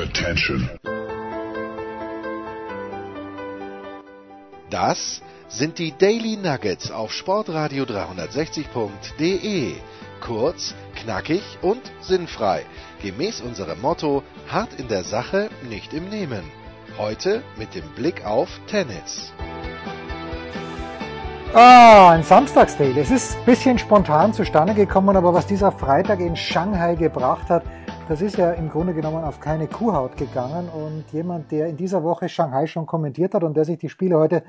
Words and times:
Attention. 0.00 0.70
Das 4.70 5.20
sind 5.48 5.78
die 5.78 5.92
Daily 5.92 6.38
Nuggets 6.38 6.90
auf 6.90 7.12
Sportradio 7.12 7.84
360.de. 7.84 9.74
Kurz, 10.22 10.74
knackig 10.94 11.42
und 11.60 11.82
sinnfrei. 12.00 12.64
Gemäß 13.02 13.42
unserem 13.42 13.82
Motto: 13.82 14.22
hart 14.48 14.72
in 14.78 14.88
der 14.88 15.04
Sache, 15.04 15.50
nicht 15.68 15.92
im 15.92 16.08
Nehmen. 16.08 16.44
Heute 16.96 17.42
mit 17.58 17.74
dem 17.74 17.86
Blick 17.90 18.24
auf 18.24 18.48
Tennis. 18.68 19.34
Ah, 21.52 22.12
ein 22.12 22.22
Samstagsdaily. 22.22 23.00
Es 23.00 23.10
ist 23.10 23.36
ein 23.36 23.44
bisschen 23.44 23.78
spontan 23.78 24.32
zustande 24.32 24.72
gekommen, 24.72 25.14
aber 25.14 25.34
was 25.34 25.46
dieser 25.46 25.72
Freitag 25.72 26.20
in 26.20 26.36
Shanghai 26.36 26.94
gebracht 26.94 27.50
hat, 27.50 27.64
das 28.10 28.22
ist 28.22 28.38
ja 28.38 28.50
im 28.50 28.68
Grunde 28.68 28.92
genommen 28.92 29.22
auf 29.22 29.38
keine 29.38 29.68
Kuhhaut 29.68 30.16
gegangen. 30.16 30.68
Und 30.68 31.04
jemand, 31.12 31.52
der 31.52 31.68
in 31.68 31.76
dieser 31.76 32.02
Woche 32.02 32.28
Shanghai 32.28 32.66
schon 32.66 32.84
kommentiert 32.84 33.34
hat 33.34 33.44
und 33.44 33.56
der 33.56 33.64
sich 33.64 33.78
die 33.78 33.88
Spiele 33.88 34.18
heute 34.18 34.42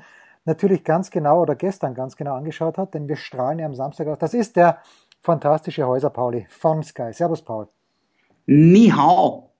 natürlich 0.44 0.82
ganz 0.82 1.12
genau 1.12 1.42
oder 1.42 1.54
gestern 1.54 1.94
ganz 1.94 2.16
genau 2.16 2.34
angeschaut 2.34 2.76
hat, 2.76 2.92
denn 2.92 3.06
wir 3.06 3.14
strahlen 3.14 3.60
ja 3.60 3.66
am 3.66 3.74
Samstag 3.76 4.08
aus, 4.08 4.18
das 4.18 4.34
ist 4.34 4.56
der 4.56 4.78
fantastische 5.20 5.86
Häuser 5.86 6.10
Pauli 6.10 6.44
von 6.48 6.82
Sky. 6.82 7.12
Servus, 7.12 7.42
Paul. 7.42 7.68
Ni 8.46 8.88
hao. 8.88 9.50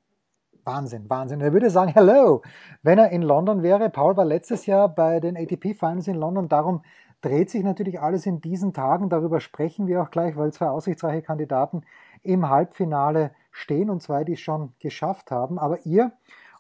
Wahnsinn, 0.65 1.09
Wahnsinn. 1.09 1.41
Er 1.41 1.53
würde 1.53 1.71
sagen, 1.71 1.93
hello, 1.93 2.43
wenn 2.83 2.98
er 2.98 3.11
in 3.11 3.23
London 3.23 3.62
wäre. 3.62 3.89
Paul 3.89 4.17
war 4.17 4.25
letztes 4.25 4.67
Jahr 4.67 4.89
bei 4.89 5.21
den 5.21 5.37
ATP 5.37 5.75
Finals 5.79 6.09
in 6.09 6.17
London. 6.17 6.48
Darum 6.48 6.83
dreht 7.21 7.51
sich 7.51 7.62
natürlich 7.62 8.01
alles 8.01 8.27
in 8.27 8.41
diesen 8.41 8.73
Tagen. 8.73 9.11
Darüber 9.11 9.39
sprechen 9.39 9.87
wir 9.87 10.03
auch 10.03 10.11
gleich, 10.11 10.37
weil 10.37 10.53
zwei 10.53 10.71
aussichtsreiche 10.71 11.23
Kandidaten 11.23 11.83
im 12.25 12.48
Halbfinale 12.48 13.31
stehen 13.52 13.91
und 13.91 14.02
zwei, 14.02 14.24
die 14.24 14.33
es 14.33 14.41
schon 14.41 14.73
geschafft 14.80 15.30
haben. 15.30 15.59
Aber 15.59 15.84
ihr, 15.87 16.12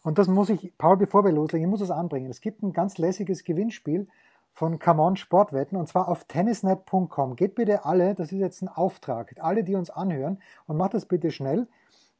und 0.02 0.18
das 0.18 0.28
muss 0.28 0.50
ich, 0.50 0.72
Paul, 0.78 0.96
bevor 0.96 1.24
wir 1.24 1.32
loslegen, 1.32 1.66
ich 1.66 1.70
muss 1.70 1.80
es 1.80 1.90
anbringen. 1.90 2.30
Es 2.30 2.40
gibt 2.40 2.62
ein 2.62 2.72
ganz 2.72 2.98
lässiges 2.98 3.42
Gewinnspiel 3.42 4.06
von 4.52 4.78
Come 4.78 5.02
On 5.02 5.16
Sportwetten 5.16 5.78
und 5.78 5.88
zwar 5.88 6.08
auf 6.08 6.24
tennisnet.com. 6.24 7.36
Geht 7.36 7.54
bitte 7.54 7.84
alle, 7.84 8.14
das 8.14 8.32
ist 8.32 8.38
jetzt 8.38 8.62
ein 8.62 8.68
Auftrag, 8.68 9.34
alle, 9.40 9.64
die 9.64 9.74
uns 9.74 9.90
anhören 9.90 10.40
und 10.66 10.76
macht 10.76 10.94
das 10.94 11.06
bitte 11.06 11.30
schnell. 11.30 11.66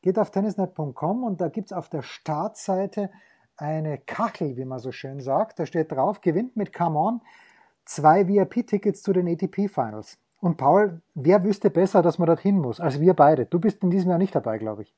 Geht 0.01 0.19
auf 0.19 0.31
tennisnet.com 0.31 1.23
und 1.23 1.41
da 1.41 1.49
gibt 1.49 1.67
es 1.67 1.73
auf 1.73 1.89
der 1.89 2.03
Startseite 2.03 3.11
eine 3.57 3.99
Kachel, 3.99 4.57
wie 4.57 4.65
man 4.65 4.79
so 4.79 4.91
schön 4.91 5.21
sagt. 5.21 5.59
Da 5.59 5.67
steht 5.67 5.93
drauf, 5.93 6.21
gewinnt 6.23 6.57
mit 6.57 6.73
Come 6.73 6.99
On 6.99 7.21
zwei 7.85 8.27
VIP-Tickets 8.27 9.03
zu 9.03 9.13
den 9.13 9.29
ATP 9.29 9.69
Finals. 9.69 10.19
Und 10.43 10.57
Paul, 10.57 11.01
wer 11.15 11.45
wüsste 11.45 11.71
besser, 11.71 12.03
dass 12.03 12.19
man 12.19 12.27
dorthin 12.27 12.59
muss, 12.59 12.81
als 12.81 13.01
wir 13.01 13.15
beide? 13.15 13.47
Du 13.47 13.61
bist 13.61 13.81
in 13.85 13.91
diesem 13.91 14.11
Jahr 14.11 14.19
nicht 14.19 14.35
dabei, 14.35 14.59
glaube 14.59 14.83
ich. 14.83 14.93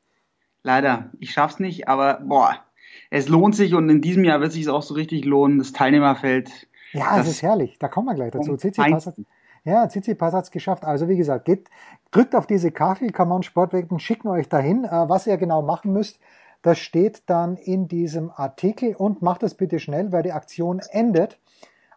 Leider, 0.63 1.11
ich 1.19 1.33
schaff's 1.33 1.61
nicht, 1.61 1.87
aber 1.87 2.21
boah, 2.25 2.65
es 3.11 3.29
lohnt 3.29 3.55
sich 3.55 3.75
und 3.75 3.91
in 3.91 4.01
diesem 4.01 4.25
Jahr 4.25 4.41
wird 4.41 4.53
sich 4.53 4.63
es 4.63 4.69
auch 4.69 4.81
so 4.81 4.95
richtig 4.95 5.27
lohnen. 5.27 5.59
Das 5.59 5.75
Teilnehmerfeld. 5.75 6.67
Ja, 6.93 7.21
es 7.21 7.29
ist 7.29 7.43
herrlich. 7.43 7.79
Da 7.79 7.89
kommen 7.89 8.07
wir 8.07 8.15
gleich 8.15 8.31
dazu. 8.31 8.57
Tsitsipas 8.57 9.07
hat, 9.07 9.17
ja, 9.65 9.87
Tsitsipas 9.87 10.33
hat 10.33 10.45
es 10.45 10.51
geschafft. 10.51 10.83
Also 10.83 11.09
wie 11.09 11.17
gesagt, 11.19 11.45
geht, 11.45 11.69
drückt 12.11 12.35
auf 12.35 12.47
diese 12.47 12.71
Kachel, 12.71 13.11
kann 13.11 13.29
man 13.29 13.43
Sportwetten 13.43 13.99
schicken 13.99 14.29
euch 14.29 14.49
dahin. 14.49 14.85
Äh, 14.85 15.11
was 15.11 15.27
ihr 15.27 15.37
genau 15.37 15.61
machen 15.61 15.93
müsst, 15.93 16.21
das 16.63 16.79
steht 16.79 17.25
dann 17.27 17.59
in 17.59 17.87
diesem 17.87 18.31
Artikel 18.35 18.95
und 18.97 19.21
macht 19.21 19.43
es 19.43 19.53
bitte 19.53 19.79
schnell, 19.79 20.11
weil 20.11 20.23
die 20.23 20.33
Aktion 20.33 20.81
endet 20.91 21.39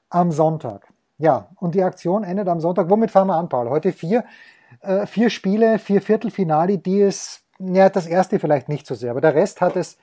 am 0.09 0.31
Sonntag. 0.34 0.92
Ja, 1.20 1.50
und 1.60 1.73
die 1.73 1.84
Aktion 1.84 2.23
endet 2.23 2.48
am 2.48 2.60
Sonntag. 2.60 2.90
Womit 2.90 3.12
fahren 3.12 3.28
wir 3.28 3.36
an, 3.36 3.50
Paul? 3.50 3.70
Heute 3.70 3.92
vier, 3.92 4.23
äh, 4.82 5.08
vier 5.08 5.30
Spiele, 5.30 5.80
vier 5.80 6.02
Viertelfinale, 6.02 6.78
die 6.78 7.02
es, 7.02 7.44
ja, 7.59 7.90
das 7.90 8.06
erste 8.06 8.40
vielleicht 8.40 8.70
nicht 8.70 8.86
so 8.86 8.94
sehr, 8.94 9.12
aber 9.12 9.22
der 9.22 9.34
Rest 9.34 9.62
hat 9.62 9.76
es 9.76 9.98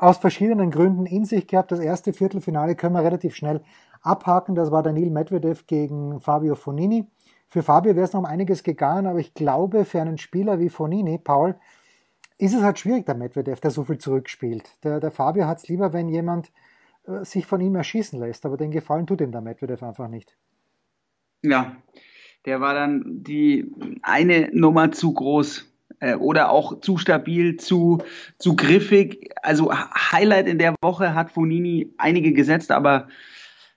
aus 0.00 0.18
verschiedenen 0.18 0.70
Gründen 0.70 1.06
in 1.06 1.24
sich 1.24 1.46
gehabt. 1.46 1.72
Das 1.72 1.80
erste 1.80 2.12
Viertelfinale 2.12 2.74
können 2.74 2.94
wir 2.94 3.04
relativ 3.04 3.34
schnell 3.36 3.62
abhaken. 4.02 4.54
Das 4.54 4.70
war 4.70 4.82
Daniel 4.82 5.10
Medvedev 5.10 5.66
gegen 5.66 6.20
Fabio 6.20 6.56
Fonini. 6.56 7.06
Für 7.48 7.62
Fabio 7.62 7.94
wäre 7.94 8.04
es 8.04 8.12
noch 8.12 8.20
um 8.20 8.26
einiges 8.26 8.62
gegangen, 8.62 9.06
aber 9.06 9.20
ich 9.20 9.32
glaube, 9.34 9.84
für 9.84 10.00
einen 10.00 10.18
Spieler 10.18 10.58
wie 10.58 10.68
Fonini, 10.68 11.18
Paul, 11.18 11.54
ist 12.36 12.54
es 12.54 12.62
halt 12.62 12.78
schwierig, 12.78 13.06
der 13.06 13.14
Medvedev, 13.14 13.60
der 13.60 13.70
so 13.70 13.84
viel 13.84 13.98
zurückspielt. 13.98 14.70
Der, 14.84 15.00
der 15.00 15.10
Fabio 15.10 15.46
hat 15.46 15.58
es 15.58 15.68
lieber, 15.68 15.92
wenn 15.92 16.08
jemand 16.08 16.52
äh, 17.06 17.24
sich 17.24 17.46
von 17.46 17.60
ihm 17.60 17.74
erschießen 17.74 18.18
lässt. 18.18 18.44
Aber 18.44 18.56
den 18.56 18.70
Gefallen 18.70 19.06
tut 19.06 19.20
ihm 19.20 19.32
der 19.32 19.40
Medvedev 19.40 19.82
einfach 19.82 20.08
nicht. 20.08 20.36
Ja, 21.42 21.76
der 22.44 22.60
war 22.60 22.74
dann 22.74 23.04
die 23.22 23.70
eine 24.02 24.50
Nummer 24.52 24.92
zu 24.92 25.12
groß 25.12 25.66
äh, 26.00 26.14
oder 26.14 26.50
auch 26.50 26.80
zu 26.80 26.96
stabil, 26.96 27.56
zu, 27.56 27.98
zu 28.38 28.56
griffig. 28.56 29.30
Also 29.42 29.72
Highlight 29.72 30.48
in 30.48 30.58
der 30.58 30.74
Woche 30.82 31.14
hat 31.14 31.30
Fonini 31.30 31.92
einige 31.98 32.32
gesetzt, 32.32 32.70
aber 32.70 33.08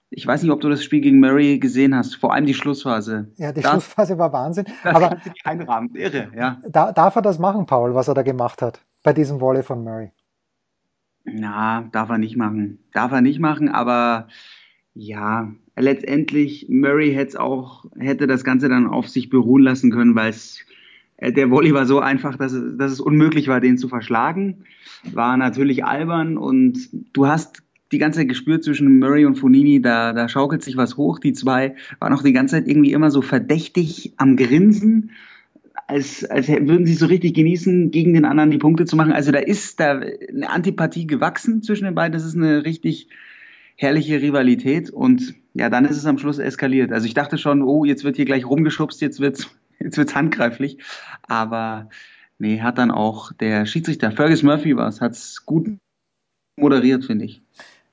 ich 0.10 0.28
weiß 0.28 0.44
nicht, 0.44 0.52
ob 0.52 0.60
du 0.60 0.70
das 0.70 0.84
Spiel 0.84 1.02
gegen 1.02 1.20
Murray 1.20 1.58
gesehen 1.58 1.96
hast, 1.96 2.16
vor 2.16 2.34
allem 2.34 2.46
die 2.46 2.54
Schlussphase. 2.54 3.32
Ja, 3.38 3.54
die 3.54 3.62
das, 3.62 3.72
Schlussphase 3.72 4.18
war 4.18 4.34
Wahnsinn. 4.34 4.66
aber 4.84 5.18
einrahmen, 5.44 5.96
irre, 5.96 6.30
ja. 6.36 6.62
Da, 6.68 6.92
darf 6.92 7.16
er 7.16 7.22
das 7.22 7.40
machen, 7.40 7.66
Paul, 7.66 7.96
was 7.96 8.10
er 8.10 8.14
da 8.14 8.22
gemacht 8.22 8.62
hat 8.62 8.82
bei 9.04 9.14
diesem 9.14 9.40
Volley 9.40 9.64
von 9.64 9.84
Murray? 9.84 10.12
Na, 11.24 11.88
darf 11.92 12.10
er 12.10 12.18
nicht 12.18 12.36
machen. 12.36 12.80
Darf 12.94 13.12
er 13.12 13.22
nicht 13.22 13.40
machen, 13.40 13.70
aber 13.70 14.28
ja, 14.94 15.52
letztendlich 15.78 16.68
Murray 16.70 17.14
hätte 17.14 17.40
auch, 17.40 17.86
hätte 17.98 18.28
das 18.28 18.44
Ganze 18.44 18.70
dann 18.70 18.88
auf 18.88 19.08
sich 19.08 19.30
beruhen 19.30 19.64
lassen 19.64 19.92
können, 19.92 20.16
weil 20.16 20.30
es 20.30 20.66
äh, 21.18 21.32
der 21.32 21.50
Volley 21.50 21.74
war 21.74 21.86
so 21.86 22.00
einfach, 22.00 22.36
dass 22.36 22.52
es, 22.52 22.78
dass 22.78 22.92
es 22.92 23.00
unmöglich 23.00 23.48
war, 23.48 23.62
den 23.62 23.78
zu 23.78 23.88
verschlagen. 23.88 24.66
War 25.14 25.38
natürlich 25.38 25.86
albern 25.86 26.38
und 26.38 26.90
du 27.14 27.28
hast 27.28 27.64
die 27.92 27.98
ganze 27.98 28.20
Zeit 28.20 28.30
gespürt 28.30 28.64
zwischen 28.64 29.00
Murray 29.00 29.26
und 29.26 29.36
Fonini, 29.36 29.82
da, 29.82 30.14
da 30.14 30.30
schaukelt 30.30 30.64
sich 30.64 30.78
was 30.78 30.98
hoch. 30.98 31.20
Die 31.20 31.34
zwei 31.34 31.76
waren 32.00 32.14
auch 32.14 32.24
die 32.24 32.34
ganze 32.34 32.56
Zeit 32.56 32.68
irgendwie 32.68 32.94
immer 32.94 33.12
so 33.12 33.22
verdächtig 33.22 34.14
am 34.18 34.38
Grinsen 34.38 35.12
als, 35.88 36.24
als 36.24 36.48
würden 36.48 36.86
sie 36.86 36.94
so 36.94 37.06
richtig 37.08 37.34
genießen, 37.34 37.92
gegen 37.92 38.14
den 38.14 38.24
anderen 38.24 38.50
die 38.50 38.58
Punkte 38.58 38.86
zu 38.86 38.96
machen. 38.96 39.12
Also 39.12 39.32
da 39.32 39.40
ist 39.40 39.80
da 39.80 40.00
eine 40.00 40.50
Antipathie 40.50 41.06
gewachsen 41.06 41.64
zwischen 41.64 41.84
den 41.84 41.96
beiden. 41.96 42.14
Das 42.14 42.24
ist 42.24 42.36
eine 42.36 42.64
richtig 42.64 43.10
herrliche 43.82 44.22
Rivalität 44.22 44.92
und 44.92 45.34
ja, 45.54 45.72
dann 45.72 45.86
ist 45.86 45.98
es 45.98 46.06
am 46.06 46.20
Schluss 46.20 46.38
eskaliert. 46.38 46.92
Also 46.92 47.08
ich 47.08 47.16
dachte 47.16 47.40
schon, 47.40 47.64
oh, 47.64 47.84
jetzt 47.84 48.04
wird 48.04 48.16
hier 48.16 48.26
gleich 48.26 48.46
rumgeschubst, 48.46 49.02
jetzt 49.02 49.20
wird's, 49.20 49.50
jetzt 49.80 49.98
wird's 49.98 50.14
handgreiflich. 50.14 50.78
Aber 51.24 51.90
nee, 52.38 52.62
hat 52.62 52.78
dann 52.78 52.92
auch 52.92 53.34
der 53.34 53.66
Schiedsrichter 53.66 54.12
Fergus 54.12 54.44
Murphy 54.44 54.78
was, 54.78 55.02
hat's 55.02 55.48
gut 55.48 55.68
moderiert, 56.58 57.06
finde 57.06 57.26
ich. 57.26 57.42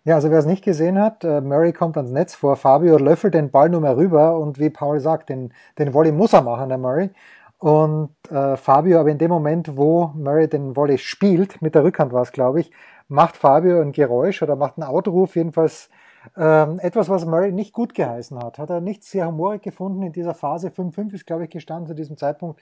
Ja, 0.05 0.17
also 0.17 0.31
wer 0.31 0.39
es 0.39 0.47
nicht 0.47 0.63
gesehen 0.63 0.99
hat, 0.99 1.25
äh, 1.25 1.41
Murray 1.41 1.73
kommt 1.73 1.97
ans 1.97 2.11
Netz 2.11 2.35
vor, 2.35 2.57
Fabio 2.57 2.99
löffelt 2.99 3.33
den 3.33 3.51
Ball 3.51 3.71
nur 3.71 3.81
mehr 3.81 3.97
rüber 3.97 4.39
und 4.39 4.59
wie 4.59 4.71
Paul 4.71 5.01
sagt, 5.01 5.31
den, 5.31 5.55
den 5.79 5.95
Volley 5.95 6.13
muss 6.13 6.35
er 6.35 6.43
machen, 6.43 6.69
der 6.69 6.79
Murray. 6.79 7.11
Und 7.57 8.11
äh, 8.31 8.59
Fabio, 8.59 9.01
aber 9.01 9.11
in 9.11 9.19
dem 9.19 9.31
Moment, 9.31 9.77
wo 9.77 10.13
Murray 10.15 10.49
den 10.49 10.77
Volley 10.77 10.99
spielt, 10.99 11.63
mit 11.63 11.75
der 11.75 11.83
Rückhand 11.83 12.13
war 12.13 12.23
es, 12.23 12.33
glaube 12.33 12.61
ich, 12.61 12.71
macht 13.09 13.37
Fabio 13.37 13.81
ein 13.81 13.93
Geräusch 13.93 14.43
oder 14.43 14.57
macht 14.57 14.77
einen 14.77 14.89
Autoruf, 14.89 15.35
jedenfalls 15.35 15.91
ähm, 16.37 16.79
etwas, 16.81 17.09
was 17.09 17.25
Murray 17.25 17.53
nicht 17.53 17.73
gut 17.73 17.95
geheißen 17.95 18.39
hat. 18.39 18.59
Hat 18.59 18.71
er 18.71 18.81
nicht 18.81 19.03
sehr 19.03 19.27
humorig 19.27 19.63
gefunden 19.63 20.03
in 20.03 20.13
dieser 20.13 20.35
Phase. 20.35 20.69
5-5 20.69 21.15
ist, 21.15 21.27
glaube 21.27 21.45
ich, 21.45 21.51
gestanden 21.51 21.87
zu 21.87 21.95
diesem 21.95 22.17
Zeitpunkt 22.17 22.61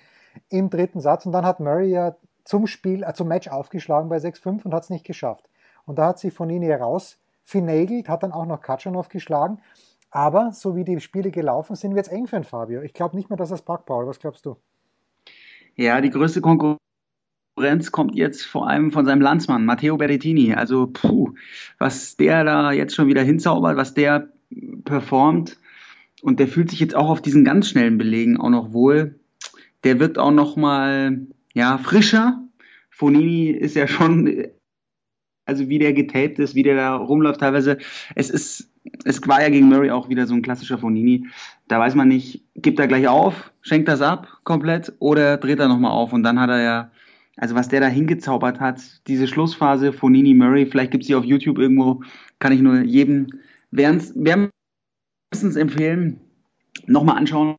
im 0.48 0.70
dritten 0.70 1.00
Satz. 1.00 1.26
Und 1.26 1.32
dann 1.32 1.44
hat 1.44 1.60
Murray 1.60 1.90
ja 1.90 2.16
zum 2.44 2.66
Spiel, 2.66 3.02
äh, 3.02 3.12
zum 3.12 3.28
Match 3.28 3.48
aufgeschlagen 3.48 4.08
bei 4.08 4.18
6-5 4.18 4.64
und 4.64 4.74
hat 4.74 4.84
es 4.84 4.90
nicht 4.90 5.04
geschafft. 5.04 5.48
Und 5.84 5.98
da 5.98 6.06
hat 6.08 6.18
sich 6.18 6.32
von 6.32 6.48
ihnen 6.50 6.70
raus 6.70 7.18
finagelt, 7.44 8.08
hat 8.08 8.22
dann 8.22 8.32
auch 8.32 8.46
noch 8.46 8.60
Katschanov 8.60 9.08
geschlagen. 9.08 9.60
Aber 10.10 10.52
so 10.52 10.76
wie 10.76 10.84
die 10.84 11.00
Spiele 11.00 11.30
gelaufen 11.30 11.76
sind, 11.76 11.94
wird 11.94 12.06
es 12.06 12.12
eng 12.12 12.26
für 12.26 12.36
den 12.36 12.44
Fabio. 12.44 12.82
Ich 12.82 12.94
glaube 12.94 13.16
nicht 13.16 13.30
mehr, 13.30 13.36
dass 13.36 13.50
er 13.50 13.56
es 13.56 13.62
packt, 13.62 13.86
Paul. 13.86 14.06
Was 14.06 14.18
glaubst 14.18 14.46
du? 14.46 14.56
Ja, 15.74 16.00
die 16.00 16.10
größte 16.10 16.40
Konkurrenz 16.40 16.78
kommt 17.92 18.14
jetzt 18.14 18.44
vor 18.44 18.68
allem 18.68 18.92
von 18.92 19.06
seinem 19.06 19.20
Landsmann, 19.20 19.64
Matteo 19.64 19.96
Berrettini. 19.96 20.54
Also, 20.54 20.86
puh, 20.86 21.34
was 21.78 22.16
der 22.16 22.44
da 22.44 22.72
jetzt 22.72 22.94
schon 22.94 23.08
wieder 23.08 23.22
hinzaubert, 23.22 23.76
was 23.76 23.94
der 23.94 24.28
performt. 24.84 25.58
Und 26.22 26.40
der 26.40 26.48
fühlt 26.48 26.70
sich 26.70 26.80
jetzt 26.80 26.94
auch 26.94 27.08
auf 27.08 27.22
diesen 27.22 27.44
ganz 27.44 27.68
schnellen 27.68 27.98
Belegen 27.98 28.38
auch 28.38 28.50
noch 28.50 28.72
wohl. 28.72 29.18
Der 29.84 30.00
wird 30.00 30.18
auch 30.18 30.32
noch 30.32 30.56
mal, 30.56 31.26
ja, 31.54 31.78
frischer. 31.78 32.42
Fonini 32.90 33.50
ist 33.50 33.76
ja 33.76 33.86
schon, 33.86 34.46
also 35.44 35.68
wie 35.68 35.78
der 35.78 35.92
getaped 35.92 36.38
ist, 36.38 36.54
wie 36.54 36.62
der 36.62 36.76
da 36.76 36.96
rumläuft 36.96 37.40
teilweise. 37.40 37.78
Es 38.14 38.30
ist, 38.30 38.70
es 39.04 39.26
war 39.28 39.42
ja 39.42 39.48
gegen 39.48 39.68
Murray 39.68 39.90
auch 39.90 40.08
wieder 40.08 40.26
so 40.26 40.34
ein 40.34 40.42
klassischer 40.42 40.78
Fonini. 40.78 41.26
Da 41.68 41.78
weiß 41.78 41.94
man 41.94 42.08
nicht, 42.08 42.44
gibt 42.54 42.78
er 42.80 42.88
gleich 42.88 43.08
auf, 43.08 43.52
schenkt 43.60 43.88
das 43.88 44.00
ab 44.00 44.40
komplett 44.44 44.92
oder 44.98 45.36
dreht 45.36 45.60
er 45.60 45.68
nochmal 45.68 45.92
auf 45.92 46.12
und 46.12 46.22
dann 46.22 46.40
hat 46.40 46.50
er 46.50 46.62
ja, 46.62 46.90
also 47.36 47.54
was 47.54 47.68
der 47.68 47.80
da 47.80 47.86
hingezaubert 47.86 48.60
hat, 48.60 48.80
diese 49.06 49.26
Schlussphase 49.26 49.92
von 49.92 50.12
Nini 50.12 50.34
Murray, 50.34 50.66
vielleicht 50.66 50.90
gibt 50.90 51.04
es 51.04 51.08
die 51.08 51.14
auf 51.14 51.24
YouTube 51.24 51.58
irgendwo, 51.58 52.02
kann 52.38 52.52
ich 52.52 52.60
nur 52.60 52.80
jedem 52.80 53.28
wärmstens 53.70 55.56
empfehlen, 55.56 56.20
nochmal 56.86 57.18
anschauen. 57.18 57.56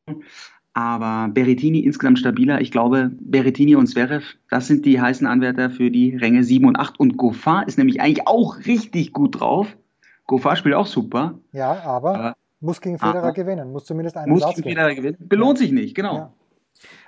Aber 0.73 1.33
Berrettini 1.33 1.79
insgesamt 1.79 2.19
stabiler. 2.19 2.61
Ich 2.61 2.69
glaube, 2.69 3.11
Berrettini 3.19 3.75
und 3.75 3.87
Zverev, 3.87 4.35
das 4.51 4.67
sind 4.67 4.85
die 4.85 5.01
heißen 5.01 5.25
Anwärter 5.25 5.71
für 5.71 5.89
die 5.89 6.15
Ränge 6.15 6.43
7 6.43 6.65
und 6.67 6.75
8. 6.75 6.99
Und 6.99 7.17
Goffard 7.17 7.67
ist 7.67 7.79
nämlich 7.79 7.99
eigentlich 7.99 8.27
auch 8.27 8.59
richtig 8.67 9.11
gut 9.11 9.39
drauf. 9.39 9.75
Goffard 10.27 10.59
spielt 10.59 10.75
auch 10.75 10.85
super. 10.85 11.39
Ja, 11.51 11.81
aber, 11.83 12.15
aber 12.15 12.35
muss 12.59 12.79
gegen 12.79 12.99
Federer 12.99 13.33
gewinnen. 13.33 13.71
Muss 13.71 13.85
zumindest 13.85 14.17
einen 14.17 14.31
muss 14.31 14.41
Satz 14.41 14.57
gegen 14.57 14.69
Federer 14.69 14.93
gewinnen. 14.93 15.17
Belohnt 15.19 15.57
sich 15.57 15.71
nicht, 15.71 15.95
genau. 15.95 16.15
Ja. 16.15 16.33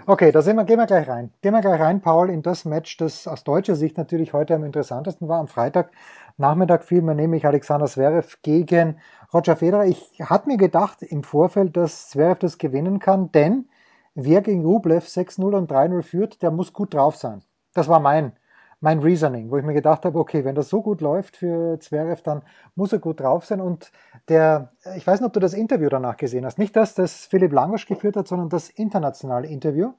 Okay, 0.05 0.31
da 0.31 0.45
wir, 0.45 0.63
gehen 0.65 0.79
wir 0.79 0.85
gleich 0.85 1.07
rein. 1.07 1.31
Gehen 1.41 1.53
wir 1.53 1.61
gleich 1.61 1.79
rein, 1.79 2.01
Paul, 2.01 2.29
in 2.29 2.41
das 2.41 2.65
Match, 2.65 2.97
das 2.97 3.27
aus 3.27 3.43
deutscher 3.43 3.75
Sicht 3.75 3.97
natürlich 3.97 4.33
heute 4.33 4.55
am 4.55 4.63
interessantesten 4.63 5.27
war. 5.27 5.39
Am 5.39 5.47
Freitag 5.47 5.91
Nachmittag 6.37 6.85
fiel 6.85 7.01
mir 7.01 7.15
nämlich 7.15 7.45
Alexander 7.45 7.85
Zverev 7.85 8.37
gegen 8.41 8.97
Roger 9.33 9.57
Federer. 9.57 9.85
Ich 9.85 10.21
hatte 10.21 10.47
mir 10.47 10.57
gedacht 10.57 11.03
im 11.03 11.23
Vorfeld, 11.23 11.75
dass 11.75 12.09
Zverev 12.09 12.39
das 12.39 12.57
gewinnen 12.57 12.99
kann, 12.99 13.31
denn 13.31 13.67
wer 14.15 14.41
gegen 14.41 14.65
Rublev 14.65 15.05
6-0 15.05 15.55
und 15.55 15.71
3-0 15.71 16.01
führt, 16.01 16.41
der 16.41 16.51
muss 16.51 16.73
gut 16.73 16.93
drauf 16.93 17.17
sein. 17.17 17.43
Das 17.73 17.87
war 17.89 17.99
mein, 17.99 18.33
mein 18.81 18.99
Reasoning, 18.99 19.51
wo 19.51 19.57
ich 19.57 19.65
mir 19.65 19.73
gedacht 19.73 20.05
habe, 20.05 20.17
okay, 20.19 20.45
wenn 20.45 20.55
das 20.55 20.69
so 20.69 20.81
gut 20.81 21.01
läuft 21.01 21.37
für 21.37 21.79
Zverev, 21.79 22.21
dann 22.21 22.43
muss 22.75 22.93
er 22.93 22.99
gut 22.99 23.19
drauf 23.19 23.45
sein. 23.45 23.59
Und 23.59 23.91
der, 24.29 24.71
ich 24.95 25.05
weiß 25.05 25.19
nicht, 25.19 25.27
ob 25.27 25.33
du 25.33 25.39
das 25.39 25.53
Interview 25.53 25.89
danach 25.89 26.15
gesehen 26.15 26.45
hast. 26.45 26.57
Nicht 26.57 26.75
das, 26.75 26.95
das 26.95 27.25
Philipp 27.25 27.51
Langosch 27.51 27.85
geführt 27.85 28.15
hat, 28.15 28.27
sondern 28.27 28.49
das 28.49 28.69
internationale 28.69 29.47
Interview, 29.47 29.93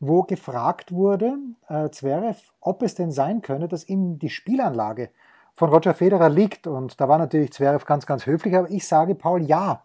wo 0.00 0.24
gefragt 0.24 0.92
wurde, 0.92 1.36
äh, 1.68 1.88
Zverev, 1.90 2.52
ob 2.60 2.82
es 2.82 2.96
denn 2.96 3.12
sein 3.12 3.42
könne, 3.42 3.68
dass 3.68 3.88
ihm 3.88 4.18
die 4.18 4.30
Spielanlage 4.30 5.10
von 5.54 5.70
Roger 5.70 5.94
Federer 5.94 6.28
liegt. 6.28 6.66
Und 6.66 7.00
da 7.00 7.08
war 7.08 7.18
natürlich 7.18 7.52
Zverev 7.52 7.86
ganz, 7.86 8.06
ganz 8.06 8.26
höflich. 8.26 8.56
Aber 8.56 8.70
ich 8.70 8.86
sage, 8.86 9.14
Paul, 9.14 9.42
ja, 9.42 9.84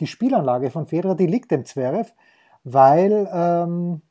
die 0.00 0.08
Spielanlage 0.08 0.70
von 0.70 0.86
Federer, 0.86 1.14
die 1.14 1.26
liegt 1.26 1.50
dem 1.52 1.64
Zverev, 1.64 2.12
weil 2.64 3.28
ähm, 3.32 4.02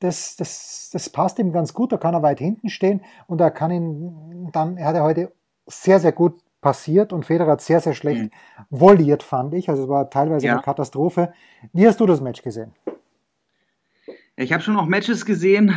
das, 0.00 0.36
das, 0.36 0.90
das 0.92 1.10
passt 1.10 1.38
ihm 1.38 1.52
ganz 1.52 1.74
gut. 1.74 1.92
Da 1.92 1.96
kann 1.96 2.14
er 2.14 2.22
weit 2.22 2.38
hinten 2.38 2.68
stehen 2.68 3.00
und 3.26 3.40
er 3.40 3.50
kann 3.50 3.70
ihn 3.70 4.50
dann, 4.52 4.76
er 4.76 4.86
hat 4.86 4.96
er 4.96 5.02
heute 5.02 5.32
sehr, 5.66 6.00
sehr 6.00 6.12
gut 6.12 6.40
passiert 6.60 7.12
und 7.12 7.24
Federer 7.24 7.52
hat 7.52 7.60
sehr, 7.60 7.80
sehr 7.80 7.94
schlecht 7.94 8.24
mhm. 8.24 8.30
voliert, 8.70 9.22
fand 9.22 9.54
ich. 9.54 9.68
Also 9.68 9.84
es 9.84 9.88
war 9.88 10.10
teilweise 10.10 10.46
ja. 10.46 10.54
eine 10.54 10.62
Katastrophe. 10.62 11.32
Wie 11.72 11.86
hast 11.86 12.00
du 12.00 12.06
das 12.06 12.20
Match 12.20 12.42
gesehen? 12.42 12.72
Ich 14.38 14.52
habe 14.52 14.62
schon 14.62 14.76
auch 14.76 14.84
Matches 14.84 15.24
gesehen. 15.24 15.74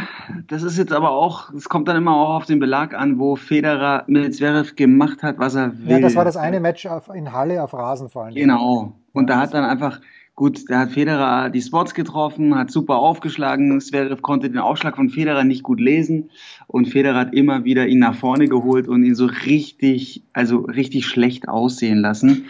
Das 0.47 0.63
ist 0.63 0.77
jetzt 0.77 0.91
aber 0.91 1.11
auch, 1.11 1.53
es 1.53 1.69
kommt 1.69 1.87
dann 1.87 1.95
immer 1.95 2.13
auch 2.13 2.35
auf 2.35 2.45
den 2.45 2.59
Belag 2.59 2.93
an, 2.93 3.17
wo 3.17 3.37
Federer 3.37 4.03
mit 4.07 4.35
Zverev 4.35 4.75
gemacht 4.75 5.23
hat, 5.23 5.39
was 5.39 5.55
er 5.55 5.79
will. 5.79 5.91
Ja, 5.91 5.99
das 5.99 6.15
war 6.15 6.25
das 6.25 6.35
eine 6.35 6.59
Match 6.59 6.85
auf, 6.85 7.07
in 7.07 7.31
Halle 7.31 7.63
auf 7.63 7.73
Rasen 7.73 8.09
vor 8.09 8.25
allem. 8.25 8.35
Genau. 8.35 8.95
Und 9.13 9.29
da 9.29 9.37
hat 9.37 9.53
dann 9.53 9.63
einfach, 9.63 10.01
gut, 10.39 10.69
da 10.69 10.79
hat 10.79 10.91
Federer 10.91 11.49
die 11.49 11.61
Spots 11.61 11.93
getroffen, 11.93 12.55
hat 12.55 12.71
super 12.71 12.95
aufgeschlagen. 12.95 13.81
Zverev 13.81 14.21
konnte 14.21 14.49
den 14.49 14.57
Aufschlag 14.57 14.95
von 14.95 15.09
Federer 15.09 15.43
nicht 15.43 15.63
gut 15.63 15.81
lesen. 15.81 16.29
Und 16.65 16.87
Federer 16.87 17.19
hat 17.19 17.33
immer 17.33 17.65
wieder 17.65 17.87
ihn 17.87 17.99
nach 17.99 18.15
vorne 18.15 18.47
geholt 18.47 18.87
und 18.87 19.03
ihn 19.03 19.15
so 19.15 19.25
richtig, 19.25 20.23
also 20.31 20.59
richtig 20.59 21.07
schlecht 21.07 21.49
aussehen 21.49 21.99
lassen. 21.99 22.45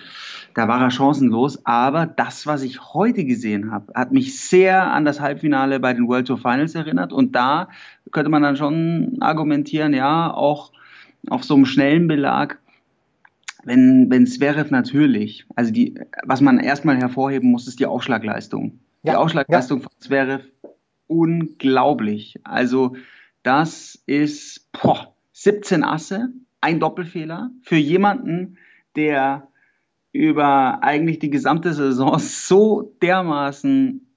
Da 0.54 0.68
war 0.68 0.80
er 0.80 0.92
chancenlos. 0.92 1.66
Aber 1.66 2.06
das, 2.06 2.46
was 2.46 2.62
ich 2.62 2.94
heute 2.94 3.26
gesehen 3.26 3.72
habe, 3.72 3.92
hat 3.96 4.12
mich 4.12 4.40
sehr 4.40 4.94
an 4.94 5.04
das 5.04 5.20
Halbfinale 5.20 5.80
bei 5.80 5.92
den 5.92 6.08
World 6.08 6.28
Tour 6.28 6.38
Finals 6.38 6.76
erinnert. 6.76 7.12
Und 7.12 7.36
da 7.36 7.70
könnte 8.12 8.30
man 8.30 8.44
dann 8.44 8.56
schon 8.56 9.18
argumentieren, 9.20 9.96
ja, 9.96 10.32
auch 10.32 10.74
auf 11.28 11.44
so 11.44 11.56
einem 11.56 11.66
schnellen 11.66 12.08
Belag, 12.08 12.60
wenn, 13.69 14.10
wenn 14.10 14.25
Zverev 14.25 14.71
natürlich, 14.71 15.45
also 15.56 15.71
die, 15.71 15.94
was 16.24 16.42
man 16.42 16.60
erstmal 16.60 16.98
hervorheben 16.98 17.51
muss, 17.51 17.68
ist 17.68 17.80
die 17.80 17.86
Aufschlagleistung. 17.86 18.80
Ja, 19.04 19.13
die 19.13 19.18
Aufschlagleistung 19.18 19.81
ja. 19.81 19.83
von 19.83 19.92
Zverev 20.00 20.44
unglaublich. 21.06 22.39
Also 22.44 22.95
das 23.44 24.01
ist 24.07 24.71
boah, 24.71 25.13
17 25.33 25.83
Asse, 25.83 26.30
ein 26.62 26.80
Doppelfehler 26.80 27.51
für 27.62 27.75
jemanden, 27.75 28.57
der 28.95 29.48
über 30.13 30.81
eigentlich 30.81 31.19
die 31.19 31.30
gesamte 31.30 31.71
Saison 31.75 32.18
so 32.18 32.95
dermaßen 33.04 34.07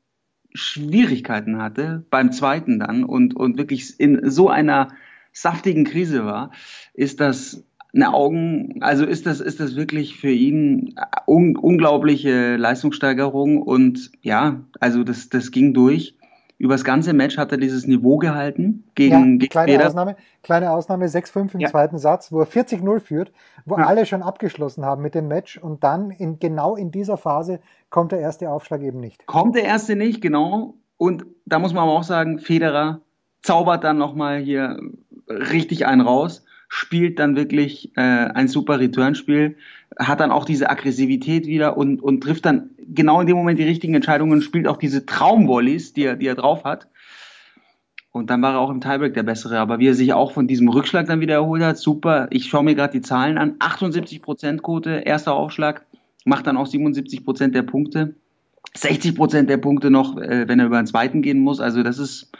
Schwierigkeiten 0.54 1.60
hatte, 1.60 2.06
beim 2.08 2.32
zweiten 2.32 2.78
dann 2.78 3.04
und, 3.04 3.36
und 3.36 3.58
wirklich 3.58 4.00
in 4.00 4.30
so 4.30 4.48
einer 4.48 4.88
saftigen 5.32 5.84
Krise 5.84 6.24
war, 6.24 6.52
ist 6.94 7.20
das 7.20 7.64
eine 7.94 8.14
Augen, 8.14 8.78
also 8.80 9.04
ist 9.04 9.26
das, 9.26 9.40
ist 9.40 9.60
das 9.60 9.76
wirklich 9.76 10.16
für 10.16 10.30
ihn 10.30 10.94
un, 11.26 11.56
unglaubliche 11.56 12.56
Leistungssteigerung 12.56 13.60
und 13.60 14.10
ja, 14.22 14.60
also 14.80 15.04
das, 15.04 15.28
das 15.28 15.50
ging 15.50 15.74
durch 15.74 16.16
über 16.62 16.74
das 16.74 16.84
ganze 16.84 17.12
Match 17.12 17.38
hat 17.38 17.50
er 17.50 17.58
dieses 17.58 17.88
Niveau 17.88 18.18
gehalten 18.18 18.84
gegen, 18.94 19.32
ja, 19.32 19.38
gegen 19.38 19.48
kleine 19.48 19.72
Feder. 19.72 19.86
Ausnahme, 19.88 20.16
kleine 20.44 20.70
Ausnahme 20.70 21.06
6-5 21.06 21.54
im 21.54 21.60
ja. 21.60 21.68
zweiten 21.68 21.98
Satz, 21.98 22.30
wo 22.30 22.38
er 22.38 22.46
40-0 22.46 23.00
führt, 23.00 23.32
wo 23.64 23.76
ja. 23.76 23.84
alle 23.84 24.06
schon 24.06 24.22
abgeschlossen 24.22 24.84
haben 24.84 25.02
mit 25.02 25.16
dem 25.16 25.26
Match 25.26 25.58
und 25.58 25.82
dann 25.82 26.12
in, 26.12 26.38
genau 26.38 26.76
in 26.76 26.92
dieser 26.92 27.16
Phase 27.16 27.58
kommt 27.90 28.12
der 28.12 28.20
erste 28.20 28.48
Aufschlag 28.48 28.80
eben 28.82 29.00
nicht. 29.00 29.26
Kommt 29.26 29.56
der 29.56 29.64
erste 29.64 29.96
nicht, 29.96 30.20
genau. 30.20 30.74
Und 30.98 31.26
da 31.46 31.58
muss 31.58 31.74
man 31.74 31.82
aber 31.82 31.94
auch 31.94 32.04
sagen, 32.04 32.38
Federer 32.38 33.00
zaubert 33.42 33.82
dann 33.82 33.98
nochmal 33.98 34.38
hier 34.38 34.78
richtig 35.28 35.84
einen 35.86 36.00
raus, 36.02 36.44
spielt 36.74 37.18
dann 37.18 37.36
wirklich 37.36 37.94
äh, 37.96 38.00
ein 38.00 38.48
super 38.48 38.80
Returnspiel, 38.80 39.56
hat 39.98 40.20
dann 40.20 40.30
auch 40.30 40.46
diese 40.46 40.70
Aggressivität 40.70 41.46
wieder 41.46 41.76
und, 41.76 42.02
und 42.02 42.22
trifft 42.22 42.46
dann 42.46 42.70
genau 42.78 43.20
in 43.20 43.26
dem 43.26 43.36
Moment 43.36 43.58
die 43.58 43.64
richtigen 43.64 43.94
Entscheidungen, 43.94 44.40
spielt 44.40 44.66
auch 44.66 44.78
diese 44.78 45.04
Traumvolleys, 45.04 45.92
die 45.92 46.04
er, 46.04 46.16
die 46.16 46.26
er 46.26 46.34
drauf 46.34 46.64
hat. 46.64 46.88
Und 48.10 48.30
dann 48.30 48.40
war 48.40 48.54
er 48.54 48.60
auch 48.60 48.70
im 48.70 48.80
Tiebreak 48.80 49.12
der 49.12 49.22
Bessere. 49.22 49.58
Aber 49.58 49.80
wie 49.80 49.88
er 49.88 49.94
sich 49.94 50.14
auch 50.14 50.32
von 50.32 50.46
diesem 50.46 50.66
Rückschlag 50.70 51.06
dann 51.06 51.20
wieder 51.20 51.34
erholt 51.34 51.62
hat, 51.62 51.76
super. 51.76 52.28
Ich 52.30 52.46
schaue 52.46 52.64
mir 52.64 52.74
gerade 52.74 52.94
die 52.94 53.02
Zahlen 53.02 53.36
an. 53.36 53.58
78% 53.58 54.62
Quote, 54.62 55.02
erster 55.04 55.34
Aufschlag, 55.34 55.84
macht 56.24 56.46
dann 56.46 56.56
auch 56.56 56.66
77% 56.66 57.48
der 57.48 57.62
Punkte. 57.64 58.14
60% 58.74 59.42
der 59.42 59.58
Punkte 59.58 59.90
noch, 59.90 60.16
äh, 60.16 60.48
wenn 60.48 60.58
er 60.58 60.66
über 60.66 60.80
den 60.80 60.86
zweiten 60.86 61.20
gehen 61.20 61.40
muss. 61.40 61.60
Also 61.60 61.82
das 61.82 61.98
ist, 61.98 62.32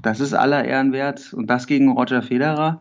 das 0.00 0.20
ist 0.20 0.34
aller 0.34 0.64
Ehren 0.64 0.92
wert. 0.92 1.32
Und 1.32 1.50
das 1.50 1.66
gegen 1.66 1.90
Roger 1.90 2.22
Federer. 2.22 2.80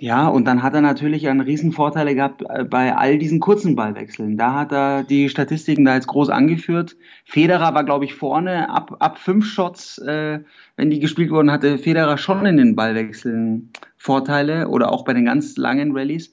Ja, 0.00 0.26
und 0.26 0.44
dann 0.44 0.64
hat 0.64 0.74
er 0.74 0.80
natürlich 0.80 1.28
einen 1.28 1.40
riesen 1.40 1.70
Vorteile 1.70 2.16
gehabt 2.16 2.42
äh, 2.48 2.64
bei 2.64 2.96
all 2.96 3.16
diesen 3.16 3.38
kurzen 3.38 3.76
Ballwechseln. 3.76 4.36
Da 4.36 4.52
hat 4.54 4.72
er 4.72 5.04
die 5.04 5.28
Statistiken 5.28 5.84
da 5.84 5.94
jetzt 5.94 6.08
groß 6.08 6.30
angeführt. 6.30 6.96
Federer 7.24 7.74
war, 7.74 7.84
glaube 7.84 8.04
ich, 8.04 8.14
vorne 8.14 8.70
ab, 8.70 8.96
ab 8.98 9.18
fünf 9.18 9.46
Shots, 9.46 9.98
äh, 9.98 10.40
wenn 10.76 10.90
die 10.90 10.98
gespielt 10.98 11.30
wurden, 11.30 11.52
hatte 11.52 11.78
Federer 11.78 12.18
schon 12.18 12.44
in 12.44 12.56
den 12.56 12.74
Ballwechseln 12.74 13.70
Vorteile 13.96 14.68
oder 14.68 14.90
auch 14.90 15.04
bei 15.04 15.12
den 15.12 15.26
ganz 15.26 15.56
langen 15.56 15.96
Rallyes. 15.96 16.32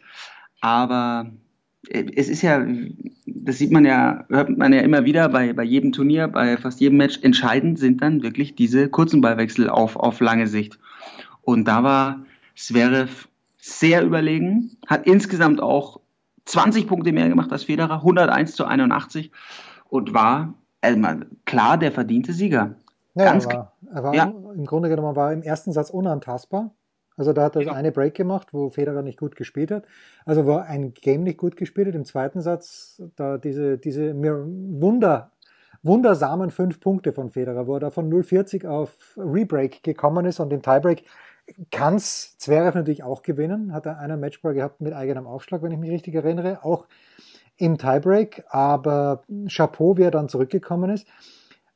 Aber 0.61 1.31
äh, 1.87 2.05
es 2.15 2.29
ist 2.29 2.41
ja, 2.41 2.65
das 3.27 3.59
sieht 3.59 3.71
man 3.71 3.85
ja, 3.85 4.25
hört 4.29 4.57
man 4.57 4.73
ja 4.73 4.81
immer 4.81 5.05
wieder 5.05 5.29
bei, 5.29 5.53
bei 5.53 5.63
jedem 5.63 5.91
Turnier, 5.91 6.27
bei 6.27 6.57
fast 6.57 6.81
jedem 6.81 6.97
Match. 6.97 7.19
Entscheidend 7.21 7.77
sind 7.77 8.01
dann 8.01 8.23
wirklich 8.23 8.55
diese 8.55 8.89
kurzen 8.89 9.21
Ballwechsel 9.21 9.69
auf, 9.69 9.97
auf 9.97 10.19
lange 10.19 10.47
Sicht. 10.47 10.79
Und 11.43 11.67
da 11.67 11.83
war 11.83 12.25
Zverev 12.55 13.27
sehr 13.61 14.03
überlegen, 14.03 14.77
hat 14.87 15.05
insgesamt 15.05 15.61
auch 15.61 16.01
20 16.45 16.87
Punkte 16.87 17.13
mehr 17.13 17.29
gemacht 17.29 17.51
als 17.51 17.65
Federer, 17.65 17.97
101 17.97 18.55
zu 18.55 18.65
81 18.65 19.31
und 19.87 20.13
war 20.13 20.55
also 20.81 20.99
klar 21.45 21.77
der 21.77 21.91
verdiente 21.91 22.33
Sieger. 22.33 22.75
Ja, 23.13 23.25
Ganz 23.25 23.45
er 23.45 23.53
war, 23.53 23.73
er 23.93 24.03
war 24.03 24.15
ja. 24.15 24.23
im 24.55 24.65
Grunde 24.65 24.89
genommen 24.89 25.15
war 25.15 25.31
im 25.31 25.43
ersten 25.43 25.71
Satz 25.71 25.91
unantastbar. 25.91 26.71
Also 27.17 27.33
da 27.33 27.43
hat 27.43 27.55
er 27.55 27.63
ja. 27.63 27.73
eine 27.73 27.91
Break 27.91 28.15
gemacht, 28.15 28.47
wo 28.51 28.69
Federer 28.69 29.03
nicht 29.03 29.19
gut 29.19 29.35
gespielt 29.35 29.69
hat. 29.69 29.85
Also 30.25 30.47
war 30.47 30.65
ein 30.65 30.93
Game 30.93 31.23
nicht 31.23 31.37
gut 31.37 31.55
gespielt 31.55 31.87
hat. 31.87 31.95
Im 31.95 32.05
zweiten 32.05 32.41
Satz 32.41 33.01
da 33.15 33.37
diese, 33.37 33.77
diese 33.77 34.15
Wunder, 34.15 35.31
wundersamen 35.83 36.49
fünf 36.49 36.79
Punkte 36.79 37.13
von 37.13 37.29
Federer, 37.29 37.67
wo 37.67 37.75
er 37.75 37.79
da 37.81 37.91
von 37.91 38.09
0,40 38.09 38.67
auf 38.67 38.95
Rebreak 39.17 39.83
gekommen 39.83 40.25
ist 40.25 40.39
und 40.39 40.51
im 40.51 40.61
Tiebreak 40.63 41.03
kann 41.71 41.95
es 41.95 42.37
Zverev 42.37 42.75
natürlich 42.75 43.03
auch 43.03 43.21
gewinnen. 43.21 43.73
Hat 43.73 43.85
er 43.85 43.99
einen 43.99 44.19
Matchball 44.19 44.53
gehabt 44.53 44.81
mit 44.81 44.93
eigenem 44.93 45.27
Aufschlag, 45.27 45.61
wenn 45.61 45.71
ich 45.71 45.79
mich 45.79 45.91
richtig 45.91 46.15
erinnere. 46.15 46.63
Auch 46.63 46.87
im 47.57 47.77
Tiebreak. 47.77 48.43
Aber 48.49 49.23
Chapeau, 49.47 49.97
wie 49.97 50.03
er 50.03 50.11
dann 50.11 50.29
zurückgekommen 50.29 50.89
ist. 50.89 51.07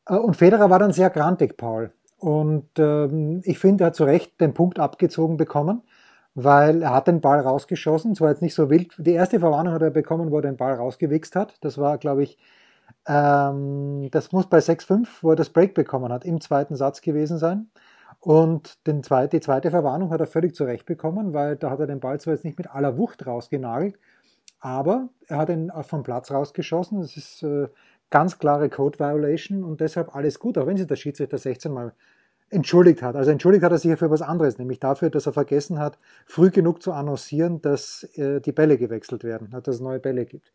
Äh, 0.08 0.16
und 0.16 0.36
Federer 0.36 0.70
war 0.70 0.80
dann 0.80 0.92
sehr 0.92 1.10
grantig, 1.10 1.58
Paul. 1.58 1.92
Und 2.18 2.70
ähm, 2.78 3.42
ich 3.44 3.60
finde, 3.60 3.84
er 3.84 3.88
hat 3.88 3.96
zu 3.96 4.06
Recht 4.06 4.40
den 4.42 4.54
Punkt 4.54 4.80
abgezogen 4.80 5.38
bekommen, 5.38 5.82
weil 6.34 6.82
er 6.82 6.94
hat 6.94 7.08
den 7.08 7.22
Ball 7.22 7.40
rausgeschossen. 7.40 8.14
Es 8.14 8.22
war 8.22 8.30
jetzt 8.30 8.42
nicht 8.42 8.56
so 8.56 8.70
wild. 8.70 8.94
Die 8.98 9.14
erste 9.14 9.40
Verwarnung 9.40 9.74
hat 9.74 9.82
er 9.82 9.92
bekommen, 9.92 10.32
wo 10.32 10.38
er 10.38 10.44
den 10.44 10.58
Ball 10.58 10.74
rausgewichst 10.74 11.36
hat. 11.36 11.58
Das 11.62 11.78
war, 11.78 11.98
glaube 11.98 12.24
ich, 12.24 12.38
ähm, 13.08 14.10
das 14.12 14.32
muss 14.32 14.48
bei 14.48 14.60
6-5, 14.60 15.08
wo 15.22 15.32
er 15.32 15.36
das 15.36 15.50
Break 15.50 15.74
bekommen 15.74 16.12
hat, 16.12 16.26
im 16.26 16.42
zweiten 16.42 16.76
Satz 16.76 17.02
gewesen 17.02 17.38
sein. 17.38 17.70
Und 18.26 18.88
den 18.88 19.04
zweit, 19.04 19.34
die 19.34 19.40
zweite 19.40 19.70
Verwarnung 19.70 20.10
hat 20.10 20.20
er 20.20 20.26
völlig 20.26 20.56
zurecht 20.56 20.88
bekommen, 20.88 21.36
weil 21.36 21.58
da 21.58 21.70
hat 21.70 21.80
er 21.80 21.86
den 21.86 22.00
Ball 22.00 22.20
zwar 22.20 22.34
jetzt 22.34 22.44
nicht 22.44 22.58
mit 22.58 22.72
aller 22.72 22.98
Wucht 22.98 23.28
rausgenagelt, 23.28 24.00
aber 24.60 25.10
er 25.28 25.38
hat 25.38 25.52
ihn 25.52 25.72
vom 25.84 26.02
Platz 26.02 26.32
rausgeschossen. 26.32 27.02
Es 27.02 27.18
ist 27.18 27.44
äh, 27.44 27.68
ganz 28.10 28.40
klare 28.40 28.68
Code 28.70 28.98
Violation 28.98 29.64
und 29.64 29.80
deshalb 29.80 30.16
alles 30.16 30.40
gut, 30.40 30.58
auch 30.58 30.66
wenn 30.66 30.76
sich 30.76 30.88
der 30.88 30.96
Schiedsrichter 30.96 31.38
16 31.38 31.72
Mal 31.72 31.94
entschuldigt 32.50 33.04
hat. 33.04 33.16
Also 33.16 33.30
entschuldigt 33.30 33.64
hat 33.64 33.72
er 33.72 33.78
sich 33.78 33.92
ja 33.92 33.96
für 33.96 34.10
was 34.10 34.24
anderes, 34.24 34.58
nämlich 34.58 34.80
dafür, 34.80 35.12
dass 35.12 35.28
er 35.28 35.34
vergessen 35.34 35.78
hat, 35.78 36.00
früh 36.26 36.50
genug 36.50 36.82
zu 36.82 36.94
annoncieren, 36.94 37.62
dass 37.62 38.06
äh, 38.16 38.42
die 38.42 38.54
Bälle 38.54 38.80
gewechselt 38.80 39.24
werden, 39.24 39.52
dass 39.52 39.68
es 39.68 39.82
neue 39.82 40.00
Bälle 40.00 40.26
gibt. 40.26 40.52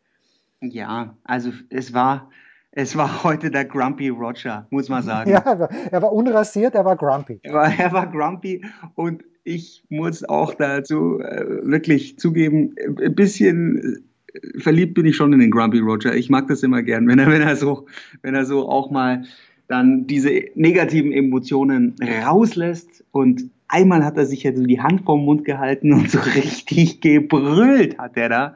Ja, 0.59 1.15
also 1.23 1.51
es 1.69 1.93
war, 1.93 2.31
es 2.71 2.95
war 2.95 3.23
heute 3.23 3.51
der 3.51 3.65
Grumpy 3.65 4.09
Roger, 4.09 4.67
muss 4.69 4.89
man 4.89 5.03
sagen. 5.11 5.29
Ja, 5.29 5.39
er 5.39 5.59
war, 5.59 5.69
er 5.91 6.13
unrasiert, 6.13 6.75
er 6.75 6.85
war 6.85 6.95
grumpy. 6.95 7.39
Er 7.43 7.53
war, 7.53 7.79
er 7.79 7.91
war 7.91 8.07
grumpy 8.07 8.63
und 8.95 9.23
ich 9.43 9.83
muss 9.89 10.23
auch 10.23 10.53
dazu 10.53 11.19
äh, 11.19 11.45
wirklich 11.63 12.17
zugeben, 12.19 12.75
ein 13.01 13.15
bisschen 13.15 14.03
äh, 14.33 14.59
verliebt 14.59 14.93
bin 14.93 15.05
ich 15.05 15.15
schon 15.15 15.33
in 15.33 15.39
den 15.39 15.51
Grumpy 15.51 15.79
Roger. 15.79 16.15
Ich 16.15 16.29
mag 16.29 16.47
das 16.47 16.63
immer 16.63 16.83
gern, 16.83 17.07
wenn 17.07 17.19
er, 17.19 17.27
wenn 17.27 17.41
er 17.41 17.55
so, 17.55 17.87
wenn 18.21 18.35
er 18.35 18.45
so 18.45 18.69
auch 18.69 18.91
mal 18.91 19.23
dann 19.67 20.05
diese 20.05 20.31
negativen 20.55 21.13
Emotionen 21.13 21.95
rauslässt 22.25 23.05
und 23.11 23.49
einmal 23.69 24.03
hat 24.03 24.17
er 24.17 24.25
sich 24.25 24.43
ja 24.43 24.53
so 24.53 24.63
die 24.65 24.81
Hand 24.81 25.05
vorm 25.05 25.23
Mund 25.23 25.45
gehalten 25.45 25.93
und 25.93 26.11
so 26.11 26.19
richtig 26.35 27.01
gebrüllt 27.01 27.97
hat 27.97 28.17
er 28.17 28.29
da. 28.29 28.55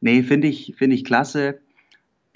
Nee, 0.00 0.22
finde 0.22 0.48
ich, 0.48 0.74
finde 0.76 0.96
ich 0.96 1.04
klasse. 1.04 1.60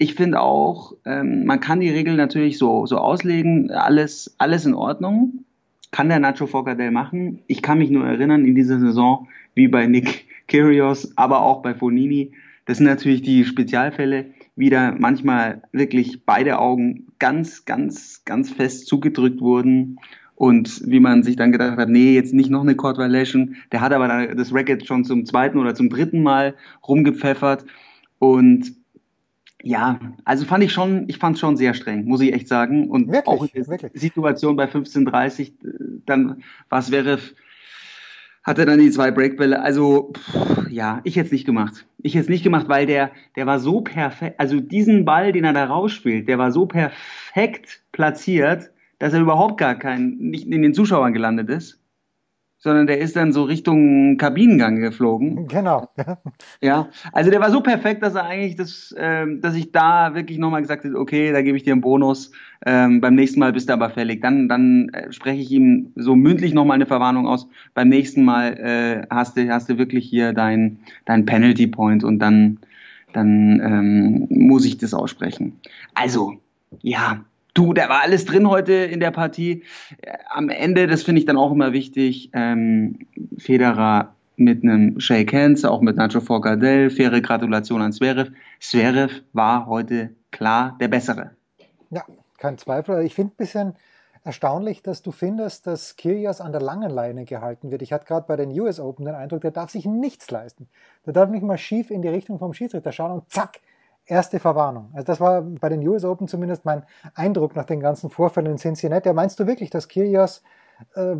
Ich 0.03 0.15
finde 0.15 0.41
auch, 0.41 0.97
ähm, 1.05 1.45
man 1.45 1.61
kann 1.61 1.79
die 1.79 1.89
Regel 1.89 2.17
natürlich 2.17 2.57
so, 2.57 2.85
so 2.85 2.97
auslegen, 2.97 3.71
alles, 3.71 4.35
alles 4.37 4.65
in 4.65 4.73
Ordnung. 4.73 5.45
Kann 5.91 6.09
der 6.09 6.19
Nacho 6.19 6.45
Forcadell 6.45 6.91
machen. 6.91 7.39
Ich 7.47 7.61
kann 7.61 7.77
mich 7.77 7.89
nur 7.89 8.05
erinnern, 8.05 8.43
in 8.43 8.53
dieser 8.53 8.81
Saison, 8.81 9.29
wie 9.55 9.69
bei 9.69 9.87
Nick 9.87 10.25
Kyrgios, 10.49 11.13
aber 11.15 11.41
auch 11.41 11.61
bei 11.61 11.73
Fonini, 11.73 12.33
das 12.65 12.79
sind 12.79 12.87
natürlich 12.87 13.21
die 13.21 13.45
Spezialfälle, 13.45 14.25
wieder 14.57 14.93
manchmal 14.99 15.61
wirklich 15.71 16.25
beide 16.25 16.59
Augen 16.59 17.07
ganz, 17.17 17.63
ganz, 17.63 18.25
ganz 18.25 18.49
fest 18.49 18.87
zugedrückt 18.87 19.39
wurden. 19.39 19.99
Und 20.35 20.81
wie 20.85 20.99
man 20.99 21.23
sich 21.23 21.37
dann 21.37 21.53
gedacht 21.53 21.77
hat, 21.77 21.87
nee, 21.87 22.13
jetzt 22.13 22.33
nicht 22.33 22.49
noch 22.49 22.63
eine 22.63 22.75
Court 22.75 22.97
Violation. 22.97 23.55
Der 23.71 23.79
hat 23.79 23.93
aber 23.93 24.35
das 24.35 24.53
Racket 24.53 24.85
schon 24.85 25.05
zum 25.05 25.25
zweiten 25.25 25.59
oder 25.59 25.73
zum 25.75 25.87
dritten 25.87 26.23
Mal 26.23 26.55
rumgepfeffert. 26.85 27.65
Und 28.19 28.82
ja, 29.63 29.97
also 30.25 30.45
fand 30.45 30.63
ich 30.63 30.73
schon, 30.73 31.05
ich 31.07 31.17
fand 31.17 31.35
es 31.35 31.39
schon 31.39 31.55
sehr 31.55 31.73
streng, 31.73 32.03
muss 32.03 32.19
ich 32.19 32.33
echt 32.33 32.49
sagen. 32.49 32.89
Und 32.89 33.07
wirklich, 33.07 33.27
auch 33.27 33.43
in 33.43 33.49
der 33.53 33.67
wirklich. 33.67 33.91
Situation 33.95 34.57
bei 34.57 34.65
15:30, 34.65 35.53
dann 36.05 36.43
was 36.69 36.91
wäre 36.91 37.17
hatte 38.43 38.65
dann 38.65 38.77
die 38.77 38.91
zwei 38.91 39.09
Breakbälle. 39.09 39.61
Also 39.61 40.11
pff, 40.13 40.69
ja, 40.69 40.99
ich 41.05 41.15
hätte 41.15 41.27
es 41.27 41.31
nicht 41.31 41.45
gemacht. 41.45 41.85
Ich 42.01 42.13
hätte 42.13 42.23
es 42.23 42.29
nicht 42.29 42.43
gemacht, 42.43 42.67
weil 42.67 42.85
der, 42.85 43.11
der 43.37 43.45
war 43.45 43.59
so 43.59 43.79
perfekt. 43.79 44.37
Also 44.37 44.59
diesen 44.59 45.05
Ball, 45.05 45.31
den 45.31 45.45
er 45.45 45.53
da 45.53 45.63
rausspielt, 45.63 46.27
der 46.27 46.37
war 46.37 46.51
so 46.51 46.65
perfekt 46.65 47.81
platziert, 47.93 48.69
dass 48.99 49.13
er 49.13 49.21
überhaupt 49.21 49.57
gar 49.57 49.75
kein, 49.75 50.17
nicht 50.17 50.45
in 50.45 50.61
den 50.61 50.73
Zuschauern 50.73 51.13
gelandet 51.13 51.49
ist 51.49 51.82
sondern 52.63 52.87
der 52.87 52.99
ist 52.99 53.17
dann 53.17 53.33
so 53.33 53.43
Richtung 53.43 54.15
Kabinengang 54.15 54.77
geflogen. 54.77 55.49
Genau. 55.49 55.89
ja, 56.61 56.87
also 57.11 57.29
der 57.29 57.41
war 57.41 57.51
so 57.51 57.59
perfekt, 57.59 58.01
dass 58.01 58.15
er 58.15 58.23
eigentlich 58.23 58.55
das, 58.55 58.95
ähm, 58.97 59.41
dass 59.41 59.53
ich 59.55 59.73
da 59.73 60.15
wirklich 60.15 60.37
nochmal 60.37 60.61
gesagt 60.61 60.85
habe, 60.85 60.97
okay, 60.97 61.33
da 61.33 61.41
gebe 61.41 61.57
ich 61.57 61.63
dir 61.63 61.73
einen 61.73 61.81
Bonus. 61.81 62.31
Ähm, 62.65 63.01
beim 63.01 63.15
nächsten 63.15 63.41
Mal 63.41 63.51
bist 63.51 63.67
du 63.67 63.73
aber 63.73 63.89
fällig. 63.89 64.21
Dann, 64.21 64.47
dann 64.47 64.87
äh, 64.93 65.11
spreche 65.11 65.41
ich 65.41 65.51
ihm 65.51 65.91
so 65.95 66.15
mündlich 66.15 66.53
nochmal 66.53 66.75
eine 66.75 66.85
Verwarnung 66.85 67.27
aus. 67.27 67.49
Beim 67.73 67.89
nächsten 67.89 68.23
Mal 68.23 68.53
äh, 68.53 69.07
hast 69.13 69.35
du, 69.35 69.45
hast 69.49 69.69
du 69.69 69.77
wirklich 69.77 70.09
hier 70.09 70.31
dein, 70.31 70.79
dein 71.03 71.25
Penalty 71.25 71.67
Point 71.67 72.05
und 72.05 72.19
dann, 72.19 72.59
dann 73.11 73.59
ähm, 73.59 74.27
muss 74.29 74.63
ich 74.63 74.77
das 74.77 74.93
aussprechen. 74.93 75.59
Also, 75.95 76.35
ja, 76.81 77.25
Du, 77.53 77.73
da 77.73 77.87
war 77.87 78.01
alles 78.01 78.25
drin 78.25 78.49
heute 78.49 78.73
in 78.73 78.99
der 78.99 79.11
Partie. 79.11 79.63
Äh, 80.01 80.17
am 80.29 80.49
Ende, 80.49 80.87
das 80.87 81.03
finde 81.03 81.19
ich 81.19 81.25
dann 81.25 81.37
auch 81.37 81.51
immer 81.51 81.71
wichtig, 81.71 82.31
ähm, 82.33 82.99
Federer 83.37 84.15
mit 84.35 84.63
einem 84.63 84.99
Shake 84.99 85.33
Hands, 85.33 85.63
auch 85.63 85.81
mit 85.81 85.95
Nacho 85.95 86.19
Forcadell, 86.19 86.89
faire 86.89 87.21
Gratulation 87.21 87.81
an 87.81 87.93
Zverev. 87.93 88.31
Zverev 88.59 89.21
war 89.33 89.67
heute 89.67 90.09
klar 90.31 90.75
der 90.79 90.87
Bessere. 90.87 91.31
Ja, 91.91 92.03
kein 92.37 92.57
Zweifel. 92.57 93.05
Ich 93.05 93.13
finde 93.13 93.33
ein 93.33 93.37
bisschen 93.37 93.75
erstaunlich, 94.23 94.81
dass 94.81 95.01
du 95.01 95.11
findest, 95.11 95.67
dass 95.67 95.95
Kyrgios 95.95 96.41
an 96.41 96.51
der 96.51 96.61
langen 96.61 96.89
Leine 96.89 97.25
gehalten 97.25 97.71
wird. 97.71 97.81
Ich 97.81 97.93
hatte 97.93 98.05
gerade 98.05 98.25
bei 98.27 98.35
den 98.35 98.49
US 98.59 98.79
Open 98.79 99.05
den 99.05 99.15
Eindruck, 99.15 99.41
der 99.41 99.51
darf 99.51 99.69
sich 99.69 99.85
nichts 99.85 100.31
leisten. 100.31 100.67
Der 101.05 101.13
darf 101.13 101.29
nicht 101.29 101.43
mal 101.43 101.57
schief 101.57 101.91
in 101.91 102.01
die 102.01 102.07
Richtung 102.07 102.39
vom 102.39 102.53
Schiedsrichter 102.53 102.91
schauen 102.91 103.11
und 103.11 103.29
zack, 103.29 103.59
erste 104.05 104.39
Verwarnung. 104.39 104.89
Also 104.93 105.05
das 105.05 105.19
war 105.19 105.41
bei 105.41 105.69
den 105.69 105.87
US 105.87 106.03
Open 106.03 106.27
zumindest 106.27 106.65
mein 106.65 106.83
Eindruck 107.15 107.55
nach 107.55 107.65
den 107.65 107.79
ganzen 107.79 108.09
Vorfällen 108.09 108.51
in 108.51 108.57
Cincinnati. 108.57 109.11
Meinst 109.13 109.39
du 109.39 109.47
wirklich, 109.47 109.69
dass 109.69 109.87
Kyrgios 109.87 110.43
äh, 110.95 111.15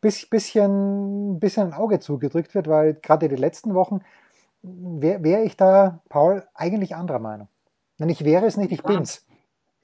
bisschen, 0.00 1.38
bisschen 1.40 1.68
ein 1.68 1.72
Auge 1.72 2.00
zugedrückt 2.00 2.54
wird, 2.54 2.68
weil 2.68 2.94
gerade 2.94 3.28
die 3.28 3.36
letzten 3.36 3.74
Wochen 3.74 4.00
wäre 4.62 5.22
wär 5.22 5.44
ich 5.44 5.56
da, 5.56 6.00
Paul, 6.08 6.44
eigentlich 6.54 6.94
anderer 6.94 7.20
Meinung. 7.20 7.48
Wenn 7.98 8.08
ich 8.08 8.24
wäre 8.24 8.46
es 8.46 8.56
nicht, 8.56 8.72
ich 8.72 8.82
bin's. 8.82 9.26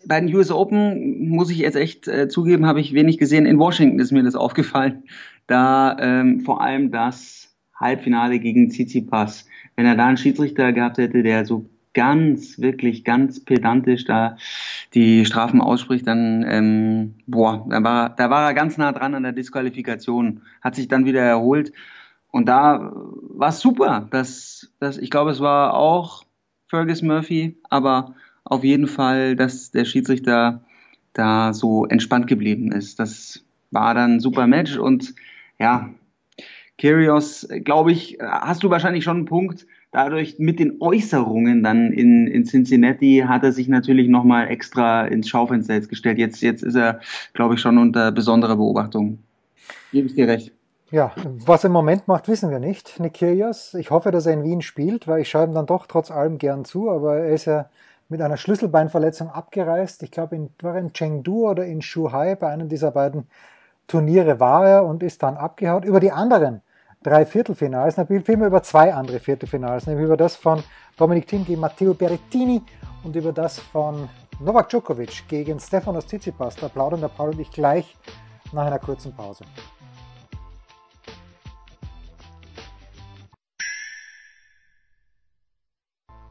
Bei 0.07 0.21
den 0.21 0.35
US 0.35 0.51
Open 0.51 1.29
muss 1.29 1.51
ich 1.51 1.59
jetzt 1.59 1.77
echt 1.77 2.07
äh, 2.09 2.29
zugeben, 2.29 2.67
habe 2.67 2.81
ich 2.81 2.93
wenig 2.93 3.19
gesehen. 3.19 3.47
In 3.47 3.59
Washington 3.59 3.99
ist 3.99 4.13
mir 4.13 4.23
das 4.23 4.35
aufgefallen. 4.35 5.05
Da 5.47 5.97
ähm, 5.99 6.41
vor 6.41 6.61
allem 6.61 6.91
das 6.91 7.55
Halbfinale 7.75 8.39
gegen 8.39 8.71
Tsitsipas. 8.71 9.47
Wenn 9.77 9.87
er 9.87 9.97
da 9.97 10.07
einen 10.07 10.17
Schiedsrichter 10.17 10.73
gehabt 10.73 10.99
hätte, 10.99 11.23
der 11.23 11.47
so 11.47 11.67
ganz, 11.95 12.59
wirklich 12.59 13.05
ganz 13.05 13.45
pedantisch 13.45 14.05
da 14.05 14.37
die 14.93 15.25
Strafen 15.25 15.61
ausspricht, 15.61 16.07
dann, 16.07 16.45
ähm, 16.47 17.15
boah, 17.27 17.67
da 17.69 17.83
war, 17.83 18.11
da 18.11 18.31
war 18.31 18.49
er 18.49 18.55
ganz 18.55 18.77
nah 18.77 18.93
dran 18.93 19.15
an 19.15 19.23
der 19.23 19.33
Disqualifikation, 19.33 20.43
hat 20.61 20.75
sich 20.75 20.89
dann 20.89 21.07
wieder 21.07 21.23
erholt. 21.23 21.73
Und 22.31 22.47
da 22.47 22.93
war 22.93 23.49
es 23.49 23.61
super. 23.61 24.09
Das, 24.11 24.73
das, 24.81 24.99
ich 24.99 25.11
glaube, 25.11 25.31
es 25.31 25.41
war 25.41 25.75
auch 25.75 26.25
Fergus 26.67 27.03
Murphy, 27.03 27.57
aber 27.71 28.15
auf 28.45 28.65
jeden 28.65 28.89
Fall, 28.89 29.37
dass 29.37 29.71
der 29.71 29.85
Schiedsrichter 29.85 30.65
da 31.13 31.53
so 31.53 31.87
entspannt 31.87 32.27
geblieben 32.27 32.73
ist. 32.73 32.99
Das 32.99 33.45
war 33.71 33.95
dann 33.95 34.15
ein 34.17 34.21
super 34.21 34.47
Match 34.47 34.77
und 34.77 35.15
ja, 35.59 35.91
Kyrgios, 36.79 37.49
glaube 37.63 37.93
ich, 37.93 38.19
hast 38.21 38.65
du 38.65 38.71
wahrscheinlich 38.71 39.05
schon 39.05 39.19
einen 39.19 39.27
Punkt 39.27 39.67
dadurch 39.95 40.39
mit 40.39 40.59
den 40.59 40.81
Äußerungen 40.81 41.63
dann 41.63 41.93
in, 41.93 42.27
in 42.27 42.45
Cincinnati 42.45 43.25
hat 43.27 43.45
er 43.45 43.53
sich 43.53 43.69
natürlich 43.69 44.09
nochmal 44.09 44.49
extra 44.49 45.07
ins 45.07 45.29
Schaufenster 45.29 45.75
jetzt 45.75 45.89
gestellt. 45.89 46.19
Jetzt, 46.19 46.43
jetzt 46.43 46.63
ist 46.63 46.75
er, 46.75 47.01
glaube 47.33 47.55
ich, 47.55 47.61
schon 47.61 47.79
unter 47.79 48.11
besonderer 48.11 48.57
Beobachtung. 48.57 49.19
Gebe 49.93 50.09
ich 50.09 50.15
dir 50.15 50.27
recht. 50.27 50.53
Ja, 50.91 51.13
was 51.47 51.65
er 51.65 51.69
im 51.69 51.73
Moment 51.73 52.09
macht, 52.09 52.29
wissen 52.29 52.51
wir 52.51 52.59
nicht. 52.59 53.01
Nick 53.01 53.15
Kyrgios. 53.15 53.75
Ich 53.75 53.91
hoffe, 53.91 54.11
dass 54.11 54.27
er 54.27 54.35
in 54.35 54.43
Wien 54.43 54.63
spielt, 54.63 55.07
weil 55.07 55.23
ich 55.23 55.31
schaue 55.31 55.47
ihm 55.47 55.55
dann 55.55 55.67
doch 55.67 55.87
trotz 55.87 56.11
allem 56.11 56.39
gern 56.39 56.65
zu, 56.65 56.91
aber 56.91 57.17
er 57.19 57.35
ist 57.35 57.47
ja 57.47 57.71
mit 58.09 58.21
einer 58.21 58.37
Schlüsselbeinverletzung 58.37 59.31
abgereist. 59.31 60.03
Ich 60.03 60.11
glaube, 60.11 60.37
in, 60.37 60.51
war 60.61 60.77
in 60.77 60.93
Chengdu 60.93 61.49
oder 61.49 61.65
in 61.65 61.83
Shuhai, 61.83 62.35
bei 62.35 62.49
einem 62.49 62.69
dieser 62.69 62.91
beiden 62.91 63.29
Turniere 63.87 64.41
war 64.41 64.69
er 64.69 64.85
und 64.85 65.03
ist 65.03 65.23
dann 65.23 65.37
abgehaut. 65.37 65.85
Über 65.85 66.01
die 66.01 66.13
anderen 66.13 66.63
drei 67.05 67.27
Viertelfinals, 67.27 67.97
natürlich 67.97 68.25
vielmehr 68.25 68.49
über 68.49 68.63
zwei 68.63 68.93
andere 68.93 69.21
Viertelfinals, 69.21 69.87
nämlich 69.87 70.07
über 70.07 70.17
das 70.17 70.35
von 70.35 70.65
Dominik 70.97 71.29
Thiem 71.29 71.45
gegen 71.45 71.61
Matteo 71.61 71.95
Berrettini 71.95 72.63
und 73.05 73.15
über 73.15 73.33
das 73.33 73.61
von 73.61 74.09
Novak 74.41 74.71
Djokovic 74.71 75.29
gegen 75.29 75.61
Stefanos 75.61 76.07
Tsitsipas. 76.07 76.57
Da 76.57 76.69
plaudern 76.69 77.01
der 77.01 77.09
Paul 77.09 77.31
und 77.31 77.41
ich 77.41 77.51
gleich 77.51 77.97
nach 78.53 78.67
einer 78.67 78.79
kurzen 78.79 79.15
Pause. 79.15 79.45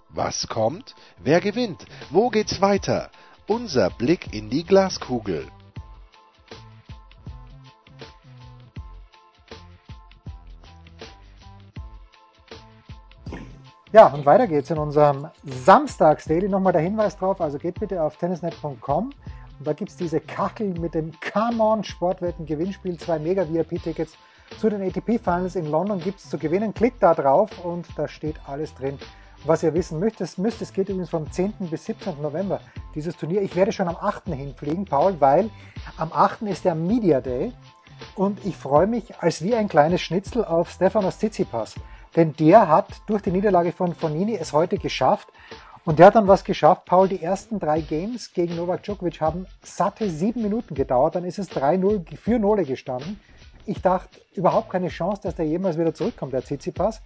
Was 0.10 0.48
kommt? 0.48 0.96
Wer 1.24 1.40
gewinnt? 1.40 1.86
Wo 2.10 2.30
geht's 2.30 2.62
weiter? 2.62 3.10
Unser 3.48 3.90
Blick 3.90 4.34
in 4.34 4.50
die 4.50 4.64
Glaskugel. 4.64 5.48
Ja, 13.94 14.08
und 14.08 14.26
weiter 14.26 14.48
geht's 14.48 14.72
in 14.72 14.80
unserem 14.80 15.28
Samstags-Daily. 15.44 16.50
Nochmal 16.50 16.74
der 16.74 16.82
Hinweis 16.82 17.16
drauf, 17.16 17.40
also 17.40 17.60
geht 17.60 17.80
bitte 17.80 18.02
auf 18.02 18.18
tennisnet.com 18.18 19.12
und 19.60 19.68
da 19.68 19.74
gibt's 19.74 19.96
diese 19.96 20.20
Kachel 20.20 20.70
mit 20.80 20.96
dem 20.96 21.12
Come 21.32 21.62
On 21.64 21.84
Sportwetten 21.84 22.48
Gewinnspiel, 22.48 22.98
zwei 22.98 23.20
mega 23.20 23.48
VIP-Tickets 23.48 24.18
zu 24.58 24.72
den 24.72 24.82
ATP 24.82 25.20
Finals 25.24 25.56
in 25.56 25.70
London 25.70 26.00
gibt's 26.00 26.28
zu 26.28 26.40
gewinnen. 26.40 26.74
Klickt 26.74 27.04
da 27.04 27.14
drauf 27.14 27.52
und 27.64 27.86
da 27.96 28.08
steht 28.08 28.38
alles 28.48 28.74
drin, 28.74 28.98
was 29.46 29.62
ihr 29.62 29.76
wissen 29.76 30.00
möchtet. 30.00 30.40
müsst. 30.40 30.64
Es 30.64 30.74
geht 30.74 30.90
übrigens 30.90 31.12
vom 31.12 31.32
10. 31.32 31.54
bis 31.70 31.86
17. 31.86 32.20
November 32.20 32.62
dieses 32.96 33.16
Turnier. 33.16 33.44
Ich 33.44 33.56
werde 33.56 33.72
schon 33.72 33.88
am 33.88 33.98
8. 33.98 34.26
hinfliegen, 34.30 34.86
Paul, 34.86 35.22
weil 35.22 35.52
am 35.98 36.12
8. 36.12 36.42
ist 36.44 36.66
der 36.66 36.74
Media 36.74 37.22
Day 37.22 37.54
und 38.16 38.44
ich 38.44 38.58
freue 38.58 38.88
mich 38.88 39.20
als 39.20 39.44
wie 39.44 39.54
ein 39.54 39.68
kleines 39.68 40.02
Schnitzel 40.02 40.44
auf 40.44 40.72
Stefanos 40.72 41.20
Tsitsipas. 41.20 41.76
Denn 42.16 42.36
der 42.36 42.68
hat 42.68 42.88
durch 43.08 43.22
die 43.22 43.32
Niederlage 43.32 43.72
von 43.72 43.96
Fonini 43.96 44.36
es 44.36 44.54
heute 44.54 44.78
geschafft, 44.78 45.30
Und 45.86 46.00
der 46.00 46.08
hat 46.08 46.16
dann 46.16 46.28
was 46.28 46.46
geschafft. 46.46 46.86
Paul, 46.86 47.10
die 47.10 47.22
ersten 47.22 47.60
drei 47.60 47.82
Games 47.82 48.32
gegen 48.32 48.56
Novak 48.56 48.84
Djokovic 48.84 49.20
haben 49.20 49.48
satte 49.62 50.10
sieben 50.10 50.42
Minuten 50.42 50.76
gedauert. 50.76 51.16
Dann 51.16 51.26
ist 51.26 51.40
es 51.40 51.52
3-0 51.52 52.16
für 52.16 52.40
Nole 52.40 52.64
gestanden. 52.64 53.20
Ich 53.66 53.82
dachte, 53.82 54.20
überhaupt 54.34 54.70
keine 54.70 54.88
Chance, 54.88 55.22
dass 55.24 55.36
der 55.36 55.46
jemals 55.46 55.78
wieder 55.78 55.94
zurückkommt, 55.94 56.32
der 56.34 56.44
Tsitsipas. 56.44 57.02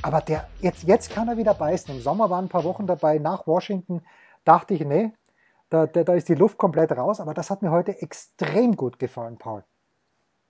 Aber 0.00 0.20
der, 0.22 0.48
jetzt, 0.60 0.84
jetzt 0.84 1.10
kann 1.10 1.28
er 1.28 1.36
wieder 1.36 1.52
beißen. 1.54 1.94
Im 1.94 2.00
Sommer 2.00 2.30
waren 2.30 2.46
ein 2.46 2.48
paar 2.48 2.64
Wochen 2.64 2.86
dabei. 2.86 3.18
Nach 3.18 3.46
Washington 3.46 4.02
dachte 4.44 4.72
ich, 4.72 4.84
nee, 4.84 5.12
da, 5.68 5.86
da, 5.86 6.02
da 6.02 6.14
ist 6.14 6.30
die 6.30 6.34
Luft 6.34 6.56
komplett 6.56 6.92
raus. 6.92 7.20
Aber 7.20 7.34
das 7.34 7.50
hat 7.50 7.60
mir 7.60 7.70
heute 7.70 8.00
extrem 8.00 8.74
gut 8.74 8.98
gefallen, 8.98 9.36
Paul. 9.36 9.64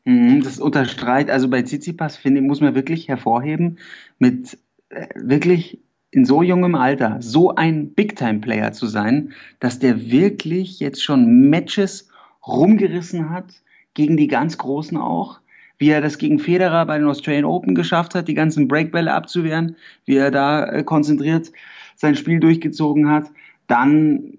Mhm, 0.05 0.43
das 0.43 0.59
unterstreicht, 0.59 1.31
also 1.31 1.49
bei 1.49 1.63
Tsitsipas, 1.63 2.17
finde 2.17 2.41
ich, 2.41 2.47
muss 2.47 2.61
man 2.61 2.75
wirklich 2.75 3.09
hervorheben, 3.09 3.79
mit 4.19 4.59
äh, 4.89 5.07
wirklich 5.15 5.81
in 6.11 6.25
so 6.25 6.43
jungem 6.43 6.75
Alter 6.75 7.17
so 7.21 7.55
ein 7.55 7.95
Big-Time-Player 7.95 8.73
zu 8.73 8.87
sein, 8.87 9.33
dass 9.61 9.79
der 9.79 10.11
wirklich 10.11 10.81
jetzt 10.81 11.03
schon 11.03 11.49
Matches 11.49 12.09
rumgerissen 12.47 13.31
hat, 13.31 13.63
gegen 13.95 14.17
die 14.17 14.27
ganz 14.27 14.59
Großen 14.59 14.97
auch, 14.97 15.41
wie 15.79 15.89
er 15.89 16.01
das 16.01 16.19
gegen 16.19 16.39
Federer 16.39 16.87
bei 16.87 16.99
den 16.99 17.09
Australian 17.09 17.45
Open 17.45 17.75
geschafft 17.75 18.15
hat, 18.15 18.29
die 18.29 18.35
ganzen 18.35 18.69
Breakbälle 18.69 19.13
abzuwehren, 19.13 19.77
wie 20.05 20.17
er 20.17 20.31
da 20.31 20.65
äh, 20.67 20.83
konzentriert 20.85 21.53
sein 21.97 22.17
Spiel 22.17 22.41
durchgezogen 22.41 23.09
hat. 23.09 23.31
Dann, 23.67 24.39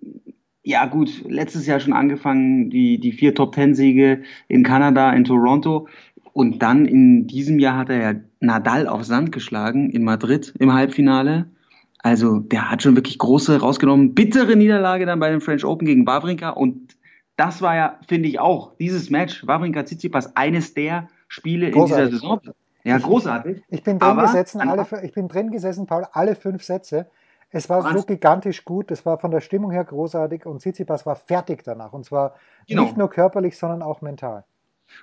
ja 0.64 0.86
gut, 0.86 1.24
letztes 1.28 1.68
Jahr 1.68 1.80
schon 1.80 1.94
angefangen, 1.94 2.70
die, 2.70 3.00
die 3.00 3.12
vier 3.12 3.36
Top-Ten-Siege 3.36 4.24
in 4.48 4.64
Kanada, 4.64 5.12
in 5.12 5.26
Toronto. 5.26 5.88
Und 6.32 6.64
dann 6.64 6.86
in 6.86 7.28
diesem 7.28 7.60
Jahr 7.60 7.78
hat 7.78 7.90
er 7.90 7.98
ja 7.98 8.20
Nadal 8.40 8.88
auf 8.88 9.04
Sand 9.04 9.32
geschlagen 9.32 9.90
in 9.90 10.04
Madrid 10.04 10.54
im 10.60 10.74
Halbfinale. 10.74 11.46
Also 12.00 12.40
der 12.40 12.72
hat 12.72 12.82
schon 12.82 12.96
wirklich 12.96 13.18
große 13.18 13.60
rausgenommen. 13.60 14.14
Bittere 14.14 14.56
Niederlage 14.56 15.06
dann 15.06 15.20
bei 15.20 15.30
den 15.30 15.42
French 15.42 15.64
Open 15.64 15.86
gegen 15.86 16.08
Wawrinka 16.08 16.50
und 16.50 16.96
das 17.36 17.62
war 17.62 17.76
ja, 17.76 18.00
finde 18.08 18.30
ich 18.30 18.40
auch, 18.40 18.76
dieses 18.78 19.10
Match, 19.10 19.46
Wawrinka 19.48 19.84
Tsitsipas, 19.84 20.36
eines 20.36 20.74
der 20.74 21.08
Spiele 21.28 21.72
großartig. 21.72 22.06
in 22.06 22.12
dieser 22.12 22.20
Saison. 22.20 22.42
Ja, 22.84 22.98
großartig. 22.98 23.64
Ich, 23.70 23.80
ich 23.80 23.84
bin 23.84 23.98
drin 23.98 24.18
gesessen, 24.18 24.62
alle, 24.62 24.86
ich 25.04 25.14
bin 25.14 25.28
drin 25.28 25.52
gesessen, 25.52 25.88
Paul, 25.88 26.06
alle 26.12 26.36
fünf 26.36 26.64
Sätze. 26.64 27.08
Es 27.56 27.70
war 27.70 27.94
so 27.94 28.04
gigantisch 28.04 28.66
gut, 28.66 28.90
es 28.90 29.06
war 29.06 29.20
von 29.20 29.30
der 29.30 29.40
Stimmung 29.40 29.70
her 29.70 29.84
großartig 29.84 30.48
und 30.48 30.60
Tsitsipas 30.60 31.06
war 31.06 31.16
fertig 31.16 31.64
danach. 31.64 31.94
Und 31.94 32.04
zwar 32.04 32.34
genau. 32.68 32.82
nicht 32.82 32.98
nur 32.98 33.12
körperlich, 33.12 33.58
sondern 33.58 33.84
auch 33.84 34.02
mental. 34.02 34.44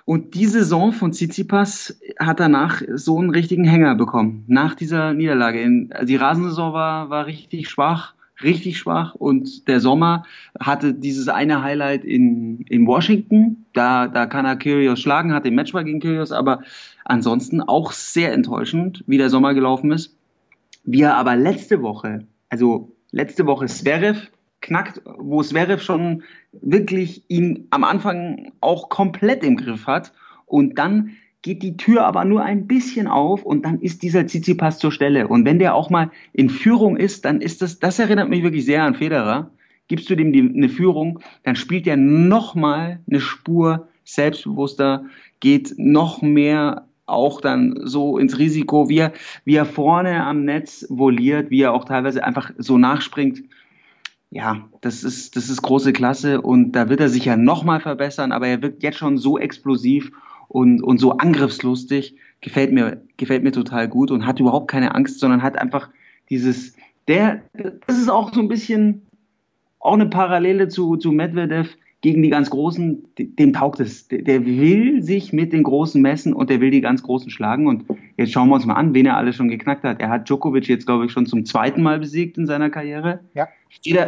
Und 0.03 0.35
die 0.35 0.45
Saison 0.45 0.91
von 0.91 1.13
Tsitsipas 1.13 1.97
hat 2.19 2.41
danach 2.41 2.81
so 2.93 3.19
einen 3.19 3.29
richtigen 3.29 3.63
Hänger 3.63 3.95
bekommen. 3.95 4.43
Nach 4.47 4.75
dieser 4.75 5.13
Niederlage. 5.13 5.87
die 6.03 6.15
Rasensaison 6.17 6.73
war, 6.73 7.09
war 7.09 7.25
richtig 7.25 7.69
schwach, 7.69 8.15
richtig 8.43 8.77
schwach. 8.77 9.15
Und 9.15 9.69
der 9.69 9.79
Sommer 9.79 10.25
hatte 10.59 10.93
dieses 10.93 11.29
eine 11.29 11.63
Highlight 11.63 12.03
in, 12.03 12.61
in 12.67 12.85
Washington. 12.85 13.65
Da, 13.71 14.09
da 14.09 14.25
kann 14.25 14.45
er 14.45 14.57
Kyrgios 14.57 14.99
schlagen, 14.99 15.33
hat 15.33 15.45
den 15.45 15.55
Matchball 15.55 15.85
gegen 15.85 16.01
Kyrgios, 16.01 16.33
aber 16.33 16.63
ansonsten 17.05 17.61
auch 17.61 17.93
sehr 17.93 18.33
enttäuschend, 18.33 19.05
wie 19.07 19.17
der 19.17 19.29
Sommer 19.29 19.53
gelaufen 19.53 19.91
ist. 19.91 20.17
Wie 20.83 21.01
er 21.01 21.15
aber 21.15 21.35
letzte 21.35 21.81
Woche, 21.83 22.25
also 22.51 22.91
letzte 23.11 23.47
Woche 23.47 23.65
Zverev 23.65 24.29
knackt, 24.59 25.01
wo 25.17 25.41
Zverev 25.41 25.81
schon 25.81 26.23
wirklich 26.51 27.23
ihn 27.29 27.67
am 27.71 27.83
Anfang 27.83 28.51
auch 28.59 28.89
komplett 28.89 29.43
im 29.43 29.57
Griff 29.57 29.87
hat 29.87 30.13
und 30.45 30.77
dann 30.77 31.11
geht 31.41 31.63
die 31.63 31.77
Tür 31.77 32.05
aber 32.05 32.23
nur 32.25 32.43
ein 32.43 32.67
bisschen 32.67 33.07
auf 33.07 33.43
und 33.43 33.65
dann 33.65 33.79
ist 33.79 34.03
dieser 34.03 34.27
Tsitsipas 34.27 34.77
zur 34.77 34.91
Stelle. 34.91 35.27
Und 35.27 35.43
wenn 35.43 35.57
der 35.57 35.73
auch 35.73 35.89
mal 35.89 36.11
in 36.33 36.51
Führung 36.51 36.97
ist, 36.97 37.25
dann 37.25 37.41
ist 37.41 37.63
das, 37.63 37.79
das 37.79 37.97
erinnert 37.97 38.29
mich 38.29 38.43
wirklich 38.43 38.65
sehr 38.65 38.83
an 38.83 38.93
Federer. 38.93 39.49
Gibst 39.87 40.07
du 40.09 40.15
dem 40.15 40.31
die, 40.31 40.41
eine 40.41 40.69
Führung, 40.69 41.19
dann 41.43 41.55
spielt 41.55 41.87
er 41.87 41.97
noch 41.97 42.53
mal 42.53 42.99
eine 43.09 43.19
Spur 43.19 43.87
selbstbewusster, 44.03 45.05
geht 45.39 45.73
noch 45.77 46.21
mehr 46.21 46.85
auch 47.11 47.41
dann 47.41 47.79
so 47.83 48.17
ins 48.17 48.39
Risiko, 48.39 48.89
wie 48.89 48.99
er, 48.99 49.13
wie 49.45 49.55
er 49.55 49.65
vorne 49.65 50.23
am 50.25 50.45
Netz 50.45 50.85
voliert, 50.89 51.49
wie 51.49 51.61
er 51.61 51.73
auch 51.73 51.85
teilweise 51.85 52.23
einfach 52.23 52.51
so 52.57 52.77
nachspringt. 52.77 53.43
Ja, 54.29 54.69
das 54.79 55.03
ist, 55.03 55.35
das 55.35 55.49
ist 55.49 55.61
große 55.61 55.91
Klasse 55.91 56.41
und 56.41 56.71
da 56.71 56.87
wird 56.87 57.01
er 57.01 57.09
sich 57.09 57.25
ja 57.25 57.35
nochmal 57.35 57.81
verbessern, 57.81 58.31
aber 58.31 58.47
er 58.47 58.61
wirkt 58.61 58.81
jetzt 58.81 58.97
schon 58.97 59.17
so 59.17 59.37
explosiv 59.37 60.11
und, 60.47 60.81
und 60.81 60.99
so 60.99 61.17
angriffslustig, 61.17 62.15
gefällt 62.39 62.71
mir, 62.71 63.01
gefällt 63.17 63.43
mir 63.43 63.51
total 63.51 63.87
gut 63.87 64.09
und 64.09 64.25
hat 64.25 64.39
überhaupt 64.39 64.69
keine 64.69 64.95
Angst, 64.95 65.19
sondern 65.19 65.43
hat 65.43 65.57
einfach 65.57 65.89
dieses, 66.29 66.75
der, 67.07 67.41
das 67.87 67.97
ist 67.97 68.09
auch 68.09 68.33
so 68.33 68.39
ein 68.39 68.47
bisschen 68.47 69.05
auch 69.79 69.93
eine 69.93 70.05
Parallele 70.05 70.67
zu, 70.67 70.95
zu 70.95 71.11
Medvedev, 71.11 71.75
gegen 72.01 72.23
die 72.23 72.29
ganz 72.29 72.49
Großen, 72.49 73.03
dem 73.17 73.53
taugt 73.53 73.79
es. 73.79 74.07
Der, 74.07 74.45
will 74.45 75.03
sich 75.03 75.33
mit 75.33 75.53
den 75.53 75.61
Großen 75.61 76.01
messen 76.01 76.33
und 76.33 76.49
der 76.49 76.59
will 76.59 76.71
die 76.71 76.81
ganz 76.81 77.03
Großen 77.03 77.29
schlagen. 77.29 77.67
Und 77.67 77.85
jetzt 78.17 78.31
schauen 78.31 78.49
wir 78.49 78.55
uns 78.55 78.65
mal 78.65 78.73
an, 78.73 78.95
wen 78.95 79.05
er 79.05 79.17
alles 79.17 79.35
schon 79.35 79.49
geknackt 79.49 79.83
hat. 79.83 80.01
Er 80.01 80.09
hat 80.09 80.27
Djokovic 80.27 80.67
jetzt, 80.67 80.87
glaube 80.87 81.05
ich, 81.05 81.11
schon 81.11 81.27
zum 81.27 81.45
zweiten 81.45 81.83
Mal 81.83 81.99
besiegt 81.99 82.39
in 82.39 82.47
seiner 82.47 82.71
Karriere. 82.71 83.19
Ja. 83.35 83.47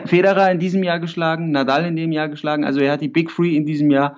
Federer 0.06 0.51
in 0.51 0.60
diesem 0.60 0.84
Jahr 0.84 0.99
geschlagen, 0.99 1.51
Nadal 1.51 1.86
in 1.86 1.95
dem 1.95 2.12
Jahr 2.12 2.29
geschlagen. 2.29 2.63
Also 2.63 2.79
er 2.79 2.93
hat 2.93 3.01
die 3.01 3.08
Big 3.08 3.29
Free 3.29 3.56
in 3.56 3.67
diesem 3.67 3.91
Jahr 3.91 4.17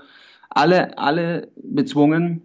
alle, 0.49 0.97
alle 0.97 1.49
bezwungen. 1.61 2.41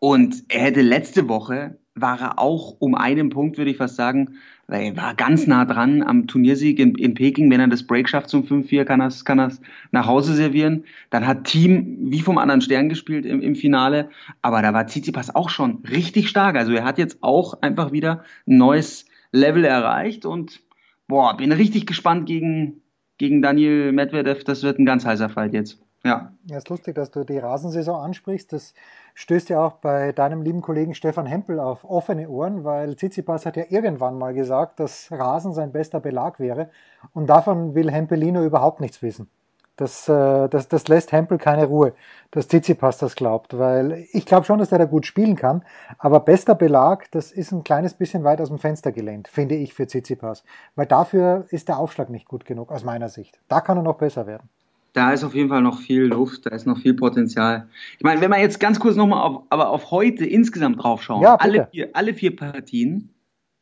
Und 0.00 0.42
er 0.48 0.62
hätte 0.62 0.82
letzte 0.82 1.28
Woche, 1.28 1.78
war 1.94 2.20
er 2.20 2.38
auch 2.38 2.76
um 2.78 2.94
einen 2.94 3.30
Punkt, 3.30 3.58
würde 3.58 3.70
ich 3.70 3.76
fast 3.76 3.96
sagen, 3.96 4.36
weil 4.66 4.82
er 4.84 4.96
war 4.96 5.14
ganz 5.14 5.46
nah 5.46 5.64
dran 5.64 6.02
am 6.02 6.26
Turniersieg 6.26 6.78
in, 6.78 6.94
in 6.94 7.14
Peking. 7.14 7.50
Wenn 7.50 7.60
er 7.60 7.68
das 7.68 7.86
Break 7.86 8.08
schafft 8.08 8.30
zum 8.30 8.44
5-4, 8.44 8.84
kann 8.84 9.00
er 9.00 9.08
es 9.08 9.24
kann 9.24 9.58
nach 9.90 10.06
Hause 10.06 10.34
servieren. 10.34 10.84
Dann 11.10 11.26
hat 11.26 11.44
Team 11.44 12.10
wie 12.10 12.20
vom 12.20 12.38
anderen 12.38 12.62
Stern 12.62 12.88
gespielt 12.88 13.26
im, 13.26 13.42
im 13.42 13.54
Finale. 13.54 14.08
Aber 14.40 14.62
da 14.62 14.72
war 14.72 14.86
Tsitsipas 14.86 15.34
auch 15.34 15.50
schon 15.50 15.82
richtig 15.90 16.28
stark. 16.28 16.56
Also 16.56 16.72
er 16.72 16.84
hat 16.84 16.98
jetzt 16.98 17.18
auch 17.22 17.60
einfach 17.60 17.92
wieder 17.92 18.24
ein 18.46 18.56
neues 18.56 19.06
Level 19.32 19.64
erreicht 19.64 20.24
und 20.24 20.60
boah, 21.08 21.36
bin 21.36 21.52
richtig 21.52 21.86
gespannt 21.86 22.26
gegen, 22.26 22.80
gegen 23.18 23.42
Daniel 23.42 23.92
Medvedev. 23.92 24.44
Das 24.44 24.62
wird 24.62 24.78
ein 24.78 24.86
ganz 24.86 25.04
heißer 25.04 25.28
Fight 25.28 25.52
jetzt. 25.52 25.78
Ja. 26.04 26.32
Ja, 26.46 26.56
ist 26.56 26.68
lustig, 26.68 26.94
dass 26.94 27.10
du 27.10 27.24
die 27.24 27.38
Rasensaison 27.38 28.00
ansprichst. 28.00 28.52
Das 28.52 28.74
stößt 29.14 29.48
ja 29.48 29.64
auch 29.64 29.72
bei 29.74 30.12
deinem 30.12 30.42
lieben 30.42 30.62
Kollegen 30.62 30.94
Stefan 30.94 31.26
Hempel 31.26 31.60
auf 31.60 31.84
offene 31.84 32.28
Ohren, 32.28 32.64
weil 32.64 32.96
Tsitsipas 32.96 33.46
hat 33.46 33.56
ja 33.56 33.64
irgendwann 33.68 34.18
mal 34.18 34.34
gesagt, 34.34 34.80
dass 34.80 35.10
Rasen 35.10 35.52
sein 35.52 35.72
bester 35.72 36.00
Belag 36.00 36.40
wäre. 36.40 36.70
Und 37.12 37.28
davon 37.28 37.74
will 37.74 37.90
Hempelino 37.90 38.42
überhaupt 38.44 38.80
nichts 38.80 39.02
wissen. 39.02 39.30
Das, 39.76 40.06
äh, 40.08 40.48
das, 40.48 40.68
das 40.68 40.86
lässt 40.88 41.12
Hempel 41.12 41.38
keine 41.38 41.64
Ruhe, 41.64 41.94
dass 42.30 42.46
Tsitsipas 42.46 42.98
das 42.98 43.16
glaubt, 43.16 43.58
weil 43.58 44.06
ich 44.12 44.26
glaube 44.26 44.44
schon, 44.44 44.58
dass 44.58 44.68
der 44.68 44.78
da 44.78 44.84
gut 44.84 45.06
spielen 45.06 45.34
kann, 45.34 45.64
aber 45.98 46.20
bester 46.20 46.54
Belag, 46.54 47.10
das 47.10 47.32
ist 47.32 47.52
ein 47.52 47.64
kleines 47.64 47.94
bisschen 47.94 48.22
weit 48.22 48.40
aus 48.42 48.48
dem 48.48 48.58
Fenster 48.58 48.92
gelehnt, 48.92 49.28
finde 49.28 49.54
ich 49.54 49.72
für 49.72 49.86
Tsitsipas, 49.86 50.44
weil 50.76 50.86
dafür 50.86 51.46
ist 51.48 51.68
der 51.68 51.78
Aufschlag 51.78 52.10
nicht 52.10 52.28
gut 52.28 52.44
genug 52.44 52.70
aus 52.70 52.84
meiner 52.84 53.08
Sicht. 53.08 53.40
Da 53.48 53.62
kann 53.62 53.78
er 53.78 53.82
noch 53.82 53.96
besser 53.96 54.26
werden 54.26 54.50
da 54.92 55.12
ist 55.12 55.24
auf 55.24 55.34
jeden 55.34 55.48
Fall 55.48 55.62
noch 55.62 55.80
viel 55.80 56.02
Luft, 56.02 56.46
da 56.46 56.50
ist 56.50 56.66
noch 56.66 56.78
viel 56.78 56.94
Potenzial. 56.94 57.68
Ich 57.98 58.04
meine, 58.04 58.20
wenn 58.20 58.30
wir 58.30 58.38
jetzt 58.38 58.60
ganz 58.60 58.78
kurz 58.78 58.96
nochmal 58.96 59.22
auf, 59.22 59.42
aber 59.50 59.70
auf 59.70 59.90
heute 59.90 60.26
insgesamt 60.26 60.82
draufschauen, 60.82 61.22
ja, 61.22 61.36
alle, 61.36 61.68
vier, 61.70 61.90
alle 61.94 62.14
vier 62.14 62.36
Partien, 62.36 63.10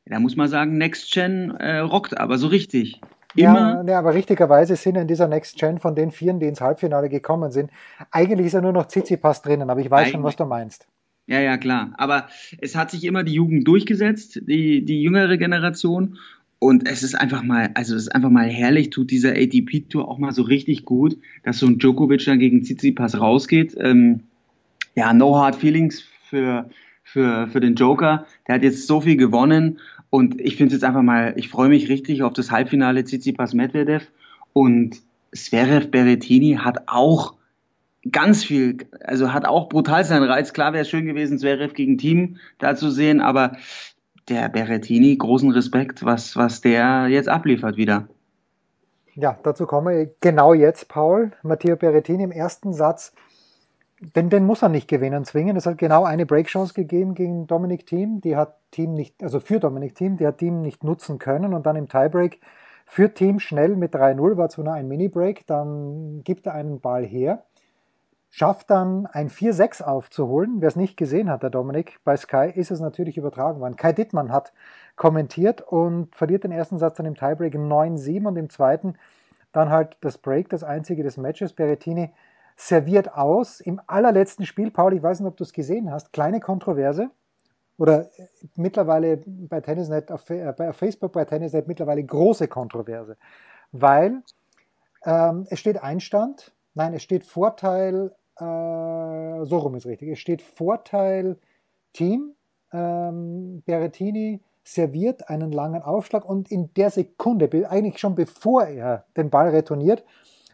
da 0.07 0.19
muss 0.19 0.37
man 0.37 0.49
sagen, 0.49 0.77
Next 0.77 1.13
Gen 1.13 1.53
äh, 1.53 1.79
rockt 1.79 2.19
aber 2.19 2.39
so 2.39 2.49
richtig. 2.49 3.01
Immer. 3.37 3.75
Ja, 3.77 3.83
ne, 3.85 3.97
aber 3.97 4.15
richtigerweise 4.15 4.75
sind 4.75 4.97
in 4.97 5.07
dieser 5.07 5.29
Next 5.29 5.57
Gen 5.57 5.79
von 5.79 5.95
den 5.95 6.11
Vieren, 6.11 6.41
die 6.41 6.47
ins 6.47 6.61
Halbfinale 6.61 7.09
gekommen 7.09 7.53
sind, 7.53 7.71
eigentlich 8.11 8.49
ist 8.49 8.55
ja 8.55 8.61
nur 8.61 8.73
noch 8.73 8.87
Tsitsipas 8.87 9.43
drinnen, 9.43 9.71
aber 9.71 9.81
ich 9.81 9.91
weiß 9.91 10.01
eigentlich. 10.01 10.13
schon, 10.13 10.23
was 10.25 10.37
du 10.37 10.47
meinst. 10.47 10.89
Ja, 11.27 11.39
ja, 11.39 11.57
klar. 11.59 11.93
Aber 11.97 12.27
es 12.61 12.75
hat 12.75 12.91
sich 12.91 13.05
immer 13.05 13.23
die 13.23 13.35
Jugend 13.35 13.69
durchgesetzt, 13.69 14.41
die, 14.49 14.85
die 14.85 15.01
jüngere 15.01 15.37
Generation. 15.37 16.19
Und 16.61 16.87
es 16.87 17.03
ist 17.03 17.15
einfach 17.15 17.43
mal, 17.43 17.71
also 17.73 17.97
es 17.97 18.03
ist 18.03 18.15
einfach 18.15 18.29
mal 18.29 18.47
herrlich, 18.47 18.91
tut 18.91 19.11
dieser 19.11 19.31
ATP-Tour 19.31 20.07
auch 20.07 20.19
mal 20.19 20.33
so 20.33 20.43
richtig 20.43 20.85
gut, 20.85 21.17
dass 21.43 21.59
so 21.59 21.67
ein 21.67 21.79
Djokovic 21.79 22.25
dann 22.27 22.39
gegen 22.39 22.63
Tsitsipas 22.63 23.19
rausgeht. 23.19 23.75
Ähm, 23.81 24.25
ja, 24.95 25.15
no 25.15 25.37
hard 25.37 25.57
feelings 25.57 26.05
für, 26.29 26.69
für, 27.03 27.49
für 27.49 27.61
den 27.61 27.77
Joker. 27.77 28.27
Der 28.47 28.57
hat 28.57 28.63
jetzt 28.63 28.87
so 28.87 29.01
viel 29.01 29.17
gewonnen 29.17 29.81
und 30.11 30.39
ich 30.39 30.57
finde 30.57 30.75
es 30.75 30.83
jetzt 30.83 30.85
einfach 30.85 31.03
mal, 31.03 31.33
ich 31.37 31.49
freue 31.49 31.71
mich 31.71 31.89
richtig 31.89 32.23
auf 32.23 32.35
das 32.35 32.51
Halbfinale 32.51 33.05
Tsitsipas 33.05 33.55
Medvedev 33.55 34.07
und 34.53 35.01
Sverev 35.35 35.89
Berrettini 35.89 36.59
hat 36.61 36.89
auch 36.89 37.37
ganz 38.13 38.45
viel, 38.45 38.79
also 39.05 39.33
hat 39.33 39.47
auch 39.47 39.71
brutal 39.71 40.05
seinen 40.05 40.25
Reiz. 40.25 40.53
Klar 40.53 40.75
wäre 40.75 40.83
es 40.83 40.91
schön 40.91 41.07
gewesen, 41.07 41.39
Zverev 41.39 41.73
gegen 41.73 41.97
Team 41.97 42.37
da 42.59 42.77
zu 42.77 42.91
sehen, 42.91 43.21
aber 43.21 43.57
der 44.29 44.49
Berrettini, 44.49 45.17
großen 45.17 45.51
Respekt, 45.51 46.05
was, 46.05 46.37
was 46.37 46.61
der 46.61 47.09
jetzt 47.09 47.29
abliefert 47.29 47.77
wieder. 47.77 48.09
Ja, 49.15 49.39
dazu 49.43 49.67
komme 49.67 50.03
ich 50.03 50.11
genau 50.21 50.55
jetzt, 50.55 50.89
Paul. 50.89 51.33
Matteo 51.43 51.77
Berrettini 51.77 52.23
im 52.23 52.33
ersten 52.33 52.73
Satz, 52.73 53.13
den, 54.01 54.31
den 54.31 54.47
muss 54.47 54.63
er 54.63 54.69
nicht 54.69 54.89
gewinnen 54.89 55.25
zwingen. 55.25 55.57
Es 55.57 55.67
hat 55.67 55.79
genau 55.79 56.05
eine 56.05 56.25
Breakchance 56.25 56.73
gegeben 56.73 57.15
gegen 57.15 57.47
Dominik 57.47 57.87
Thiem. 57.87 58.21
Die 58.21 58.37
hat 58.37 58.57
Team 58.71 58.95
nicht, 58.95 59.23
also 59.23 59.41
für 59.41 59.61
Dominik 59.61 59.95
Thiem, 59.95 60.17
die 60.17 60.27
hat 60.27 60.39
Team 60.39 60.63
nicht 60.63 60.85
nutzen 60.85 61.19
können 61.19 61.53
und 61.53 61.67
dann 61.67 61.77
im 61.77 61.89
Tiebreak 61.89 62.41
führt 62.87 63.15
Team 63.17 63.39
schnell 63.39 63.77
mit 63.77 63.95
3-0, 63.95 64.37
war 64.37 64.49
zwar 64.49 64.65
nur 64.65 64.75
ein 64.75 64.89
Mini-Break, 64.89 65.47
dann 65.47 66.23
gibt 66.25 66.47
er 66.47 66.55
einen 66.55 66.81
Ball 66.81 67.05
her, 67.05 67.45
schafft 68.31 68.71
dann 68.71 69.07
ein 69.07 69.29
4-6 69.29 69.83
aufzuholen. 69.83 70.61
Wer 70.61 70.69
es 70.69 70.77
nicht 70.77 70.97
gesehen 70.97 71.29
hat, 71.29 71.43
der 71.43 71.51
Dominik, 71.51 71.99
bei 72.05 72.17
Sky 72.17 72.51
ist 72.55 72.71
es 72.71 72.81
natürlich 72.81 73.17
übertragen 73.17 73.61
worden. 73.61 73.77
Kai 73.77 73.93
Dittmann 73.93 74.33
hat 74.33 74.53
kommentiert 74.97 75.61
und 75.61 76.15
verliert 76.15 76.45
den 76.45 76.53
ersten 76.53 76.79
Satz 76.79 76.97
dann 76.97 77.07
im 77.07 77.17
Tiebreak 77.17 77.55
9-7 77.55 78.27
und 78.27 78.37
im 78.37 78.49
zweiten 78.49 78.95
dann 79.53 79.71
halt 79.71 79.97
das 80.01 80.19
Break, 80.19 80.49
das 80.49 80.63
einzige 80.63 81.03
des 81.03 81.17
Matches. 81.17 81.53
Berettini 81.53 82.13
serviert 82.57 83.15
aus. 83.17 83.61
Im 83.61 83.81
allerletzten 83.87 84.47
Spiel, 84.47 84.71
Paul, 84.71 84.95
ich 84.95 85.03
weiß 85.03 85.21
nicht, 85.21 85.29
ob 85.29 85.37
du 85.37 85.45
es 85.45 85.53
gesehen 85.53 85.91
hast, 85.91 86.13
kleine 86.13 86.41
Kontroverse. 86.41 87.11
Oder 87.79 88.03
äh, 88.17 88.29
mittlerweile 88.57 89.17
bei 89.27 89.61
Tennisnet, 89.61 90.13
auf, 90.13 90.29
äh, 90.31 90.53
bei 90.57 90.73
Facebook 90.73 91.13
bei 91.13 91.25
Tennisnet 91.25 91.67
mittlerweile 91.67 92.05
große 92.05 92.47
Kontroverse. 92.47 93.17
Weil 93.73 94.23
ähm, 95.05 95.47
es 95.49 95.59
steht 95.59 95.83
Einstand, 95.83 96.53
nein, 96.75 96.93
es 96.93 97.03
steht 97.03 97.25
Vorteil, 97.25 98.15
so 98.41 99.59
rum 99.59 99.75
ist 99.75 99.87
richtig, 99.87 100.11
es 100.11 100.19
steht 100.19 100.43
Vorteil 100.43 101.39
Team, 101.93 102.35
ähm, 102.73 103.63
Berettini 103.67 104.41
serviert 104.65 105.29
einen 105.29 105.53
langen 105.53 105.83
Aufschlag 105.83 106.25
und 106.25 106.51
in 106.51 106.73
der 106.75 106.91
Sekunde, 106.91 107.51
eigentlich 107.69 107.99
schon 107.99 108.15
bevor 108.15 108.65
er 108.65 109.05
den 109.17 109.31
Ball 109.31 109.49
retourniert, 109.49 110.05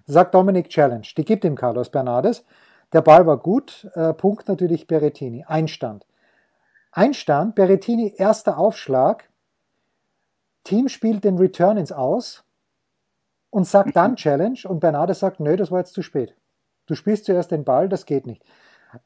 sagt 0.07 0.35
Dominik 0.35 0.69
Challenge. 0.69 1.07
Die 1.17 1.25
gibt 1.25 1.45
ihm 1.45 1.57
Carlos 1.57 1.91
Bernardes. 1.91 2.45
Der 2.93 3.03
Ball 3.03 3.27
war 3.27 3.37
gut, 3.37 3.89
äh, 3.95 4.13
Punkt 4.15 4.49
natürlich 4.49 4.87
Berettini. 4.87 5.45
Einstand. 5.47 6.07
Einstand, 6.93 7.55
Berettini 7.57 8.15
erster 8.17 8.59
Aufschlag. 8.59 9.29
Team 10.65 10.89
spielt 10.89 11.25
den 11.25 11.37
Return 11.37 11.77
ins 11.77 11.93
Aus 11.93 12.45
und 13.51 13.67
sagt 13.67 13.95
dann 13.97 14.17
Challenge 14.17 14.59
und 14.65 14.81
Bernardes 14.81 15.19
sagt, 15.19 15.41
nö, 15.41 15.57
das 15.57 15.71
war 15.71 15.81
jetzt 15.81 15.93
zu 15.93 16.03
spät. 16.03 16.35
Du 16.87 16.95
spielst 16.95 17.25
zuerst 17.25 17.51
den 17.51 17.65
Ball, 17.65 17.89
das 17.89 18.07
geht 18.07 18.27
nicht. 18.27 18.43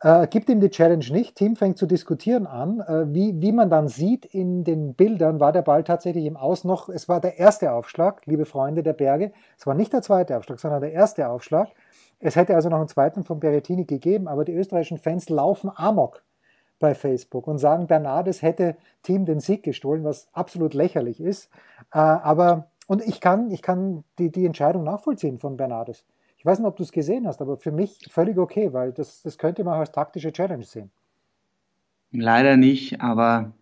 Äh, 0.01 0.27
gibt 0.29 0.49
ihm 0.49 0.61
die 0.61 0.71
Challenge 0.71 1.05
nicht. 1.11 1.37
Team 1.37 1.57
fängt 1.57 1.79
zu 1.79 1.87
diskutieren 1.87 2.47
an. 2.47 2.81
Äh, 2.81 3.13
wie, 3.15 3.41
wie 3.41 3.53
man 3.53 3.71
dann 3.71 3.89
sieht 3.89 4.25
in 4.25 4.65
den 4.65 4.95
Bildern, 4.95 5.41
war 5.41 5.53
der 5.53 5.63
Ball 5.63 5.85
tatsächlich 5.85 6.27
im 6.27 6.37
Aus 6.37 6.65
noch. 6.65 6.89
Es 6.89 7.09
war 7.09 7.21
der 7.21 7.39
erste 7.39 7.73
Aufschlag, 7.73 8.27
liebe 8.27 8.45
Freunde 8.45 8.83
der 8.83 8.93
Berge. 8.93 9.33
Es 9.59 9.67
war 9.67 9.75
nicht 9.75 9.93
der 9.93 10.03
zweite 10.03 10.37
Aufschlag, 10.37 10.61
sondern 10.61 10.81
der 10.83 10.93
erste 10.93 11.29
Aufschlag. 11.29 11.69
Es 12.19 12.37
hätte 12.37 12.55
also 12.55 12.69
noch 12.69 12.79
einen 12.79 12.89
zweiten 12.89 13.25
von 13.25 13.41
Berettini 13.41 13.85
gegeben, 13.85 14.29
aber 14.29 14.45
die 14.45 14.53
österreichischen 14.53 14.99
Fans 14.99 15.29
laufen 15.29 15.71
amok 15.75 16.23
bei 16.79 16.95
Facebook 16.95 17.47
und 17.47 17.59
sagen, 17.59 17.87
Bernardes 17.87 18.43
hätte 18.43 18.77
Team 19.03 19.25
den 19.25 19.41
Sieg 19.41 19.63
gestohlen, 19.63 20.05
was 20.05 20.29
absolut 20.33 20.75
lächerlich 20.75 21.21
ist. 21.21 21.51
Äh, 21.93 21.99
aber, 21.99 22.69
und 22.87 23.07
ich 23.07 23.21
kann, 23.21 23.51
ich 23.51 23.63
kann 23.63 24.05
die, 24.19 24.31
die 24.31 24.47
Entscheidung 24.47 24.85
nachvollziehen 24.85 25.39
von 25.39 25.57
Bernardes. 25.57 26.05
Ich 26.41 26.47
weiß 26.47 26.59
nicht, 26.59 26.67
ob 26.67 26.79
du 26.79 26.85
es 26.85 26.91
gesehen 26.91 27.27
hast, 27.27 27.43
aber 27.43 27.59
für 27.59 27.71
mich 27.71 27.99
völlig 28.09 28.39
okay, 28.39 28.73
weil 28.73 28.93
das, 28.93 29.21
das 29.21 29.37
könnte 29.37 29.63
man 29.63 29.79
als 29.79 29.93
taktische 29.93 30.33
Challenge 30.33 30.65
sehen. 30.65 30.91
Leider 32.13 32.57
nicht, 32.57 33.03
aber 33.03 33.53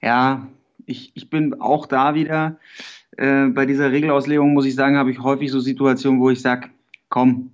ja, 0.00 0.46
ich, 0.86 1.10
ich 1.16 1.28
bin 1.28 1.60
auch 1.60 1.86
da 1.86 2.14
wieder. 2.14 2.56
Äh, 3.16 3.46
bei 3.46 3.66
dieser 3.66 3.90
Regelauslegung, 3.90 4.52
muss 4.52 4.64
ich 4.64 4.76
sagen, 4.76 4.96
habe 4.96 5.10
ich 5.10 5.18
häufig 5.18 5.50
so 5.50 5.58
Situationen, 5.58 6.20
wo 6.20 6.30
ich 6.30 6.40
sage, 6.40 6.68
komm, 7.08 7.50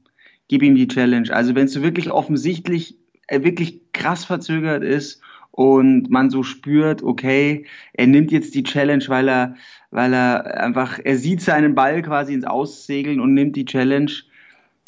gib 0.48 0.62
ihm 0.62 0.74
die 0.74 0.88
Challenge. 0.88 1.34
Also 1.34 1.54
wenn 1.54 1.64
es 1.64 1.80
wirklich 1.80 2.10
offensichtlich, 2.10 2.98
äh, 3.28 3.42
wirklich 3.42 3.80
krass 3.94 4.26
verzögert 4.26 4.84
ist 4.84 5.22
und 5.52 6.10
man 6.10 6.28
so 6.28 6.42
spürt, 6.42 7.02
okay, 7.02 7.64
er 7.94 8.08
nimmt 8.08 8.30
jetzt 8.30 8.54
die 8.54 8.62
Challenge, 8.62 9.04
weil 9.08 9.26
er, 9.26 9.54
weil 9.90 10.12
er 10.12 10.60
einfach, 10.62 11.00
er 11.02 11.16
sieht 11.16 11.40
seinen 11.40 11.74
Ball 11.74 12.02
quasi 12.02 12.34
ins 12.34 12.44
Aussegeln 12.44 13.20
und 13.20 13.32
nimmt 13.32 13.56
die 13.56 13.64
Challenge, 13.64 14.12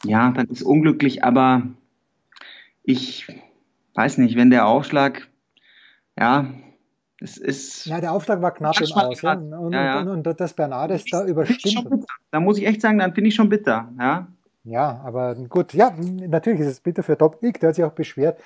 ja, 0.04 0.30
dann 0.30 0.46
ist 0.46 0.62
unglücklich, 0.62 1.24
aber 1.24 1.62
ich 2.82 3.26
weiß 3.94 4.18
nicht, 4.18 4.36
wenn 4.36 4.50
der 4.50 4.66
Aufschlag, 4.66 5.28
ja, 6.18 6.46
es 7.20 7.36
ist. 7.36 7.86
Ja, 7.86 8.00
der 8.00 8.12
Aufschlag 8.12 8.40
war 8.42 8.52
knapp 8.52 8.80
im 8.80 8.92
Aus. 8.92 9.22
Ja? 9.22 9.32
Und, 9.32 9.72
ja, 9.72 9.84
ja. 9.84 10.00
Und, 10.00 10.26
und, 10.26 10.40
das 10.40 10.54
Bernardes 10.54 11.04
da 11.10 11.24
überstimmt. 11.24 12.06
Da 12.30 12.40
muss 12.40 12.58
ich 12.58 12.66
echt 12.66 12.80
sagen, 12.80 12.98
dann 12.98 13.14
finde 13.14 13.28
ich 13.28 13.34
schon 13.34 13.48
bitter, 13.48 13.90
ja. 13.98 14.28
Ja, 14.64 15.00
aber 15.02 15.34
gut, 15.34 15.72
ja, 15.72 15.94
natürlich 15.96 16.60
ist 16.60 16.66
es 16.66 16.80
bitter 16.80 17.02
für 17.02 17.16
Top 17.16 17.40
Dominik, 17.40 17.58
der 17.60 17.70
hat 17.70 17.76
sich 17.76 17.84
auch 17.84 17.92
beschwert. 17.92 18.38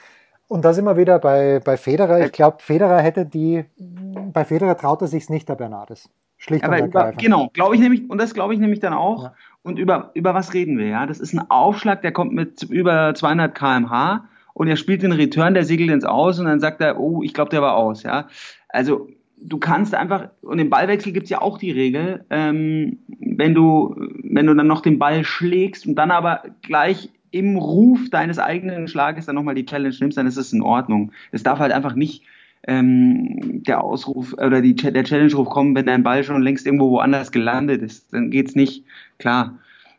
Und 0.46 0.64
da 0.64 0.72
sind 0.72 0.84
wir 0.84 0.96
wieder 0.96 1.18
bei, 1.18 1.60
bei 1.64 1.76
Federer. 1.76 2.24
Ich 2.24 2.32
glaube, 2.32 2.58
Federer 2.60 3.00
hätte 3.00 3.26
die, 3.26 3.64
bei 3.78 4.44
Federer 4.44 4.76
traut 4.76 5.00
er 5.02 5.08
sich 5.08 5.28
nicht, 5.30 5.48
der 5.48 5.56
Bernardes. 5.56 6.08
Schlicht 6.42 6.64
aber 6.64 6.84
über, 6.84 7.12
Genau, 7.12 7.50
glaube 7.52 7.76
ich 7.76 7.80
nämlich, 7.80 8.10
und 8.10 8.20
das 8.20 8.34
glaube 8.34 8.52
ich 8.52 8.58
nämlich 8.58 8.80
dann 8.80 8.94
auch. 8.94 9.24
Ja. 9.24 9.34
Und 9.62 9.78
über, 9.78 10.10
über 10.14 10.34
was 10.34 10.54
reden 10.54 10.76
wir, 10.76 10.88
ja? 10.88 11.06
Das 11.06 11.20
ist 11.20 11.32
ein 11.34 11.50
Aufschlag, 11.50 12.02
der 12.02 12.10
kommt 12.10 12.32
mit 12.32 12.64
über 12.64 13.14
200 13.14 13.54
kmh 13.54 14.28
und 14.52 14.66
er 14.66 14.76
spielt 14.76 15.04
den 15.04 15.12
Return, 15.12 15.54
der 15.54 15.62
segelt 15.62 15.90
ins 15.90 16.04
Aus 16.04 16.40
und 16.40 16.46
dann 16.46 16.58
sagt 16.58 16.80
er, 16.80 16.98
oh, 16.98 17.22
ich 17.22 17.32
glaube, 17.32 17.50
der 17.50 17.62
war 17.62 17.76
aus, 17.76 18.02
ja? 18.02 18.26
Also, 18.68 19.08
du 19.36 19.58
kannst 19.58 19.94
einfach, 19.94 20.30
und 20.40 20.58
im 20.58 20.68
Ballwechsel 20.68 21.12
gibt's 21.12 21.30
ja 21.30 21.40
auch 21.40 21.58
die 21.58 21.70
Regel, 21.70 22.24
ähm, 22.30 22.98
wenn 23.20 23.54
du, 23.54 23.94
wenn 24.24 24.46
du 24.46 24.54
dann 24.54 24.66
noch 24.66 24.80
den 24.80 24.98
Ball 24.98 25.22
schlägst 25.22 25.86
und 25.86 25.94
dann 25.94 26.10
aber 26.10 26.42
gleich 26.62 27.08
im 27.30 27.56
Ruf 27.56 28.10
deines 28.10 28.40
eigenen 28.40 28.88
Schlages 28.88 29.26
dann 29.26 29.36
nochmal 29.36 29.54
die 29.54 29.64
Challenge 29.64 29.94
nimmst, 30.00 30.18
dann 30.18 30.26
ist 30.26 30.36
es 30.36 30.52
in 30.52 30.62
Ordnung. 30.62 31.12
Es 31.30 31.44
darf 31.44 31.60
halt 31.60 31.72
einfach 31.72 31.94
nicht 31.94 32.24
ähm, 32.66 33.62
der 33.64 33.82
Ausruf 33.82 34.34
oder 34.34 34.60
die, 34.60 34.74
der 34.74 35.04
Challenge-Ruf 35.04 35.48
kommen, 35.48 35.74
wenn 35.74 35.86
dein 35.86 36.02
Ball 36.02 36.24
schon 36.24 36.42
längst 36.42 36.66
irgendwo 36.66 36.90
woanders 36.90 37.32
gelandet 37.32 37.82
ist. 37.82 38.12
Dann 38.12 38.30
geht's 38.30 38.54
nicht. 38.54 38.84
Klar. 39.18 39.58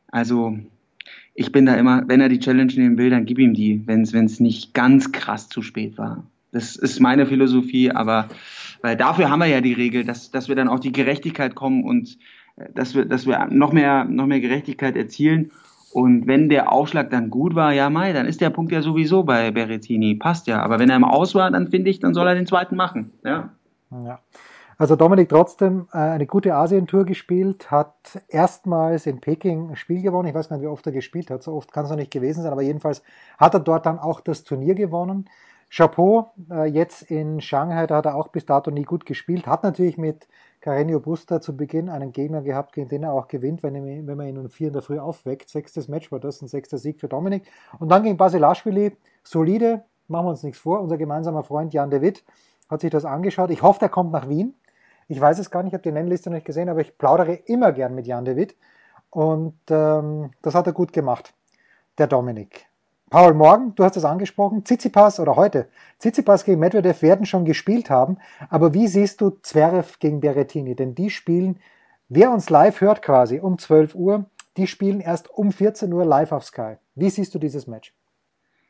Also 0.09 0.57
ich 1.35 1.51
bin 1.51 1.65
da 1.65 1.75
immer, 1.75 2.03
wenn 2.07 2.21
er 2.21 2.29
die 2.29 2.39
Challenge 2.39 2.73
nehmen 2.73 2.97
will, 2.97 3.09
dann 3.09 3.25
gib 3.25 3.39
ihm 3.39 3.53
die, 3.53 3.81
wenn 3.85 4.01
es 4.01 4.39
nicht 4.39 4.73
ganz 4.73 5.11
krass 5.11 5.49
zu 5.49 5.61
spät 5.61 5.97
war. 5.97 6.23
Das 6.51 6.75
ist 6.75 6.99
meine 6.99 7.25
Philosophie, 7.25 7.91
aber 7.91 8.29
weil 8.83 8.95
dafür 8.95 9.29
haben 9.29 9.39
wir 9.39 9.47
ja 9.47 9.59
die 9.59 9.73
Regel, 9.73 10.03
dass, 10.03 10.29
dass 10.29 10.49
wir 10.49 10.55
dann 10.55 10.67
auch 10.67 10.79
die 10.79 10.91
Gerechtigkeit 10.91 11.55
kommen 11.55 11.83
und 11.83 12.17
äh, 12.57 12.65
dass 12.75 12.93
wir, 12.93 13.05
dass 13.05 13.25
wir 13.25 13.47
noch 13.49 13.73
mehr, 13.73 14.05
noch 14.05 14.27
mehr 14.27 14.39
Gerechtigkeit 14.39 14.95
erzielen. 14.95 15.51
Und 15.93 16.27
wenn 16.27 16.49
der 16.49 16.71
Aufschlag 16.71 17.09
dann 17.09 17.29
gut 17.29 17.55
war, 17.55 17.71
ja, 17.71 17.89
Mai, 17.89 18.13
dann 18.13 18.25
ist 18.25 18.41
der 18.41 18.49
Punkt 18.49 18.71
ja 18.71 18.81
sowieso 18.81 19.23
bei 19.23 19.51
Berrettini. 19.51 20.15
Passt 20.15 20.47
ja. 20.47 20.61
Aber 20.61 20.79
wenn 20.79 20.89
er 20.89 20.95
im 20.95 21.03
Aus 21.03 21.35
war, 21.35 21.51
dann 21.51 21.69
finde 21.69 21.89
ich, 21.89 21.99
dann 21.99 22.13
soll 22.13 22.27
er 22.27 22.35
den 22.35 22.47
zweiten 22.47 22.75
machen. 22.75 23.11
Ja. 23.23 23.49
ja. 23.91 24.19
Also 24.77 24.95
Dominik 24.95 25.29
trotzdem 25.29 25.87
äh, 25.93 25.97
eine 25.97 26.25
gute 26.25 26.55
Asientour 26.55 27.05
gespielt, 27.05 27.69
hat 27.69 28.19
erstmals 28.27 29.05
in 29.05 29.21
Peking 29.21 29.69
ein 29.69 29.75
Spiel 29.75 30.01
gewonnen. 30.01 30.27
Ich 30.27 30.33
weiß 30.33 30.49
gar 30.49 30.57
nicht, 30.57 30.63
wie 30.63 30.69
oft 30.69 30.85
er 30.85 30.91
gespielt 30.91 31.29
hat. 31.29 31.43
So 31.43 31.53
oft 31.53 31.71
kann 31.71 31.85
es 31.85 31.91
noch 31.91 31.97
nicht 31.97 32.11
gewesen 32.11 32.41
sein, 32.41 32.51
aber 32.51 32.63
jedenfalls 32.63 33.03
hat 33.37 33.53
er 33.53 33.59
dort 33.59 33.85
dann 33.85 33.99
auch 33.99 34.19
das 34.19 34.43
Turnier 34.43 34.75
gewonnen. 34.75 35.29
Chapeau, 35.69 36.31
äh, 36.51 36.65
jetzt 36.65 37.03
in 37.03 37.39
Shanghai, 37.41 37.87
da 37.87 37.97
hat 37.97 38.05
er 38.05 38.15
auch 38.15 38.27
bis 38.27 38.45
dato 38.45 38.71
nie 38.71 38.83
gut 38.83 39.05
gespielt, 39.05 39.47
hat 39.47 39.63
natürlich 39.63 39.97
mit 39.97 40.27
Carreño 40.63 41.01
Busta 41.01 41.41
zu 41.41 41.57
Beginn 41.57 41.89
einen 41.89 42.13
Gegner 42.13 42.41
gehabt, 42.41 42.71
gegen 42.71 42.87
den 42.87 43.03
er 43.03 43.11
auch 43.11 43.27
gewinnt, 43.27 43.63
wenn, 43.63 43.75
er, 43.75 43.83
wenn 43.83 44.17
man 44.17 44.27
ihn 44.27 44.37
um 44.37 44.49
vier 44.49 44.67
in 44.67 44.73
der 44.73 44.81
Früh 44.81 44.97
aufweckt. 44.97 45.49
Sechstes 45.49 45.89
Match 45.89 46.09
war 46.09 46.21
das, 46.21 46.41
ein 46.41 46.47
sechster 46.47 46.77
Sieg 46.77 47.01
für 47.01 47.09
Dominik. 47.09 47.43
Und 47.79 47.89
dann 47.89 48.03
gegen 48.03 48.15
Basilashvili, 48.15 48.95
solide, 49.23 49.83
machen 50.07 50.25
wir 50.25 50.29
uns 50.29 50.43
nichts 50.43 50.59
vor. 50.59 50.79
Unser 50.79 50.97
gemeinsamer 50.97 51.43
Freund 51.43 51.73
Jan 51.73 51.89
de 51.89 51.99
Witt 51.99 52.23
hat 52.69 52.79
sich 52.79 52.91
das 52.91 53.03
angeschaut. 53.03 53.49
Ich 53.49 53.61
hoffe, 53.61 53.79
der 53.79 53.89
kommt 53.89 54.13
nach 54.13 54.29
Wien. 54.29 54.55
Ich 55.09 55.19
weiß 55.19 55.37
es 55.37 55.51
gar 55.51 55.63
nicht, 55.63 55.71
ich 55.71 55.73
habe 55.73 55.83
die 55.83 55.91
Nennliste 55.91 56.29
noch 56.29 56.35
nicht 56.35 56.45
gesehen, 56.47 56.69
aber 56.69 56.79
ich 56.79 56.97
plaudere 56.97 57.33
immer 57.33 57.73
gern 57.73 57.93
mit 57.93 58.07
Jan 58.07 58.23
de 58.23 58.37
Witt. 58.37 58.55
Und 59.09 59.59
ähm, 59.69 60.31
das 60.41 60.55
hat 60.55 60.65
er 60.65 60.73
gut 60.73 60.93
gemacht, 60.93 61.33
der 61.97 62.07
Dominik. 62.07 62.67
Paul, 63.13 63.35
morgen, 63.35 63.75
du 63.75 63.83
hast 63.83 63.95
es 63.95 64.05
angesprochen, 64.05 64.65
Tsitsipas 64.65 65.19
oder 65.19 65.35
heute, 65.35 65.67
Tsitsipas 65.99 66.45
gegen 66.45 66.59
Medvedev 66.59 67.03
werden 67.03 67.27
schon 67.27 67.45
gespielt 67.45 67.91
haben, 67.91 68.17
aber 68.49 68.73
wie 68.73 68.87
siehst 68.87 69.21
du 69.21 69.29
Zverev 69.43 69.99
gegen 69.99 70.19
Berrettini? 70.19 70.75
Denn 70.75 70.95
die 70.95 71.11
spielen, 71.11 71.59
wer 72.09 72.31
uns 72.31 72.49
live 72.49 72.81
hört 72.81 73.03
quasi 73.03 73.39
um 73.39 73.59
12 73.59 73.93
Uhr, 73.93 74.25
die 74.57 74.65
spielen 74.65 74.99
erst 74.99 75.29
um 75.29 75.51
14 75.51 75.93
Uhr 75.93 76.05
live 76.05 76.31
auf 76.31 76.43
Sky. 76.43 76.77
Wie 76.95 77.11
siehst 77.11 77.35
du 77.35 77.37
dieses 77.37 77.67
Match? 77.67 77.93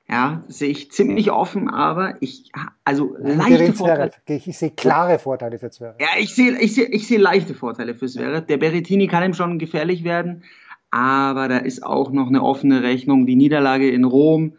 Ja, 0.10 0.43
sehe 0.49 0.69
ich 0.69 0.91
ziemlich 0.91 1.32
offen, 1.32 1.69
aber 1.69 2.15
ich, 2.19 2.51
also 2.84 3.15
leichte 3.17 3.71
Vorteile. 3.71 4.12
Ich, 4.27 4.49
ich 4.49 4.58
sehe 4.58 4.71
klare 4.71 5.19
Vorteile 5.19 5.58
für 5.58 5.71
Zverev. 5.71 5.95
Ja, 6.01 6.19
ich 6.19 6.36
sehe, 6.36 6.60
ich 6.60 6.75
sehe, 6.75 6.88
ich 6.88 7.08
sehe 7.08 7.17
leichte 7.17 7.53
Vorteile 7.53 7.95
für 7.95 8.08
Zverev. 8.08 8.45
Der 8.45 8.58
Berrettini 8.58 9.08
kann 9.08 9.23
ihm 9.23 9.34
schon 9.34 9.58
gefährlich 9.58 10.03
werden, 10.03 10.43
aber 10.93 11.47
da 11.47 11.58
ist 11.58 11.84
auch 11.84 12.12
noch 12.12 12.27
eine 12.27 12.43
offene 12.43 12.84
Rechnung. 12.84 13.25
Die 13.25 13.36
Niederlage 13.36 13.89
in 13.89 14.03
Rom 14.03 14.53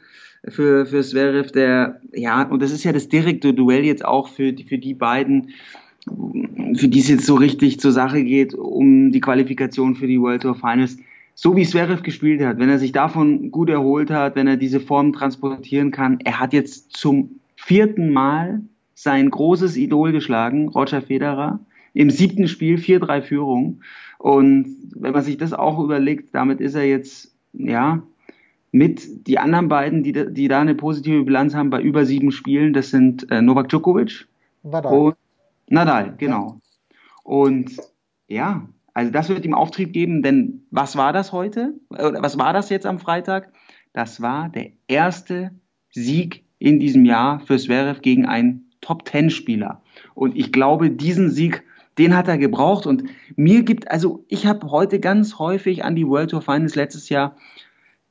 für, 0.49 0.85
für 0.85 1.01
Zverev, 1.01 1.53
der, 1.53 2.01
ja, 2.13 2.43
und 2.43 2.61
das 2.61 2.73
ist 2.73 2.83
ja 2.83 2.93
das 2.93 3.09
direkte 3.09 3.55
Duell 3.55 3.85
jetzt 3.85 4.05
auch 4.05 4.27
für, 4.27 4.53
die, 4.53 4.65
für 4.65 4.79
die 4.79 4.95
beiden, 4.95 5.51
für 6.75 6.89
die 6.89 6.99
es 6.99 7.09
jetzt 7.09 7.25
so 7.25 7.37
richtig 7.37 7.79
zur 7.79 7.93
Sache 7.93 8.25
geht, 8.25 8.53
um 8.53 9.13
die 9.13 9.21
Qualifikation 9.21 9.95
für 9.95 10.09
die 10.09 10.21
World 10.21 10.43
Tour 10.43 10.57
Finals. 10.57 10.97
So 11.37 11.55
wie 11.55 11.65
Zverev 11.65 12.03
gespielt 12.03 12.43
hat, 12.43 12.59
wenn 12.59 12.69
er 12.69 12.81
sich 12.81 12.91
davon 12.91 13.53
gut 13.53 13.71
erholt 13.71 14.11
hat, 14.11 14.35
wenn 14.35 14.49
er 14.49 14.57
diese 14.57 14.81
Form 14.81 15.13
transportieren 15.13 15.93
kann, 15.93 16.19
er 16.25 16.41
hat 16.41 16.53
jetzt 16.53 16.97
zum 16.97 17.39
vierten 17.55 18.13
Mal 18.13 18.63
sein 18.95 19.31
großes 19.31 19.77
Idol 19.77 20.11
geschlagen, 20.11 20.69
Roger 20.69 21.01
Federer 21.01 21.61
im 21.95 22.11
siebten 22.11 22.49
Spiel 22.49 22.77
4-3 22.77 23.23
Führung. 23.23 23.81
Und 24.19 24.77
wenn 24.95 25.13
man 25.13 25.23
sich 25.23 25.39
das 25.39 25.53
auch 25.53 25.79
überlegt, 25.79 26.35
damit 26.35 26.61
ist 26.61 26.75
er 26.75 26.85
jetzt, 26.85 27.35
ja, 27.53 28.03
mit 28.73 29.29
die 29.29 29.39
anderen 29.39 29.69
beiden, 29.69 30.03
die, 30.03 30.13
die 30.13 30.49
da 30.49 30.61
eine 30.61 30.75
positive 30.75 31.23
Bilanz 31.23 31.55
haben 31.55 31.71
bei 31.71 31.81
über 31.81 32.05
sieben 32.05 32.33
Spielen, 32.33 32.73
das 32.73 32.91
sind 32.91 33.31
äh, 33.31 33.41
Novak 33.41 33.69
Djokovic 33.69 34.27
Nadal. 34.65 34.93
und 34.93 35.17
Nadal, 35.69 36.15
genau. 36.19 36.61
Und 37.23 37.71
ja, 38.27 38.69
also 38.93 39.13
das 39.13 39.29
wird 39.29 39.45
ihm 39.45 39.55
Auftrieb 39.55 39.93
geben, 39.93 40.23
denn 40.23 40.67
was 40.71 40.97
war 40.97 41.13
das 41.13 41.33
heute? 41.33 41.75
Oder 41.91 42.21
was 42.21 42.37
war 42.37 42.53
das 42.53 42.69
jetzt 42.69 42.87
am 42.87 42.99
Freitag? 42.99 43.53
Das 43.93 44.21
war 44.21 44.49
der 44.49 44.71
erste 44.89 45.53
Sieg 45.91 46.45
in 46.59 46.81
diesem 46.81 47.05
Jahr 47.05 47.41
für 47.41 47.59
Zverev 47.59 48.01
gegen 48.01 48.27
einen 48.27 48.71
Top-Ten-Spieler. 48.81 49.83
Und 50.15 50.37
ich 50.37 50.53
glaube, 50.53 50.91
diesen 50.91 51.31
Sieg, 51.31 51.63
den 51.99 52.17
hat 52.17 52.29
er 52.29 52.39
gebraucht. 52.39 52.87
Und 52.87 53.05
mir 53.37 53.63
gibt, 53.63 53.91
also 53.91 54.25
ich 54.29 54.47
habe 54.47 54.71
heute 54.71 55.01
ganz 55.01 55.39
häufig 55.39 55.85
an 55.85 55.97
die 55.97 56.07
World 56.07 56.31
Tour 56.31 56.43
Finals 56.43 56.75
letztes 56.75 57.09
Jahr 57.09 57.37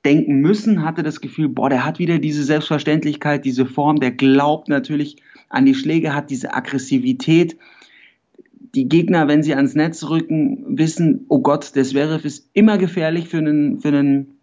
denken 0.06 0.40
müssen, 0.40 0.84
hatte 0.84 1.04
das 1.04 1.22
Gefühl, 1.22 1.50
boah, 1.50 1.70
der 1.70 1.86
hat 1.86 2.00
wieder 2.00 2.20
diese 2.20 2.44
Selbstverständlichkeit, 2.44 3.46
diese 3.46 3.66
Form, 3.66 4.00
der 4.00 4.12
glaubt 4.12 4.68
natürlich 4.68 5.18
an 5.50 5.66
die 5.66 5.76
Schläge, 5.76 6.14
hat 6.14 6.30
diese 6.30 6.54
Aggressivität. 6.54 7.58
Die 8.76 8.90
Gegner, 8.90 9.28
wenn 9.28 9.44
sie 9.44 9.56
ans 9.56 9.76
Netz 9.76 10.04
rücken, 10.04 10.78
wissen, 10.78 11.26
oh 11.30 11.40
Gott, 11.40 11.76
der 11.76 11.84
Zverev 11.84 12.26
ist 12.26 12.50
immer 12.54 12.78
gefährlich 12.78 13.30
für 13.30 13.38
einen, 13.38 13.80
für 13.80 13.90
einen 13.90 14.40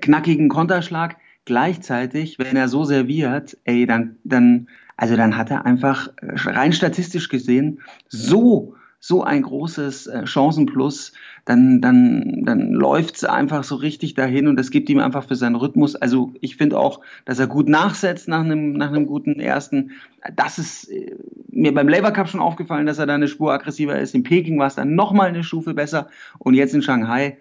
knackigen 0.00 0.48
Konterschlag. 0.48 1.16
Gleichzeitig, 1.46 2.38
wenn 2.38 2.56
er 2.56 2.68
so 2.68 2.84
serviert, 2.84 3.56
ey, 3.64 3.86
dann, 3.86 4.16
dann, 4.22 4.68
also 4.96 5.16
dann 5.16 5.36
hat 5.36 5.50
er 5.50 5.64
einfach 5.64 6.10
rein 6.20 6.72
statistisch 6.72 7.30
gesehen 7.30 7.80
so 8.06 8.74
so 9.00 9.24
ein 9.24 9.42
großes 9.42 10.06
äh, 10.08 10.26
Chancenplus, 10.26 11.12
dann, 11.46 11.80
dann, 11.80 12.44
dann 12.44 12.72
läuft's 12.72 13.24
einfach 13.24 13.64
so 13.64 13.76
richtig 13.76 14.12
dahin 14.12 14.46
und 14.46 14.56
das 14.56 14.70
gibt 14.70 14.90
ihm 14.90 15.00
einfach 15.00 15.26
für 15.26 15.36
seinen 15.36 15.56
Rhythmus. 15.56 15.96
Also 15.96 16.34
ich 16.42 16.56
finde 16.56 16.78
auch, 16.78 17.00
dass 17.24 17.38
er 17.38 17.46
gut 17.46 17.68
nachsetzt 17.68 18.28
nach 18.28 18.44
einem, 18.44 18.74
nach 18.74 18.88
einem 18.88 19.06
guten 19.06 19.40
ersten. 19.40 19.92
Das 20.36 20.58
ist 20.58 20.90
äh, 20.90 21.16
mir 21.48 21.72
beim 21.72 21.88
Labour 21.88 22.10
Cup 22.10 22.28
schon 22.28 22.40
aufgefallen, 22.40 22.86
dass 22.86 22.98
er 22.98 23.06
da 23.06 23.14
eine 23.14 23.28
Spur 23.28 23.52
aggressiver 23.52 23.98
ist. 23.98 24.14
In 24.14 24.22
Peking 24.22 24.58
war 24.58 24.66
es 24.66 24.74
dann 24.74 24.94
nochmal 24.94 25.28
eine 25.28 25.44
Stufe 25.44 25.72
besser 25.72 26.08
und 26.38 26.52
jetzt 26.52 26.74
in 26.74 26.82
Shanghai 26.82 27.38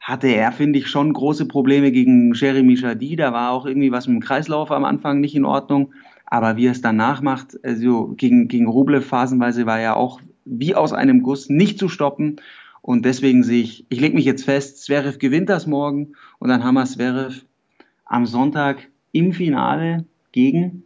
hatte 0.00 0.28
er, 0.28 0.52
finde 0.52 0.78
ich, 0.78 0.88
schon 0.88 1.12
große 1.12 1.46
Probleme 1.46 1.90
gegen 1.90 2.32
Jeremy 2.34 2.74
Jady. 2.74 3.16
Da 3.16 3.32
war 3.32 3.50
auch 3.50 3.66
irgendwie 3.66 3.92
was 3.92 4.06
mit 4.06 4.16
dem 4.16 4.22
Kreislauf 4.22 4.70
am 4.70 4.84
Anfang 4.84 5.20
nicht 5.20 5.34
in 5.34 5.44
Ordnung. 5.44 5.92
Aber 6.26 6.56
wie 6.56 6.66
er 6.66 6.72
es 6.72 6.80
danach 6.80 7.22
macht, 7.22 7.62
also 7.64 8.14
gegen, 8.16 8.48
gegen 8.48 8.66
Rublev 8.66 9.06
phasenweise 9.06 9.66
war 9.66 9.78
er 9.78 9.96
auch 9.96 10.20
wie 10.44 10.74
aus 10.74 10.92
einem 10.92 11.22
Guss 11.22 11.48
nicht 11.48 11.78
zu 11.78 11.88
stoppen. 11.88 12.40
Und 12.80 13.04
deswegen 13.04 13.42
sehe 13.44 13.62
ich, 13.62 13.86
ich 13.88 14.00
lege 14.00 14.14
mich 14.14 14.24
jetzt 14.24 14.44
fest, 14.44 14.82
Zverev 14.82 15.18
gewinnt 15.18 15.48
das 15.48 15.66
morgen 15.66 16.14
und 16.38 16.48
dann 16.48 16.64
haben 16.64 16.74
wir 16.74 16.84
Zverev 16.84 17.44
am 18.04 18.26
Sonntag 18.26 18.88
im 19.12 19.32
Finale 19.32 20.04
gegen 20.32 20.82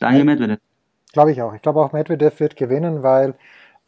Daniel 0.00 0.24
Medvedev. 0.24 0.58
Glaube 1.12 1.32
ich 1.32 1.40
auch. 1.42 1.54
Ich 1.54 1.62
glaube 1.62 1.80
auch 1.80 1.92
Medvedev 1.92 2.40
wird 2.40 2.56
gewinnen, 2.56 3.02
weil 3.02 3.34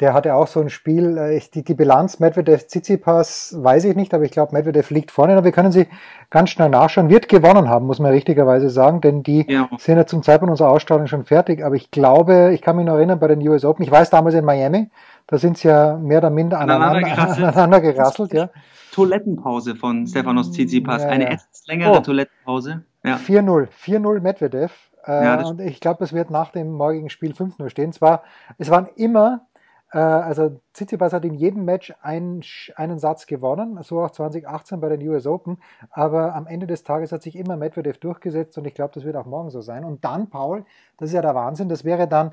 der 0.00 0.14
hatte 0.14 0.34
auch 0.34 0.46
so 0.46 0.60
ein 0.60 0.70
Spiel, 0.70 1.18
äh, 1.18 1.40
die, 1.54 1.62
die 1.62 1.74
Bilanz 1.74 2.20
Medvedev-Tsitsipas 2.20 3.56
weiß 3.58 3.84
ich 3.84 3.96
nicht, 3.96 4.14
aber 4.14 4.24
ich 4.24 4.30
glaube 4.30 4.54
Medvedev 4.54 4.90
liegt 4.90 5.10
vorne, 5.10 5.34
aber 5.34 5.44
wir 5.44 5.52
können 5.52 5.72
sie 5.72 5.86
ganz 6.30 6.50
schnell 6.50 6.70
nachschauen. 6.70 7.10
Wird 7.10 7.28
gewonnen 7.28 7.68
haben, 7.68 7.86
muss 7.86 7.98
man 7.98 8.12
richtigerweise 8.12 8.70
sagen, 8.70 9.00
denn 9.00 9.22
die 9.22 9.50
ja. 9.50 9.68
sind 9.78 9.98
ja 9.98 10.06
zum 10.06 10.22
Zeitpunkt 10.22 10.50
unserer 10.50 10.70
Ausstrahlung 10.70 11.06
schon 11.06 11.24
fertig, 11.24 11.64
aber 11.64 11.74
ich 11.74 11.90
glaube, 11.90 12.52
ich 12.54 12.62
kann 12.62 12.76
mich 12.76 12.86
noch 12.86 12.94
erinnern 12.94 13.20
bei 13.20 13.28
den 13.28 13.46
US 13.46 13.64
Open, 13.64 13.84
ich 13.84 13.90
weiß 13.90 14.10
damals 14.10 14.34
in 14.34 14.44
Miami, 14.44 14.90
da 15.26 15.38
sind 15.38 15.58
sie 15.58 15.68
ja 15.68 15.96
mehr 15.96 16.18
oder 16.18 16.30
minder 16.30 16.58
aneinander, 16.58 17.02
gerasselt, 17.02 17.44
aneinander 17.46 17.80
gerasselt 17.80 18.32
ja. 18.32 18.48
Toilettenpause 18.92 19.76
von 19.76 20.06
Stefanos 20.06 20.50
Tsitsipas, 20.50 21.02
ja, 21.02 21.08
eine 21.10 21.24
ja. 21.24 21.30
etwas 21.30 21.66
längere 21.66 21.98
oh. 21.98 22.00
Toilettenpause. 22.00 22.84
Ja. 23.04 23.16
4-0, 23.16 23.68
4-0 23.84 24.20
Medvedev. 24.20 24.72
Äh, 25.06 25.24
ja, 25.24 25.46
und 25.46 25.60
ich 25.60 25.80
glaube, 25.80 25.98
das 26.00 26.12
wird 26.12 26.30
nach 26.30 26.50
dem 26.50 26.72
morgigen 26.72 27.08
Spiel 27.08 27.32
5-0 27.32 27.70
stehen. 27.70 27.92
Zwar, 27.92 28.22
es 28.58 28.68
waren 28.68 28.88
immer 28.96 29.46
äh, 29.49 29.49
also 29.98 30.60
Tsitsipas 30.72 31.12
hat 31.12 31.24
in 31.24 31.34
jedem 31.34 31.64
Match 31.64 31.92
einen, 32.00 32.42
einen 32.76 32.98
Satz 32.98 33.26
gewonnen, 33.26 33.82
so 33.82 34.00
auch 34.00 34.10
2018 34.10 34.80
bei 34.80 34.88
den 34.88 35.08
US 35.08 35.26
Open, 35.26 35.58
aber 35.90 36.34
am 36.34 36.46
Ende 36.46 36.66
des 36.66 36.84
Tages 36.84 37.10
hat 37.10 37.22
sich 37.22 37.36
immer 37.36 37.56
Medvedev 37.56 37.98
durchgesetzt 37.98 38.56
und 38.56 38.66
ich 38.66 38.74
glaube, 38.74 38.92
das 38.94 39.04
wird 39.04 39.16
auch 39.16 39.26
morgen 39.26 39.50
so 39.50 39.60
sein. 39.60 39.84
Und 39.84 40.04
dann, 40.04 40.30
Paul, 40.30 40.64
das 40.96 41.08
ist 41.08 41.14
ja 41.14 41.22
der 41.22 41.34
Wahnsinn, 41.34 41.68
das 41.68 41.84
wäre 41.84 42.06
dann 42.06 42.32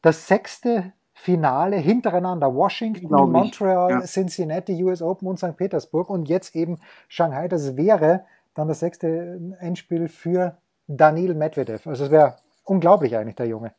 das 0.00 0.26
sechste 0.26 0.92
Finale 1.12 1.76
hintereinander. 1.76 2.54
Washington, 2.54 3.08
Montreal, 3.08 3.90
ja. 3.90 4.00
Cincinnati, 4.02 4.84
US 4.84 5.00
Open 5.00 5.28
und 5.28 5.38
St. 5.38 5.56
Petersburg 5.56 6.10
und 6.10 6.28
jetzt 6.28 6.54
eben 6.54 6.78
Shanghai. 7.08 7.48
Das 7.48 7.76
wäre 7.76 8.24
dann 8.54 8.68
das 8.68 8.80
sechste 8.80 9.40
Endspiel 9.58 10.08
für 10.08 10.58
Daniil 10.88 11.34
Medvedev. 11.34 11.86
Also 11.86 12.04
es 12.04 12.10
wäre 12.10 12.36
unglaublich 12.64 13.16
eigentlich, 13.16 13.36
der 13.36 13.46
Junge. 13.46 13.72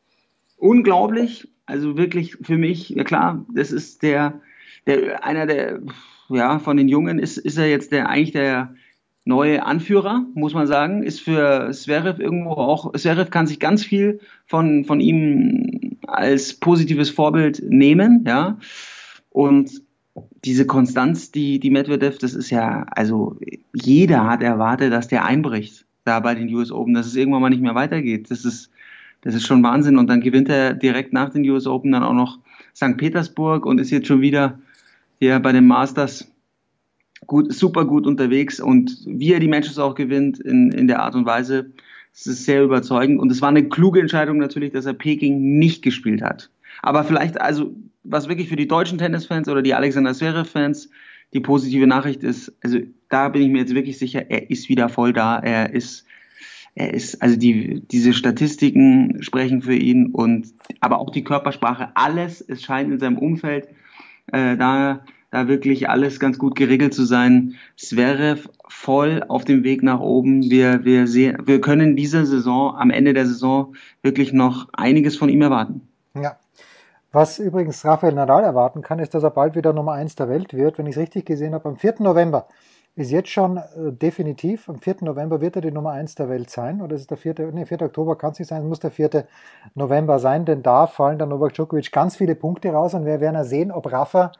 Unglaublich 0.57 1.47
also 1.67 1.97
wirklich 1.97 2.37
für 2.41 2.57
mich, 2.57 2.89
ja 2.89 3.03
klar, 3.03 3.45
das 3.53 3.71
ist 3.71 4.01
der, 4.01 4.41
der 4.87 5.23
einer 5.23 5.45
der, 5.45 5.81
ja, 6.29 6.59
von 6.59 6.77
den 6.77 6.87
Jungen 6.87 7.19
ist, 7.19 7.37
ist 7.37 7.57
er 7.57 7.69
jetzt 7.69 7.91
der 7.91 8.09
eigentlich 8.09 8.31
der 8.31 8.73
neue 9.25 9.65
Anführer, 9.65 10.25
muss 10.33 10.53
man 10.53 10.65
sagen, 10.65 11.03
ist 11.03 11.19
für 11.19 11.69
Zverev 11.73 12.21
irgendwo 12.21 12.51
auch, 12.51 12.93
Zverev 12.93 13.29
kann 13.29 13.47
sich 13.47 13.59
ganz 13.59 13.83
viel 13.83 14.21
von, 14.45 14.85
von 14.85 15.01
ihm 15.01 15.97
als 16.07 16.53
positives 16.53 17.09
Vorbild 17.09 17.61
nehmen, 17.67 18.23
ja. 18.25 18.57
Und 19.29 19.81
diese 20.45 20.65
Konstanz, 20.65 21.31
die, 21.31 21.59
die 21.59 21.69
Medvedev, 21.69 22.17
das 22.17 22.33
ist 22.33 22.49
ja, 22.49 22.85
also 22.91 23.37
jeder 23.73 24.25
hat 24.25 24.41
erwartet, 24.41 24.93
dass 24.93 25.09
der 25.09 25.25
einbricht 25.25 25.85
da 26.05 26.21
bei 26.21 26.33
den 26.33 26.51
US 26.55 26.71
Open, 26.71 26.93
dass 26.93 27.05
es 27.05 27.17
irgendwann 27.17 27.41
mal 27.41 27.49
nicht 27.49 27.61
mehr 27.61 27.75
weitergeht. 27.75 28.31
Das 28.31 28.45
ist, 28.45 28.71
das 29.27 29.35
ist 29.35 29.45
schon 29.45 29.61
Wahnsinn. 29.61 29.97
Und 29.97 30.07
dann 30.07 30.21
gewinnt 30.21 30.47
er 30.47 30.73
direkt 30.73 31.11
nach 31.11 31.29
den 31.29 31.47
US 31.49 31.67
Open 31.67 31.91
dann 31.91 32.01
auch 32.01 32.13
noch 32.13 32.39
St. 32.73 32.95
Petersburg 32.95 33.65
und 33.65 33.77
ist 33.77 33.91
jetzt 33.91 34.07
schon 34.07 34.21
wieder 34.21 34.57
hier 35.19 35.37
bei 35.41 35.51
den 35.51 35.67
Masters 35.67 36.31
gut, 37.25 37.51
super 37.53 37.83
gut 37.83 38.07
unterwegs. 38.07 38.61
Und 38.61 39.03
wie 39.05 39.33
er 39.33 39.41
die 39.41 39.49
Matches 39.49 39.79
auch 39.79 39.95
gewinnt 39.95 40.39
in, 40.39 40.71
in 40.71 40.87
der 40.87 41.01
Art 41.01 41.13
und 41.13 41.25
Weise, 41.25 41.71
das 42.13 42.25
ist 42.25 42.45
sehr 42.45 42.63
überzeugend. 42.63 43.19
Und 43.19 43.29
es 43.29 43.41
war 43.41 43.49
eine 43.49 43.67
kluge 43.67 43.99
Entscheidung 43.99 44.37
natürlich, 44.37 44.71
dass 44.71 44.85
er 44.85 44.93
Peking 44.93 45.59
nicht 45.59 45.81
gespielt 45.81 46.21
hat. 46.21 46.49
Aber 46.81 47.03
vielleicht, 47.03 47.41
also, 47.41 47.75
was 48.05 48.29
wirklich 48.29 48.47
für 48.47 48.55
die 48.55 48.69
deutschen 48.69 48.97
Tennisfans 48.97 49.49
oder 49.49 49.61
die 49.61 49.73
Alexander 49.73 50.13
Zverev-Fans 50.13 50.89
die 51.33 51.41
positive 51.41 51.85
Nachricht 51.85 52.23
ist, 52.23 52.53
also 52.63 52.79
da 53.09 53.27
bin 53.27 53.41
ich 53.41 53.49
mir 53.49 53.59
jetzt 53.59 53.75
wirklich 53.75 53.97
sicher, 53.97 54.31
er 54.31 54.49
ist 54.49 54.69
wieder 54.69 54.87
voll 54.87 55.11
da. 55.11 55.37
Er 55.37 55.73
ist 55.73 56.05
er 56.77 56.93
ist, 56.93 57.21
also 57.23 57.37
die, 57.37 57.81
diese 57.91 58.13
Statistiken 58.13 59.23
sprechen 59.23 59.63
für 59.63 59.75
ihn 59.75 60.11
und 60.11 60.53
aber 60.79 60.99
auch 60.99 61.09
die 61.09 61.23
Körpersprache, 61.23 61.89
alles, 61.95 62.39
es 62.41 62.61
scheint 62.61 62.91
in 62.91 62.99
seinem 62.99 63.17
Umfeld 63.17 63.67
äh, 64.31 64.55
da, 64.55 65.01
da 65.31 65.47
wirklich 65.47 65.89
alles 65.89 66.19
ganz 66.19 66.37
gut 66.37 66.55
geregelt 66.55 66.93
zu 66.93 67.03
sein. 67.03 67.55
Zverev 67.77 68.47
voll 68.67 69.23
auf 69.27 69.43
dem 69.43 69.63
Weg 69.63 69.81
nach 69.81 69.99
oben. 69.99 70.51
Wir, 70.51 70.85
wir 70.85 71.07
sehen, 71.07 71.37
wir 71.45 71.61
können 71.61 71.95
diese 71.95 72.27
Saison, 72.27 72.75
am 72.75 72.91
Ende 72.91 73.13
der 73.13 73.25
Saison, 73.25 73.75
wirklich 74.03 74.31
noch 74.31 74.67
einiges 74.73 75.17
von 75.17 75.29
ihm 75.29 75.41
erwarten. 75.41 75.81
Ja. 76.13 76.37
Was 77.11 77.39
übrigens 77.39 77.83
Rafael 77.85 78.13
Nadal 78.13 78.43
erwarten 78.43 78.83
kann, 78.83 78.99
ist, 78.99 79.15
dass 79.15 79.23
er 79.23 79.31
bald 79.31 79.55
wieder 79.55 79.73
Nummer 79.73 79.93
eins 79.93 80.15
der 80.15 80.29
Welt 80.29 80.53
wird. 80.53 80.77
Wenn 80.77 80.85
ich 80.85 80.95
es 80.95 81.01
richtig 81.01 81.25
gesehen 81.25 81.55
habe, 81.55 81.69
am 81.69 81.77
4. 81.77 81.95
November 81.99 82.47
ist 82.97 83.11
jetzt 83.11 83.29
schon 83.29 83.57
äh, 83.57 83.61
definitiv. 83.91 84.67
Am 84.67 84.79
4. 84.79 84.97
November 85.01 85.39
wird 85.39 85.55
er 85.55 85.61
die 85.61 85.71
Nummer 85.71 85.91
1 85.91 86.15
der 86.15 86.29
Welt 86.29 86.49
sein. 86.49 86.81
Oder 86.81 86.95
ist 86.95 87.01
es 87.01 87.07
der 87.07 87.17
4. 87.17 87.51
Nee, 87.53 87.65
4. 87.65 87.83
Oktober 87.83 88.17
kann 88.17 88.31
es 88.31 88.39
nicht 88.39 88.47
sein, 88.47 88.63
es 88.63 88.67
muss 88.67 88.79
der 88.79 88.89
4. 88.89 89.25
November 89.75 90.17
sein, 90.17 90.45
denn 90.45 90.63
da 90.63 90.87
fallen 90.87 91.19
dann 91.19 91.29
Novak 91.29 91.53
Djokovic 91.53 91.91
ganz 91.91 92.15
viele 92.15 92.33
Punkte 92.33 92.71
raus 92.71 92.95
und 92.95 93.05
wir 93.05 93.21
werden 93.21 93.35
ja 93.35 93.43
sehen, 93.43 93.71
ob 93.71 93.91
Rafa 93.91 94.31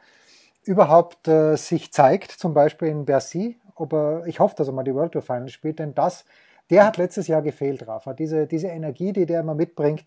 überhaupt 0.64 1.28
äh, 1.28 1.56
sich 1.56 1.92
zeigt, 1.92 2.32
zum 2.32 2.52
Beispiel 2.52 2.88
in 2.88 3.04
Bercy. 3.04 3.58
Ob 3.76 3.92
er, 3.92 4.26
ich 4.26 4.40
hoffe, 4.40 4.56
dass 4.56 4.66
er 4.66 4.74
mal 4.74 4.82
die 4.82 4.94
World 4.94 5.12
Tour 5.12 5.22
Finals 5.22 5.52
spielt, 5.52 5.78
denn 5.78 5.94
das, 5.94 6.24
der 6.68 6.84
hat 6.84 6.96
letztes 6.96 7.28
Jahr 7.28 7.42
gefehlt, 7.42 7.86
Rafa. 7.86 8.12
Diese, 8.12 8.48
diese 8.48 8.66
Energie, 8.66 9.12
die 9.12 9.24
der 9.24 9.40
immer 9.40 9.54
mitbringt, 9.54 10.04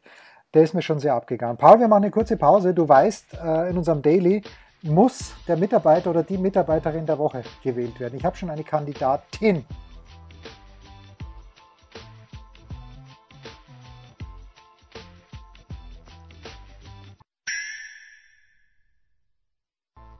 der 0.54 0.64
ist 0.64 0.74
mir 0.74 0.82
schon 0.82 1.00
sehr 1.00 1.14
abgegangen. 1.16 1.56
Paul, 1.56 1.80
wir 1.80 1.88
machen 1.88 2.04
eine 2.04 2.12
kurze 2.12 2.36
Pause. 2.36 2.74
Du 2.74 2.90
weißt, 2.90 3.38
äh, 3.42 3.70
in 3.70 3.78
unserem 3.78 4.02
Daily 4.02 4.42
muss 4.84 5.34
der 5.48 5.58
Mitarbeiter 5.58 6.10
oder 6.10 6.24
die 6.24 6.38
Mitarbeiterin 6.38 7.06
der 7.06 7.18
Woche 7.18 7.44
gewählt 7.64 8.00
werden. 8.00 8.18
Ich 8.18 8.26
habe 8.26 8.36
schon 8.36 8.50
eine 8.50 8.64
Kandidatin. 8.64 9.66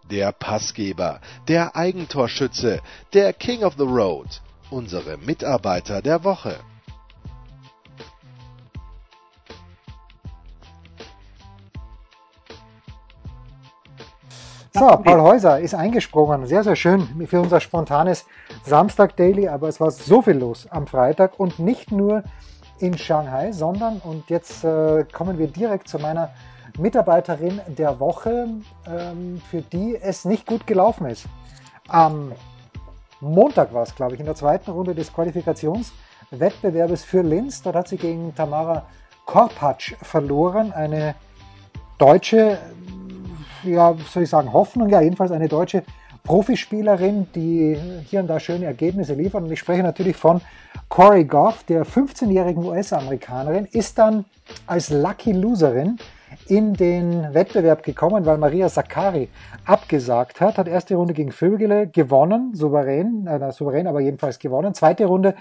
Der 0.10 0.34
Passgeber, 0.34 1.22
der 1.48 1.76
Eigentorschütze, 1.76 2.82
der 3.14 3.32
King 3.32 3.64
of 3.64 3.76
the 3.78 3.84
Road, 3.84 4.42
unsere 4.70 5.18
Mitarbeiter 5.18 6.02
der 6.02 6.26
Woche. 6.26 6.60
So, 14.82 14.88
Paul 14.88 15.22
Häuser 15.22 15.60
ist 15.60 15.76
eingesprungen. 15.76 16.48
Sehr, 16.48 16.64
sehr 16.64 16.76
schön 16.76 17.28
für 17.28 17.40
unser 17.40 17.60
spontanes 17.60 18.26
Samstag-Daily. 18.64 19.48
Aber 19.48 19.68
es 19.68 19.80
war 19.80 19.92
so 19.92 20.24
viel 20.24 20.40
los 20.40 20.66
am 20.72 20.88
Freitag 20.88 21.40
und 21.40 21.60
nicht 21.60 21.92
nur 21.92 22.24
in 22.80 22.98
Shanghai, 22.98 23.52
sondern, 23.52 24.00
und 24.04 24.28
jetzt 24.32 24.64
äh, 24.64 25.06
kommen 25.14 25.38
wir 25.38 25.46
direkt 25.46 25.88
zu 25.88 26.00
meiner 26.00 26.32
Mitarbeiterin 26.80 27.62
der 27.68 28.00
Woche, 28.00 28.48
ähm, 28.88 29.40
für 29.52 29.62
die 29.62 30.00
es 30.02 30.26
nicht 30.26 30.48
gut 30.48 30.66
gelaufen 30.66 31.06
ist. 31.06 31.28
Am 31.88 32.32
Montag 33.20 33.76
war 33.76 33.84
es, 33.84 33.94
glaube 33.94 34.16
ich, 34.16 34.20
in 34.20 34.26
der 34.26 34.34
zweiten 34.34 34.72
Runde 34.72 34.96
des 34.96 35.14
Qualifikationswettbewerbes 35.14 37.04
für 37.04 37.22
Linz. 37.22 37.62
Dort 37.62 37.76
hat 37.76 37.88
sie 37.88 37.98
gegen 37.98 38.34
Tamara 38.34 38.88
Korpatsch 39.28 39.94
verloren, 40.02 40.72
eine 40.74 41.14
deutsche, 42.00 42.58
ja, 43.64 43.96
soll 44.10 44.24
ich 44.24 44.30
sagen, 44.30 44.54
Hoffnung, 44.54 44.90
ja, 44.90 45.02
jedenfalls 45.02 45.32
eine 45.32 45.48
deutsche 45.48 45.84
Profispielerin, 46.24 47.28
die 47.34 47.78
hier 48.06 48.20
und 48.20 48.28
da 48.28 48.40
schöne 48.40 48.66
Ergebnisse 48.66 49.14
liefert. 49.14 49.44
Und 49.44 49.52
ich 49.52 49.60
spreche 49.60 49.84
natürlich 49.84 50.16
von 50.16 50.42
Corey 50.90 51.26
Goff, 51.26 51.64
der 51.64 51.86
15-jährigen 51.86 52.64
US-Amerikanerin, 52.64 53.66
ist 53.66 53.98
dann 53.98 54.26
als 54.68 54.90
Lucky 54.90 55.32
Loserin 55.32 55.98
in 56.48 56.74
den 56.74 57.34
Wettbewerb 57.34 57.84
gekommen, 57.84 58.26
weil 58.26 58.38
Maria 58.38 58.70
Sakkari 58.70 59.30
abgesagt 59.66 60.40
hat, 60.40 60.58
hat 60.58 60.68
erste 60.68 60.96
Runde 60.96 61.14
gegen 61.14 61.32
Vögele 61.32 61.88
gewonnen, 61.88 62.54
souverän, 62.54 63.28
äh, 63.28 63.52
souverän, 63.52 63.88
aber 63.88 64.00
jedenfalls 64.00 64.40
gewonnen. 64.40 64.74
Zweite 64.74 65.06
Runde 65.06 65.36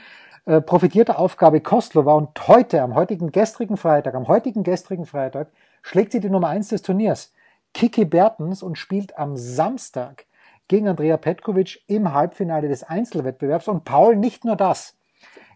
äh, 0.47 0.61
profitierte 0.61 1.19
Aufgabe 1.19 1.61
Kostlova 1.61 2.15
und 2.15 2.49
heute, 2.49 2.83
am 2.83 2.95
heutigen 2.95 3.31
gestrigen 3.31 3.77
Freitag, 3.77 4.15
am 4.15 4.27
heutigen 4.27 4.63
gestrigen 4.63 5.07
Freitag, 5.07 5.49
schlägt 5.83 6.13
sie 6.13 6.21
die 6.21 6.31
Nummer 6.31 6.49
1 6.49 6.69
des 6.69 6.83
Turniers, 6.83 7.33
Kiki 7.75 8.05
Bertens, 8.05 8.63
und 8.63 8.79
spielt 8.79 9.17
am 9.19 9.37
Samstag 9.37 10.27
gegen 10.69 10.89
Andrea 10.89 11.17
Petkovic 11.17 11.83
im 11.89 12.13
Halbfinale 12.13 12.69
des 12.69 12.85
Einzelwettbewerbs. 12.85 13.69
Und 13.69 13.85
Paul 13.85 14.17
nicht 14.17 14.45
nur 14.45 14.57
das. 14.57 14.97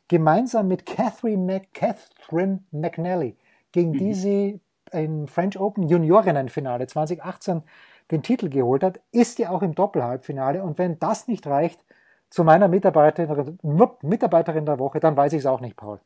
Gemeinsam 0.08 0.68
mit 0.68 0.86
Catherine, 0.86 1.44
Mac 1.44 1.72
Catherine 1.72 2.64
McNally, 2.72 3.36
gegen 3.72 3.90
mhm. 3.90 3.98
die 3.98 4.14
sie 4.14 4.60
im 4.92 5.26
French 5.26 5.58
Open 5.58 5.88
Juniorinnenfinale 5.88 6.86
2018 6.86 7.62
den 8.10 8.22
Titel 8.22 8.48
geholt 8.48 8.82
hat, 8.82 9.00
ist 9.12 9.38
ja 9.38 9.50
auch 9.50 9.62
im 9.62 9.74
Doppelhalbfinale. 9.74 10.62
Und 10.62 10.78
wenn 10.78 10.98
das 10.98 11.26
nicht 11.26 11.46
reicht 11.46 11.84
zu 12.28 12.44
meiner 12.44 12.68
Mitarbeiterin, 12.68 13.58
Mitarbeiterin 14.02 14.66
der 14.66 14.78
Woche, 14.78 15.00
dann 15.00 15.16
weiß 15.16 15.32
ich 15.32 15.40
es 15.40 15.46
auch 15.46 15.60
nicht, 15.60 15.76
Paul. 15.76 16.00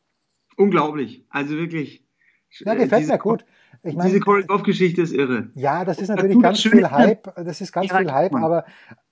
Unglaublich. 0.57 1.25
Also 1.31 1.57
wirklich. 1.57 2.08
Ja, 2.50 2.74
gefällt 2.74 3.02
diese, 3.02 3.12
mir 3.12 3.18
gut. 3.18 3.44
Ich 3.82 3.94
meine, 3.94 4.11
diese 4.11 4.20
Corey 4.20 4.44
Goff-Geschichte 4.44 5.02
ist 5.02 5.12
irre. 5.12 5.50
Ja, 5.54 5.84
das 5.84 5.98
ist 5.98 6.08
natürlich 6.08 6.38
ganz 6.42 6.61
viel 6.61 6.90
Hype. 6.90 7.32
Das 7.37 7.61
ist 7.61 7.72
ganz 7.72 7.90
ja, 7.90 7.98
viel 7.98 8.12
Hype, 8.12 8.34
aber 8.34 8.64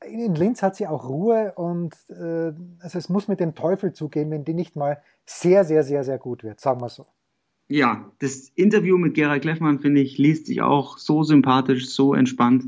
in 0.04 0.34
Linz 0.34 0.62
hat 0.62 0.76
sie 0.76 0.86
auch 0.86 1.08
Ruhe 1.08 1.52
und 1.56 1.94
äh, 2.08 2.52
also 2.80 2.98
es 2.98 3.08
muss 3.08 3.28
mit 3.28 3.40
dem 3.40 3.54
Teufel 3.54 3.92
zugehen, 3.92 4.30
wenn 4.30 4.44
die 4.44 4.54
nicht 4.54 4.76
mal 4.76 5.00
sehr, 5.24 5.64
sehr, 5.64 5.82
sehr, 5.82 6.04
sehr 6.04 6.18
gut 6.18 6.42
wird, 6.42 6.60
sagen 6.60 6.80
wir 6.80 6.88
so. 6.88 7.06
Ja, 7.68 8.10
das 8.20 8.50
Interview 8.54 8.96
mit 8.96 9.14
Gerald 9.14 9.42
Kleffmann, 9.42 9.80
finde 9.80 10.00
ich, 10.00 10.18
liest 10.18 10.46
sich 10.46 10.62
auch 10.62 10.98
so 10.98 11.24
sympathisch, 11.24 11.88
so 11.88 12.14
entspannt. 12.14 12.64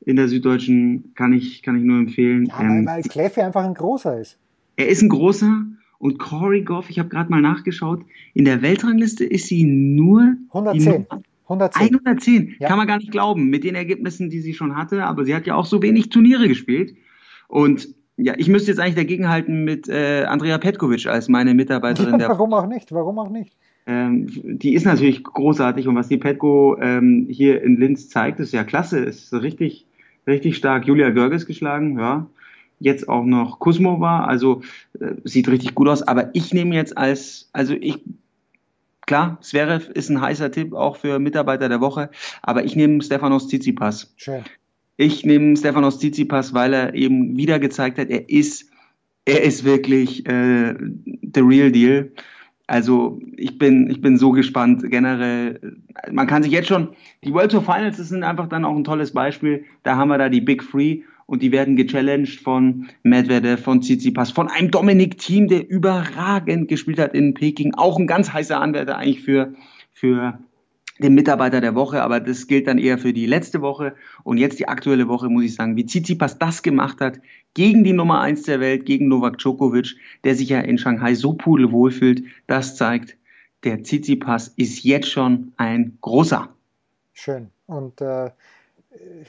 In 0.00 0.16
der 0.16 0.28
Süddeutschen 0.28 1.12
kann 1.14 1.32
ich, 1.32 1.62
kann 1.62 1.76
ich 1.76 1.84
nur 1.84 1.98
empfehlen. 1.98 2.46
Ja, 2.46 2.58
weil, 2.58 2.66
ähm, 2.66 2.86
weil 2.86 3.02
Kleffe 3.02 3.42
einfach 3.42 3.64
ein 3.64 3.74
großer 3.74 4.20
ist. 4.20 4.38
Er 4.76 4.88
ist 4.88 5.02
ein 5.02 5.08
großer 5.08 5.64
und 6.02 6.18
Corey 6.18 6.62
Goff, 6.62 6.90
ich 6.90 6.98
habe 6.98 7.08
gerade 7.08 7.30
mal 7.30 7.40
nachgeschaut, 7.40 8.04
in 8.34 8.44
der 8.44 8.60
Weltrangliste 8.60 9.24
ist 9.24 9.46
sie 9.46 9.62
nur 9.62 10.34
110. 10.48 11.06
110. 11.44 11.94
110. 11.94 12.56
Ja. 12.58 12.66
Kann 12.66 12.76
man 12.76 12.88
gar 12.88 12.98
nicht 12.98 13.12
glauben, 13.12 13.44
mit 13.50 13.62
den 13.62 13.76
Ergebnissen, 13.76 14.28
die 14.28 14.40
sie 14.40 14.52
schon 14.52 14.74
hatte. 14.74 15.04
Aber 15.04 15.24
sie 15.24 15.32
hat 15.32 15.46
ja 15.46 15.54
auch 15.54 15.64
so 15.64 15.80
wenig 15.80 16.08
Turniere 16.08 16.48
gespielt. 16.48 16.96
Und 17.46 17.94
ja, 18.16 18.34
ich 18.36 18.48
müsste 18.48 18.72
jetzt 18.72 18.80
eigentlich 18.80 18.96
dagegenhalten 18.96 19.62
mit 19.62 19.88
äh, 19.88 20.24
Andrea 20.24 20.58
Petkovic 20.58 21.06
als 21.06 21.28
meine 21.28 21.54
Mitarbeiterin. 21.54 22.18
Ja, 22.20 22.30
warum 22.30 22.52
auch 22.52 22.66
nicht? 22.66 22.90
Warum 22.90 23.20
auch 23.20 23.30
nicht? 23.30 23.56
Ähm, 23.86 24.26
die 24.58 24.74
ist 24.74 24.84
natürlich 24.84 25.22
großartig 25.22 25.86
und 25.86 25.94
was 25.94 26.08
die 26.08 26.18
Petko 26.18 26.78
ähm, 26.80 27.28
hier 27.30 27.62
in 27.62 27.76
Linz 27.76 28.08
zeigt, 28.08 28.40
ist 28.40 28.52
ja 28.52 28.64
klasse, 28.64 28.98
ist 28.98 29.32
richtig, 29.32 29.86
richtig 30.26 30.56
stark. 30.56 30.84
Julia 30.84 31.10
Görges 31.10 31.46
geschlagen, 31.46 31.96
ja. 31.96 32.26
Jetzt 32.82 33.08
auch 33.08 33.24
noch 33.24 33.60
Kusmova, 33.60 34.24
also 34.24 34.62
äh, 34.98 35.14
sieht 35.24 35.48
richtig 35.48 35.74
gut 35.74 35.88
aus. 35.88 36.02
Aber 36.02 36.34
ich 36.34 36.52
nehme 36.52 36.74
jetzt 36.74 36.98
als, 36.98 37.48
also 37.52 37.74
ich, 37.74 38.00
klar, 39.06 39.38
Zverev 39.40 39.88
ist 39.92 40.10
ein 40.10 40.20
heißer 40.20 40.50
Tipp 40.50 40.74
auch 40.74 40.96
für 40.96 41.20
Mitarbeiter 41.20 41.68
der 41.68 41.80
Woche, 41.80 42.10
aber 42.42 42.64
ich 42.64 42.74
nehme 42.74 43.00
Stefanos 43.02 43.46
Tsitsipas. 43.46 44.12
Schön. 44.16 44.42
Ich 44.96 45.24
nehme 45.24 45.56
Stefanos 45.56 45.98
Tsitsipas, 45.98 46.54
weil 46.54 46.74
er 46.74 46.94
eben 46.94 47.36
wieder 47.36 47.60
gezeigt 47.60 47.98
hat, 47.98 48.10
er 48.10 48.28
ist, 48.28 48.68
er 49.24 49.42
ist 49.42 49.64
wirklich 49.64 50.26
äh, 50.26 50.74
the 51.34 51.40
real 51.40 51.70
deal. 51.70 52.10
Also 52.66 53.20
ich 53.36 53.58
bin, 53.58 53.90
ich 53.90 54.00
bin 54.00 54.16
so 54.16 54.30
gespannt 54.30 54.82
generell. 54.90 55.76
Man 56.10 56.26
kann 56.26 56.42
sich 56.42 56.52
jetzt 56.52 56.68
schon, 56.68 56.88
die 57.22 57.32
World 57.32 57.50
Tour 57.50 57.62
Finals 57.62 57.96
sind 57.98 58.22
einfach 58.22 58.48
dann 58.48 58.64
auch 58.64 58.74
ein 58.74 58.84
tolles 58.84 59.12
Beispiel. 59.12 59.64
Da 59.82 59.96
haben 59.96 60.08
wir 60.08 60.18
da 60.18 60.28
die 60.28 60.40
Big 60.40 60.68
Three 60.68 61.02
und 61.26 61.42
die 61.42 61.52
werden 61.52 61.76
gechallenged 61.76 62.40
von 62.40 62.88
Medvedev, 63.02 63.62
von 63.62 63.80
Tsitsipas, 63.80 64.30
von 64.30 64.48
einem 64.48 64.70
Dominik 64.70 65.18
Team, 65.18 65.48
der 65.48 65.68
überragend 65.68 66.68
gespielt 66.68 66.98
hat 66.98 67.14
in 67.14 67.34
Peking. 67.34 67.74
Auch 67.74 67.98
ein 67.98 68.06
ganz 68.06 68.32
heißer 68.32 68.60
Anwärter 68.60 68.96
eigentlich 68.96 69.22
für, 69.22 69.54
für 69.92 70.38
den 70.98 71.14
Mitarbeiter 71.14 71.60
der 71.60 71.74
Woche, 71.74 72.02
aber 72.02 72.20
das 72.20 72.46
gilt 72.46 72.66
dann 72.66 72.78
eher 72.78 72.98
für 72.98 73.12
die 73.12 73.26
letzte 73.26 73.60
Woche 73.60 73.94
und 74.24 74.38
jetzt 74.38 74.58
die 74.58 74.68
aktuelle 74.68 75.08
Woche, 75.08 75.28
muss 75.28 75.44
ich 75.44 75.54
sagen, 75.54 75.76
wie 75.76 75.86
Tsitsipas 75.86 76.38
das 76.38 76.62
gemacht 76.62 77.00
hat 77.00 77.20
gegen 77.54 77.84
die 77.84 77.92
Nummer 77.92 78.20
eins 78.20 78.42
der 78.42 78.60
Welt, 78.60 78.86
gegen 78.86 79.08
Novak 79.08 79.38
Djokovic, 79.38 79.96
der 80.24 80.34
sich 80.34 80.50
ja 80.50 80.60
in 80.60 80.78
Shanghai 80.78 81.14
so 81.14 81.34
pudelwohl 81.34 81.90
fühlt, 81.90 82.24
das 82.46 82.76
zeigt, 82.76 83.16
der 83.64 83.82
Tsitsipas 83.82 84.48
ist 84.48 84.82
jetzt 84.84 85.10
schon 85.10 85.52
ein 85.56 85.98
großer. 86.00 86.48
Schön. 87.12 87.50
Und 87.66 88.00
äh, 88.00 88.30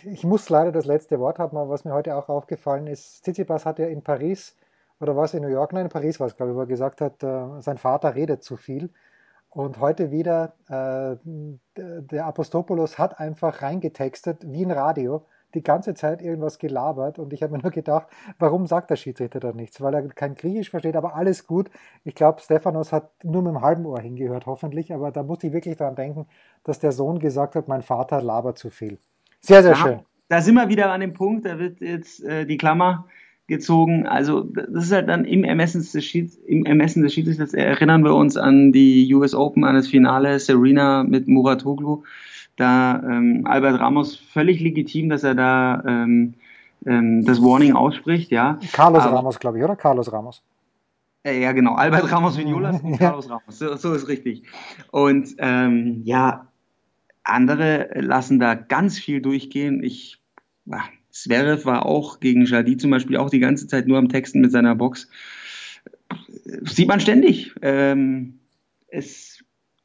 ich 0.04 0.24
muss 0.24 0.50
leider 0.50 0.72
das 0.72 0.86
letzte 0.86 1.20
Wort 1.20 1.40
haben, 1.40 1.58
aber 1.58 1.70
was 1.70 1.86
mir 1.86 1.94
heute 1.94 2.16
auch 2.16 2.30
aufgefallen 2.30 2.88
ist, 2.88 3.24
Tsitsipas 3.24 3.66
hat 3.66 3.80
ja 3.80 3.88
in 3.88 4.02
Paris, 4.02 4.56
oder 5.00 5.16
was 5.16 5.34
in 5.34 5.44
New 5.44 5.50
York, 5.50 5.74
nein, 5.74 5.86
in 5.86 5.92
Paris 5.92 6.20
war 6.20 6.28
es, 6.28 6.36
glaube 6.36 6.52
ich, 6.52 6.56
wo 6.56 6.62
er 6.62 6.68
gesagt 6.68 7.02
hat, 7.02 7.22
äh, 7.24 7.62
sein 7.62 7.78
Vater 7.78 8.16
redet 8.16 8.44
zu 8.44 8.58
viel. 8.58 8.90
Und 9.50 9.80
heute 9.80 10.10
wieder, 10.12 10.54
äh, 10.68 11.16
der 11.76 12.26
Apostopoulos 12.26 12.98
hat 12.98 13.20
einfach 13.20 13.62
reingetextet, 13.62 14.52
wie 14.52 14.66
ein 14.66 14.72
Radio, 14.72 15.26
die 15.54 15.62
ganze 15.62 15.94
Zeit 15.94 16.22
irgendwas 16.24 16.58
gelabert. 16.58 17.20
Und 17.20 17.34
ich 17.34 17.44
habe 17.44 17.54
mir 17.54 17.62
nur 17.62 17.72
gedacht, 17.72 18.08
warum 18.40 18.66
sagt 18.66 18.90
der 18.90 18.96
Schiedsrichter 18.96 19.40
da 19.40 19.52
nichts? 19.52 19.80
Weil 19.82 19.94
er 19.94 20.08
kein 20.08 20.36
Griechisch 20.36 20.72
versteht, 20.72 20.96
aber 20.96 21.16
alles 21.16 21.46
gut. 21.46 21.70
Ich 22.04 22.16
glaube, 22.16 22.42
Stephanos 22.42 22.92
hat 22.92 23.12
nur 23.24 23.44
mit 23.44 23.54
dem 23.54 23.62
halben 23.62 23.86
Ohr 23.86 24.00
hingehört, 24.00 24.48
hoffentlich. 24.48 24.92
Aber 24.94 25.12
da 25.12 25.22
musste 25.22 25.48
ich 25.48 25.54
wirklich 25.54 25.78
daran 25.78 25.96
denken, 25.96 26.28
dass 26.64 26.80
der 26.80 26.92
Sohn 26.92 27.20
gesagt 27.20 27.56
hat, 27.56 27.68
mein 27.68 27.84
Vater 27.84 28.22
labert 28.22 28.58
zu 28.58 28.72
viel. 28.72 28.98
Sehr, 29.44 29.62
sehr 29.62 29.74
ja, 29.74 29.78
schön. 29.78 30.00
Da 30.30 30.42
sind 30.42 30.56
wir 30.56 30.70
wieder 30.70 30.92
an 30.92 31.02
dem 31.02 31.14
Punkt, 31.14 31.46
da 31.46 31.60
wird 31.60 31.80
jetzt 31.82 32.24
äh, 32.24 32.46
die 32.46 32.58
Klammer 32.58 33.06
gezogen. 33.48 34.08
Also 34.08 34.42
das 34.42 34.86
ist 34.86 34.92
halt 34.92 35.10
dann 35.10 35.26
im 35.26 35.44
Ermessen 35.44 35.82
des, 35.82 36.04
Schieds, 36.04 36.38
im 36.48 36.66
Ermessen 36.66 37.04
des 37.04 37.14
Schiedsrichters 37.14 37.54
erinnern 37.54 38.04
wir 38.04 38.16
uns 38.16 38.38
an 38.38 38.72
die 38.72 39.14
US 39.14 39.36
Open, 39.36 39.66
an 39.66 39.76
das 39.76 39.88
Finale 39.88 40.40
Serena 40.40 41.04
mit 41.04 41.28
Muratoglu. 41.28 42.04
Da 42.56 43.02
ähm, 43.04 43.46
Albert 43.46 43.80
Ramos 43.80 44.16
völlig 44.16 44.62
legitim, 44.62 45.10
dass 45.10 45.24
er 45.24 45.36
da 45.36 45.84
ähm, 45.86 46.36
ähm, 46.86 47.26
das 47.26 47.42
Warning 47.42 47.74
ausspricht, 47.74 48.32
ja. 48.32 48.60
Carlos 48.72 49.04
Aber, 49.04 49.18
Ramos, 49.18 49.40
glaube 49.40 49.58
ich, 49.58 49.64
oder? 49.64 49.76
Carlos 49.76 50.12
Ramos. 50.12 50.42
Äh, 51.24 51.42
ja, 51.42 51.52
genau. 51.52 51.76
Albert 51.76 52.12
Ramos 52.12 52.38
Vignolas 52.38 52.82
und. 52.82 52.98
Carlos 53.00 53.30
Ramos. 53.30 53.58
So, 53.58 53.76
so 53.76 53.94
ist 53.94 54.08
richtig. 54.08 54.44
Und 54.92 55.36
ähm, 55.40 56.02
ja, 56.06 56.48
andere 57.24 57.90
lassen 57.96 58.40
da 58.40 58.56
ganz 58.56 59.00
viel 59.00 59.22
durchgehen. 59.22 59.84
Ich, 59.84 60.22
Zverev 61.10 61.66
war 61.66 61.86
auch 61.86 62.20
gegen 62.20 62.46
Jadi 62.46 62.78
zum 62.78 62.92
Beispiel 62.92 63.18
auch 63.18 63.30
die 63.30 63.40
ganze 63.40 63.68
Zeit 63.68 63.88
nur 63.88 63.98
am 63.98 64.10
Texten 64.10 64.42
mit 64.42 64.52
seiner 64.52 64.76
Box. 64.76 65.10
Sieht 66.46 66.88
man 66.88 67.00
ständig. 67.00 67.54
Ähm, 67.62 68.40
es, 68.88 69.44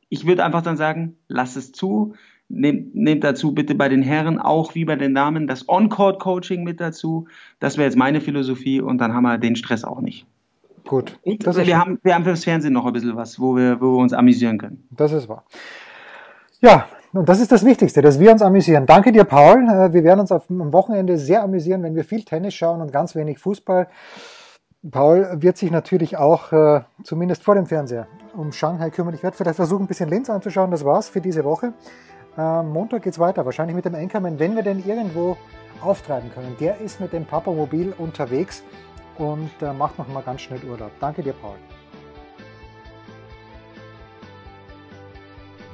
ich 0.09 0.27
würde 0.27 0.45
einfach 0.45 0.63
dann 0.63 0.77
sagen, 0.77 1.17
lass 1.29 1.57
es 1.57 1.73
zu. 1.73 2.15
Nehmt, 2.51 2.95
nehmt 2.95 3.25
dazu 3.25 3.53
bitte 3.53 3.75
bei 3.75 3.91
den 3.91 4.03
Herren 4.03 4.39
auch 4.39 4.75
wie 4.75 4.87
bei 4.87 4.97
den 4.97 5.15
Damen 5.15 5.47
das 5.47 5.69
On-Court-Coaching 5.69 6.65
mit 6.65 6.81
dazu. 6.81 7.29
Das 7.61 7.77
wäre 7.77 7.85
jetzt 7.87 7.97
meine 7.97 8.23
Philosophie 8.23 8.81
und 8.81 8.99
dann 8.99 9.13
haben 9.13 9.25
wir 9.25 9.37
den 9.37 9.55
Stress 9.55 9.85
auch 9.85 10.01
nicht. 10.01 10.27
Gut. 10.87 11.19
Und 11.23 11.45
wir, 11.45 11.79
haben, 11.79 11.99
wir 12.03 12.15
haben 12.15 12.25
fürs 12.25 12.45
Fernsehen 12.45 12.73
noch 12.73 12.87
ein 12.87 12.95
bisschen 12.95 13.15
was, 13.15 13.39
wo 13.39 13.55
wir, 13.55 13.83
wo 13.83 13.93
wir 13.93 13.99
uns 13.99 14.15
amüsieren 14.15 14.57
können. 14.57 14.89
Das 14.91 15.13
ist 15.13 15.29
wahr. 15.29 15.45
Ja, 16.63 16.89
und 17.13 17.29
das 17.29 17.41
ist 17.41 17.51
das 17.51 17.65
Wichtigste, 17.65 18.03
dass 18.03 18.21
wir 18.21 18.31
uns 18.31 18.43
amüsieren. 18.43 18.87
Danke 18.87 19.13
dir, 19.13 19.25
Paul. 19.25 19.63
Äh, 19.69 19.93
wir 19.93 20.05
werden 20.05 20.21
uns 20.21 20.33
am 20.33 20.73
Wochenende 20.73 21.17
sehr 21.17 21.43
amüsieren, 21.43 21.83
wenn 21.83 21.95
wir 21.95 22.05
viel 22.05 22.25
Tennis 22.25 22.55
schauen 22.55 22.81
und 22.81 22.93
ganz 22.93 23.15
wenig 23.15 23.39
Fußball. 23.39 23.89
Paul 24.91 25.29
wird 25.41 25.57
sich 25.57 25.71
natürlich 25.71 26.17
auch, 26.17 26.53
äh, 26.53 26.83
zumindest 27.03 27.43
vor 27.43 27.55
dem 27.55 27.67
Fernseher, 27.67 28.07
um 28.37 28.53
Shanghai 28.53 28.91
kümmern. 28.91 29.15
Ich 29.15 29.23
werde 29.23 29.37
vielleicht 29.37 29.57
versuchen, 29.57 29.85
ein 29.85 29.89
bisschen 29.89 30.09
Linz 30.09 30.31
anzuschauen. 30.31 30.71
Das 30.71 30.85
war's 30.85 31.09
für 31.09 31.21
diese 31.21 31.45
Woche. 31.45 31.73
Äh, 32.37 32.63
Montag 32.63 33.03
geht's 33.03 33.19
weiter, 33.19 33.45
wahrscheinlich 33.45 33.75
mit 33.75 33.85
dem 33.85 33.95
Anchorman, 33.95 34.39
wenn 34.39 34.55
wir 34.55 34.63
denn 34.63 34.85
irgendwo 34.85 35.37
auftreiben 35.81 36.31
können. 36.33 36.57
Der 36.61 36.81
ist 36.81 37.01
mit 37.01 37.13
dem 37.13 37.25
Papamobil 37.25 37.95
unterwegs 37.99 38.63
und 39.17 39.51
macht 39.77 39.99
noch 39.99 40.09
mal 40.09 40.23
ganz 40.23 40.43
schnell 40.43 40.61
Urlaub. 40.65 40.93
Danke 41.01 41.23
dir, 41.23 41.33
Paul. 41.33 41.57